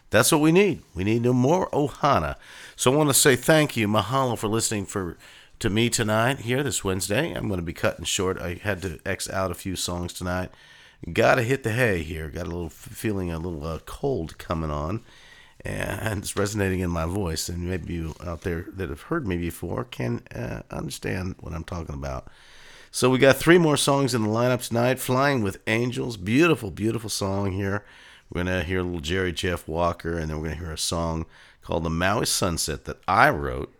[0.09, 0.83] That's what we need.
[0.95, 2.35] We need no more Ohana.
[2.75, 5.17] So I want to say thank you, mahalo, for listening for
[5.59, 7.33] to me tonight here this Wednesday.
[7.33, 8.39] I'm going to be cutting short.
[8.39, 10.49] I had to X out a few songs tonight.
[11.11, 12.29] Got to hit the hay here.
[12.29, 15.03] Got a little feeling a little uh, cold coming on,
[15.65, 17.49] and it's resonating in my voice.
[17.49, 21.63] And maybe you out there that have heard me before can uh, understand what I'm
[21.63, 22.27] talking about.
[22.91, 24.99] So we got three more songs in the lineup tonight.
[24.99, 27.83] Flying with Angels, beautiful, beautiful song here.
[28.29, 31.25] We're gonna hear a little Jerry Jeff Walker, and then we're gonna hear a song
[31.61, 33.73] called "The Maui Sunset" that I wrote,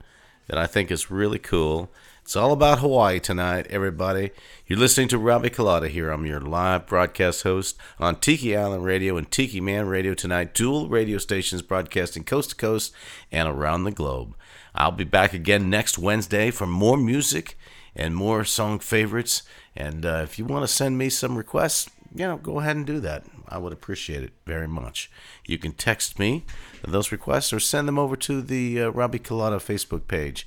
[0.47, 1.91] that I think is really cool.
[2.27, 4.31] It's all about Hawaii tonight, everybody.
[4.65, 6.11] You're listening to Robbie Colada here.
[6.11, 10.89] I'm your live broadcast host on Tiki Island Radio and Tiki Man Radio tonight, dual
[10.89, 12.91] radio stations broadcasting coast to coast
[13.31, 14.35] and around the globe.
[14.75, 17.57] I'll be back again next Wednesday for more music
[17.95, 19.43] and more song favorites.
[19.73, 22.85] And uh, if you want to send me some requests, you know, go ahead and
[22.85, 23.23] do that.
[23.47, 25.09] I would appreciate it very much.
[25.45, 26.43] You can text me
[26.85, 30.45] those requests or send them over to the uh, Robbie Colada Facebook page.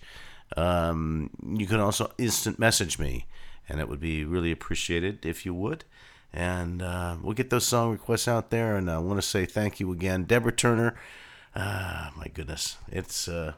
[0.57, 3.27] Um, you can also instant message me,
[3.69, 5.85] and it would be really appreciated if you would.
[6.33, 8.77] And uh, we'll get those song requests out there.
[8.77, 10.95] And I want to say thank you again, Deborah Turner.
[11.57, 13.55] Ah, my goodness, it's uh,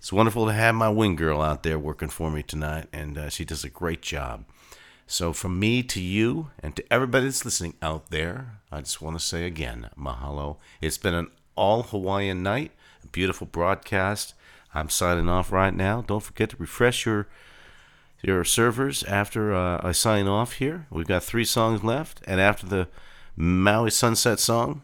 [0.00, 3.28] it's wonderful to have my wing girl out there working for me tonight, and uh,
[3.28, 4.44] she does a great job.
[5.06, 9.18] So, from me to you and to everybody that's listening out there, I just want
[9.18, 10.58] to say again, mahalo.
[10.80, 12.70] It's been an all Hawaiian night,
[13.02, 14.34] a beautiful broadcast.
[14.74, 16.02] I'm signing off right now.
[16.02, 17.28] Don't forget to refresh your
[18.22, 20.86] your servers after uh, I sign off here.
[20.90, 22.88] We've got three songs left, and after the
[23.34, 24.82] Maui Sunset song,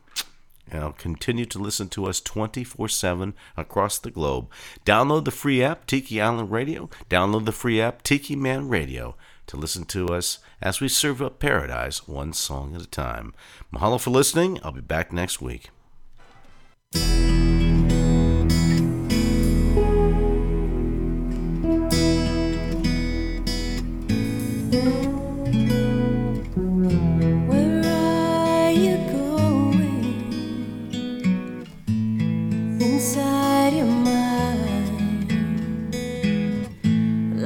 [0.72, 4.48] know, continue to listen to us 24 7 across the globe.
[4.84, 6.88] Download the free app, Tiki Island Radio.
[7.08, 9.16] Download the free app, Tiki Man Radio,
[9.46, 13.34] to listen to us as we serve up paradise one song at a time.
[13.72, 14.58] Mahalo for listening.
[14.62, 15.70] I'll be back next week.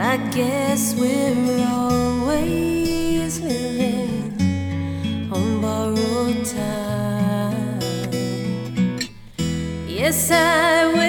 [0.03, 4.33] I guess we're always living
[5.31, 7.81] on borrowed time.
[9.87, 11.00] Yes, I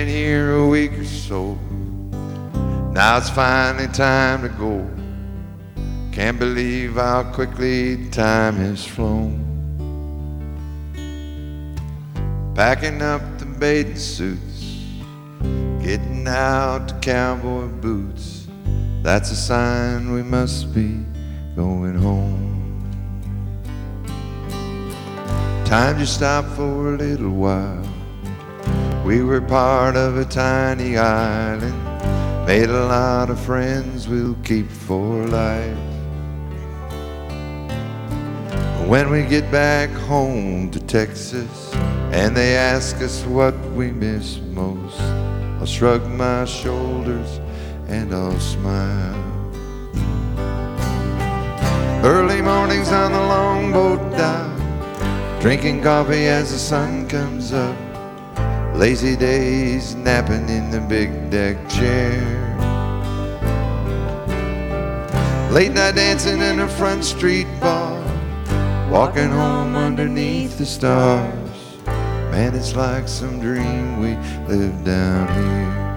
[0.00, 1.58] been here a week or so.
[2.94, 4.88] Now it's finally time to go.
[6.10, 9.36] Can't believe how quickly time has flown.
[12.54, 14.74] Packing up the bathing suits,
[15.82, 18.46] getting out the cowboy boots.
[19.02, 21.04] That's a sign we must be
[21.56, 22.48] going home.
[25.66, 27.79] Time to stop for a little while.
[29.10, 35.26] We were part of a tiny island, made a lot of friends we'll keep for
[35.26, 35.76] life.
[38.86, 41.74] When we get back home to Texas
[42.12, 45.00] and they ask us what we miss most,
[45.58, 47.40] I'll shrug my shoulders
[47.88, 49.24] and I'll smile.
[52.04, 57.76] Early mornings on the longboat dock, drinking coffee as the sun comes up.
[58.80, 62.16] Lazy days napping in the big deck chair.
[65.52, 68.00] Late night dancing in a front street bar.
[68.90, 71.30] Walking home underneath the stars.
[72.32, 74.16] Man, it's like some dream we
[74.48, 75.89] live down here.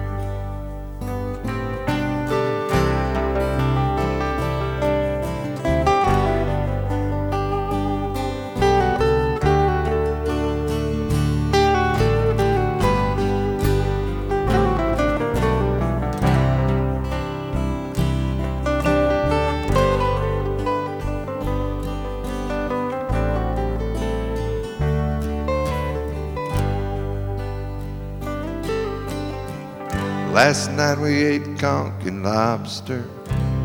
[30.34, 33.04] Last night we ate conch and lobster.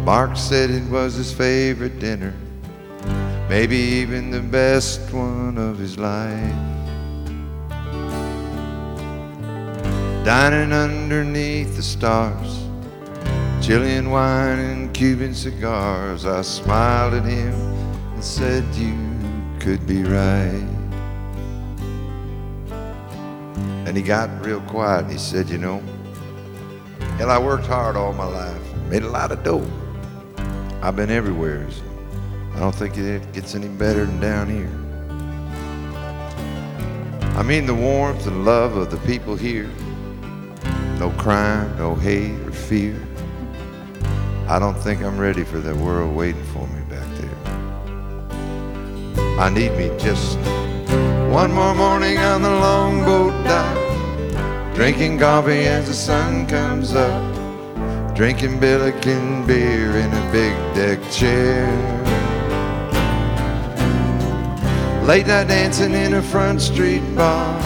[0.06, 2.32] Mark said it was his favorite dinner,
[3.50, 6.54] maybe even the best one of his life.
[10.24, 12.60] Dining underneath the stars,
[13.66, 16.24] Chilean wine and Cuban cigars.
[16.28, 17.56] I smiled at him
[18.14, 18.96] and said, You
[19.60, 20.70] could be right.
[23.88, 25.82] And he got real quiet and he said, You know,
[27.20, 29.70] Hell, I worked hard all my life, made a lot of dough.
[30.82, 31.68] I've been everywhere.
[32.56, 34.72] I don't think it gets any better than down here.
[37.38, 39.70] I mean the warmth and love of the people here.
[40.98, 42.96] No crime, no hate or fear.
[44.48, 47.38] I don't think I'm ready for that world waiting for me back there.
[49.38, 50.38] I need me just
[51.34, 53.79] one more morning on the longboat dock.
[54.80, 58.16] Drinking coffee as the sun comes up.
[58.16, 61.68] Drinking Billiken beer in a big deck chair.
[65.04, 67.62] Late night dancing in a front street bar.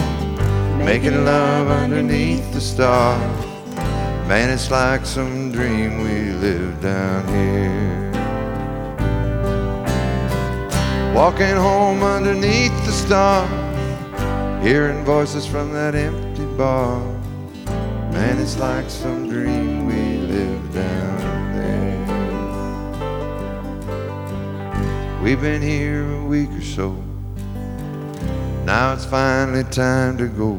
[0.84, 3.46] Making love underneath the stars.
[4.26, 8.10] Man, it's like some dream we live down here.
[11.14, 13.48] Walking home underneath the stars.
[14.64, 16.23] Hearing voices from that empty
[16.56, 17.00] bar.
[18.12, 22.04] Man, it's like some dream we live down there.
[25.22, 26.92] We've been here a week or so.
[28.64, 30.56] Now it's finally time to go.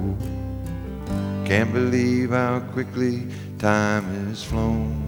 [1.46, 5.02] Can't believe how quickly time has flown.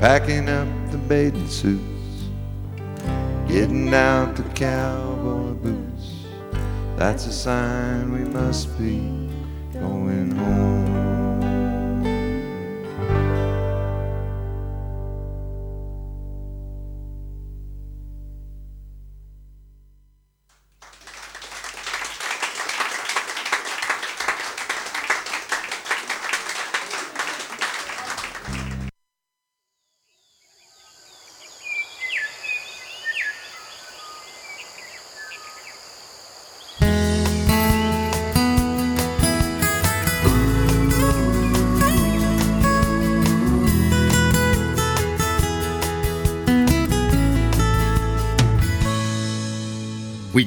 [0.00, 2.28] Packing up the bathing suits,
[3.48, 5.87] getting out the cowboy boots.
[6.98, 8.98] That's a sign we must be
[9.72, 11.07] going home.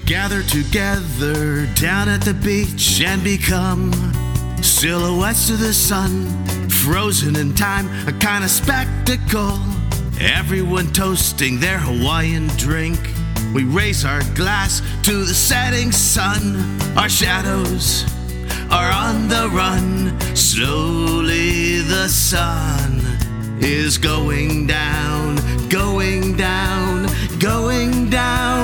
[0.06, 3.92] Gather together down at the beach and become
[4.62, 6.28] silhouettes of the sun,
[6.70, 9.58] frozen in time, a kind of spectacle.
[10.20, 13.00] Everyone toasting their Hawaiian drink.
[13.54, 16.56] We raise our glass to the setting sun.
[16.98, 18.06] Our shadows
[18.70, 20.20] are on the run.
[20.36, 23.02] Slowly the sun
[23.60, 25.38] is going down,
[25.70, 27.08] going down,
[27.40, 28.61] going down,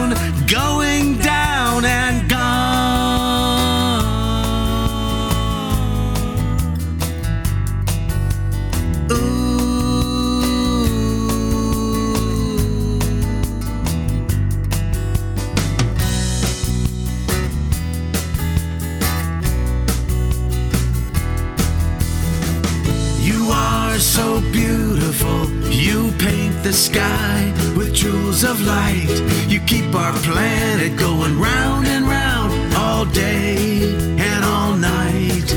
[26.63, 29.21] the sky with jewels of light.
[29.47, 35.49] You keep our planet going round and round all day and all night.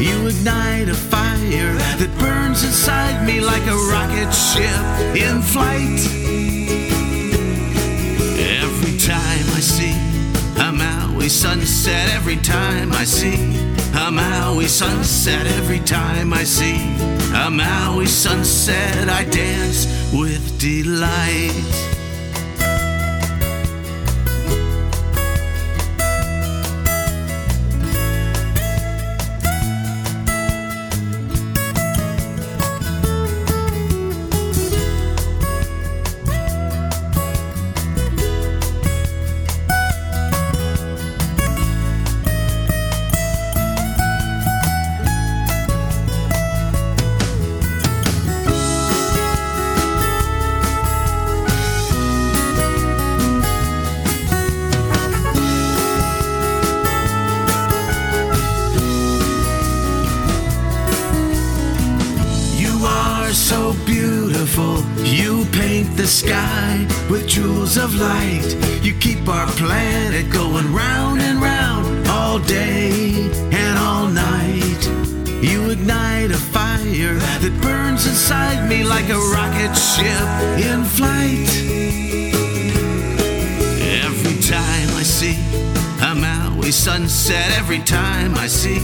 [0.00, 4.84] You ignite a fire that burns inside me like a rocket ship
[5.16, 6.00] in flight.
[8.62, 9.96] Every time I see
[10.60, 13.57] a Maui sunset, every time I see
[13.94, 16.78] a Maui sunset, every time I see
[17.34, 21.97] a Maui sunset, I dance with delight.
[67.28, 68.56] Jewels of light.
[68.82, 74.82] You keep our planet going round and round all day and all night.
[75.42, 81.48] You ignite a fire that burns inside me like a rocket ship in flight.
[84.04, 85.36] Every time I see
[86.02, 88.78] a Maui sunset, every time I see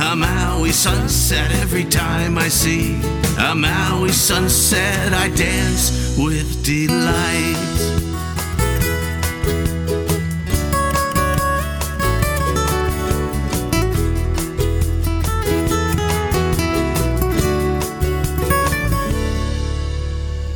[0.00, 7.56] a Maui sunset, every time I see a Maui sunset, I dance with delight.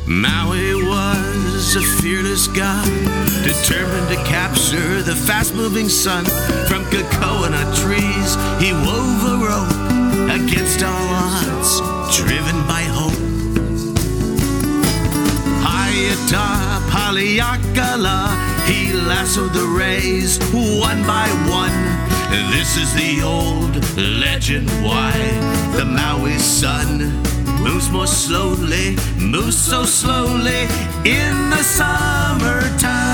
[0.05, 2.85] Maui was a fearless god,
[3.43, 6.23] determined to capture the fast moving sun.
[6.67, 9.85] From coconut trees, he wove a rope
[10.29, 13.13] against all odds, driven by hope.
[15.63, 18.19] High atop Haleakala,
[18.67, 21.71] he lassoed the rays one by one.
[22.51, 25.13] This is the old legend why
[25.77, 27.23] the Maui sun
[27.63, 30.67] moves more slowly, moves so slowly
[31.05, 33.04] in the summertime.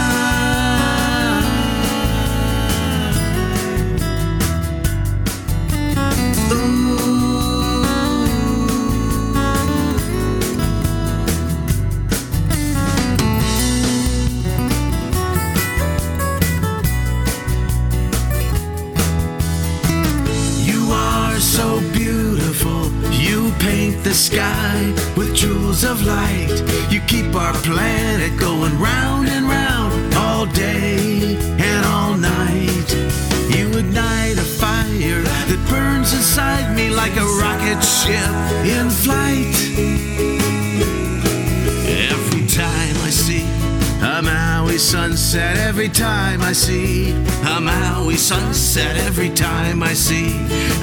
[45.81, 47.11] Every time I see.
[47.55, 50.29] A Maui sunset, every time I see.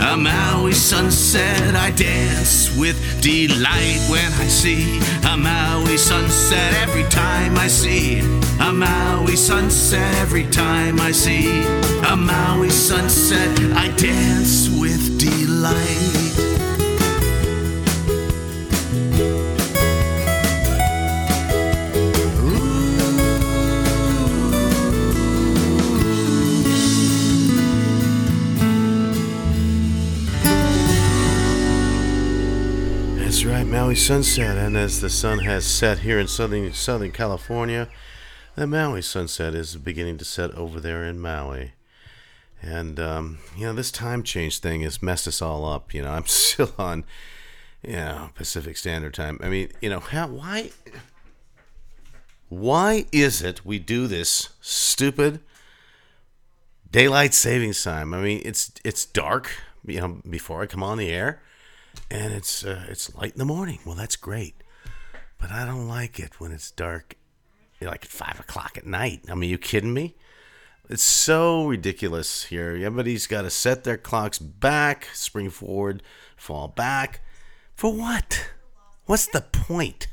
[0.00, 4.98] A Maui sunset, I dance with delight when I see.
[5.24, 8.18] A Maui sunset, every time I see.
[8.58, 11.46] A Maui sunset, every time I see.
[12.10, 16.47] A Maui sunset, I dance with delight.
[33.98, 37.88] Sunset, and as the sun has set here in southern Southern California,
[38.54, 41.72] the Maui sunset is beginning to set over there in Maui.
[42.62, 45.92] And um, you know, this time change thing has messed us all up.
[45.92, 47.04] You know, I'm still on,
[47.82, 49.38] you know, Pacific Standard Time.
[49.42, 50.70] I mean, you know, how why
[52.48, 55.40] why is it we do this stupid
[56.90, 58.14] daylight savings time?
[58.14, 59.50] I mean, it's it's dark,
[59.84, 61.42] you know, before I come on the air
[62.10, 63.78] and it's uh, it's light in the morning.
[63.84, 64.54] Well, that's great,
[65.38, 67.16] but I don't like it when it's dark,
[67.80, 69.22] like at five o'clock at night.
[69.30, 70.16] I mean, you kidding me?
[70.88, 72.70] It's so ridiculous here.
[72.70, 76.02] Everybody's got to set their clocks back, spring forward,
[76.34, 77.20] fall back.
[77.74, 78.48] For what?
[79.04, 80.08] What's the point?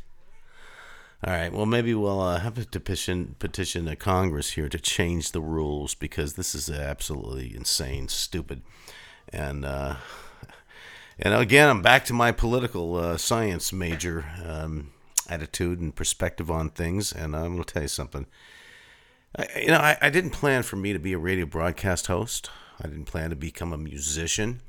[1.25, 1.51] All right.
[1.51, 5.95] Well, maybe we'll uh, have to petition petition the Congress here to change the rules
[5.95, 8.61] because this is absolutely insane, stupid,
[9.29, 9.95] and uh,
[11.19, 14.25] and again, I'm back to my political uh, science major.
[14.43, 14.91] Um,
[15.29, 17.11] attitude and perspective on things.
[17.11, 18.25] And I'm going to tell you something.
[19.37, 22.49] I, you know, I, I didn't plan for me to be a radio broadcast host.
[22.81, 24.61] I didn't plan to become a musician.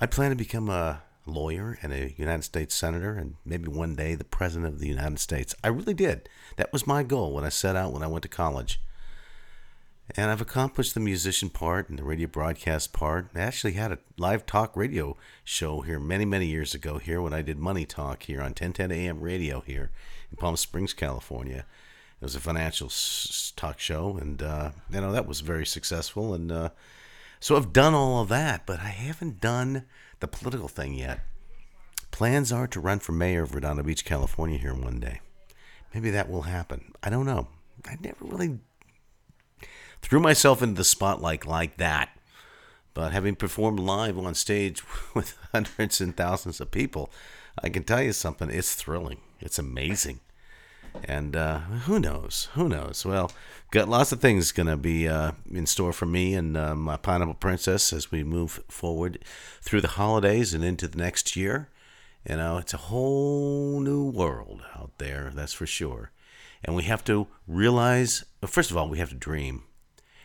[0.00, 4.14] I plan to become a lawyer and a United States senator and maybe one day
[4.14, 5.54] the president of the United States.
[5.62, 6.28] I really did.
[6.56, 8.80] That was my goal when I set out when I went to college.
[10.16, 13.28] And I've accomplished the musician part and the radio broadcast part.
[13.34, 17.34] I actually had a live talk radio show here many, many years ago here when
[17.34, 19.90] I did Money Talk here on 1010 AM radio here
[20.30, 21.66] in Palm Springs, California.
[22.20, 22.90] It was a financial
[23.54, 26.34] talk show, and uh, you know that was very successful.
[26.34, 26.70] And uh,
[27.38, 29.84] so I've done all of that, but I haven't done
[30.20, 31.20] the political thing yet.
[32.10, 35.20] Plans are to run for mayor of Redondo Beach, California here one day.
[35.94, 36.92] Maybe that will happen.
[37.02, 37.48] I don't know.
[37.84, 38.58] I never really
[40.08, 42.10] threw myself into the spotlight like that.
[42.94, 44.82] But having performed live on stage
[45.14, 47.10] with hundreds and thousands of people,
[47.62, 48.50] I can tell you something.
[48.50, 49.20] It's thrilling.
[49.40, 50.20] It's amazing.
[51.04, 52.48] And uh, who knows?
[52.54, 53.04] Who knows?
[53.04, 53.30] Well,
[53.70, 56.96] got lots of things going to be uh, in store for me and uh, my
[56.96, 59.22] Pineapple Princess as we move forward
[59.60, 61.68] through the holidays and into the next year.
[62.28, 66.10] You know, it's a whole new world out there, that's for sure.
[66.64, 69.62] And we have to realize, well, first of all, we have to dream.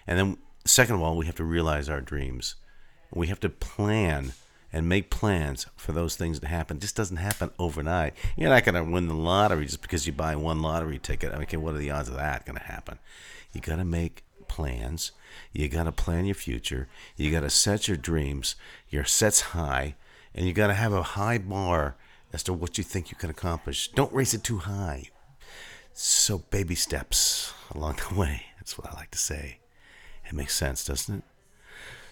[0.07, 2.55] And then, second of all, we have to realize our dreams.
[3.13, 4.33] We have to plan
[4.71, 6.77] and make plans for those things to happen.
[6.77, 8.15] It just doesn't happen overnight.
[8.35, 11.31] You're not going to win the lottery just because you buy one lottery ticket.
[11.31, 12.97] I mean, okay, what are the odds of that going to happen?
[13.53, 15.11] You got to make plans.
[15.51, 16.87] You got to plan your future.
[17.15, 18.55] You got to set your dreams.
[18.89, 19.95] Your sets high,
[20.33, 21.95] and you got to have a high bar
[22.33, 23.89] as to what you think you can accomplish.
[23.89, 25.09] Don't raise it too high.
[25.93, 28.47] So baby steps along the way.
[28.57, 29.59] That's what I like to say.
[30.33, 31.23] It makes sense, doesn't it?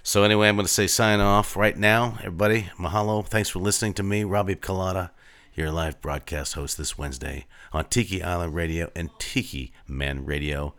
[0.03, 2.69] So anyway, I'm going to say sign off right now, everybody.
[2.77, 3.25] Mahalo.
[3.25, 5.09] Thanks for listening to me, Robbie Colada,
[5.55, 10.75] your live broadcast host this Wednesday on Tiki Island Radio and Tiki Man Radio.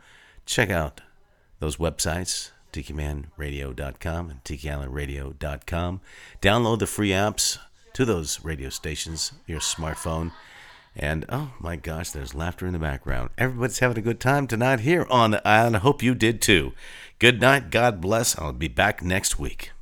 [0.46, 1.00] Check out
[1.58, 6.00] those websites, tikimanradio.com and tikiislandradio.com.
[6.40, 7.58] Download the free apps
[7.94, 10.30] to those radio stations, your smartphone.
[10.94, 13.30] And oh my gosh, there's laughter in the background.
[13.38, 15.76] Everybody's having a good time tonight here on the island.
[15.76, 16.72] I hope you did too.
[17.18, 17.70] Good night.
[17.70, 18.38] God bless.
[18.38, 19.70] I'll be back next week.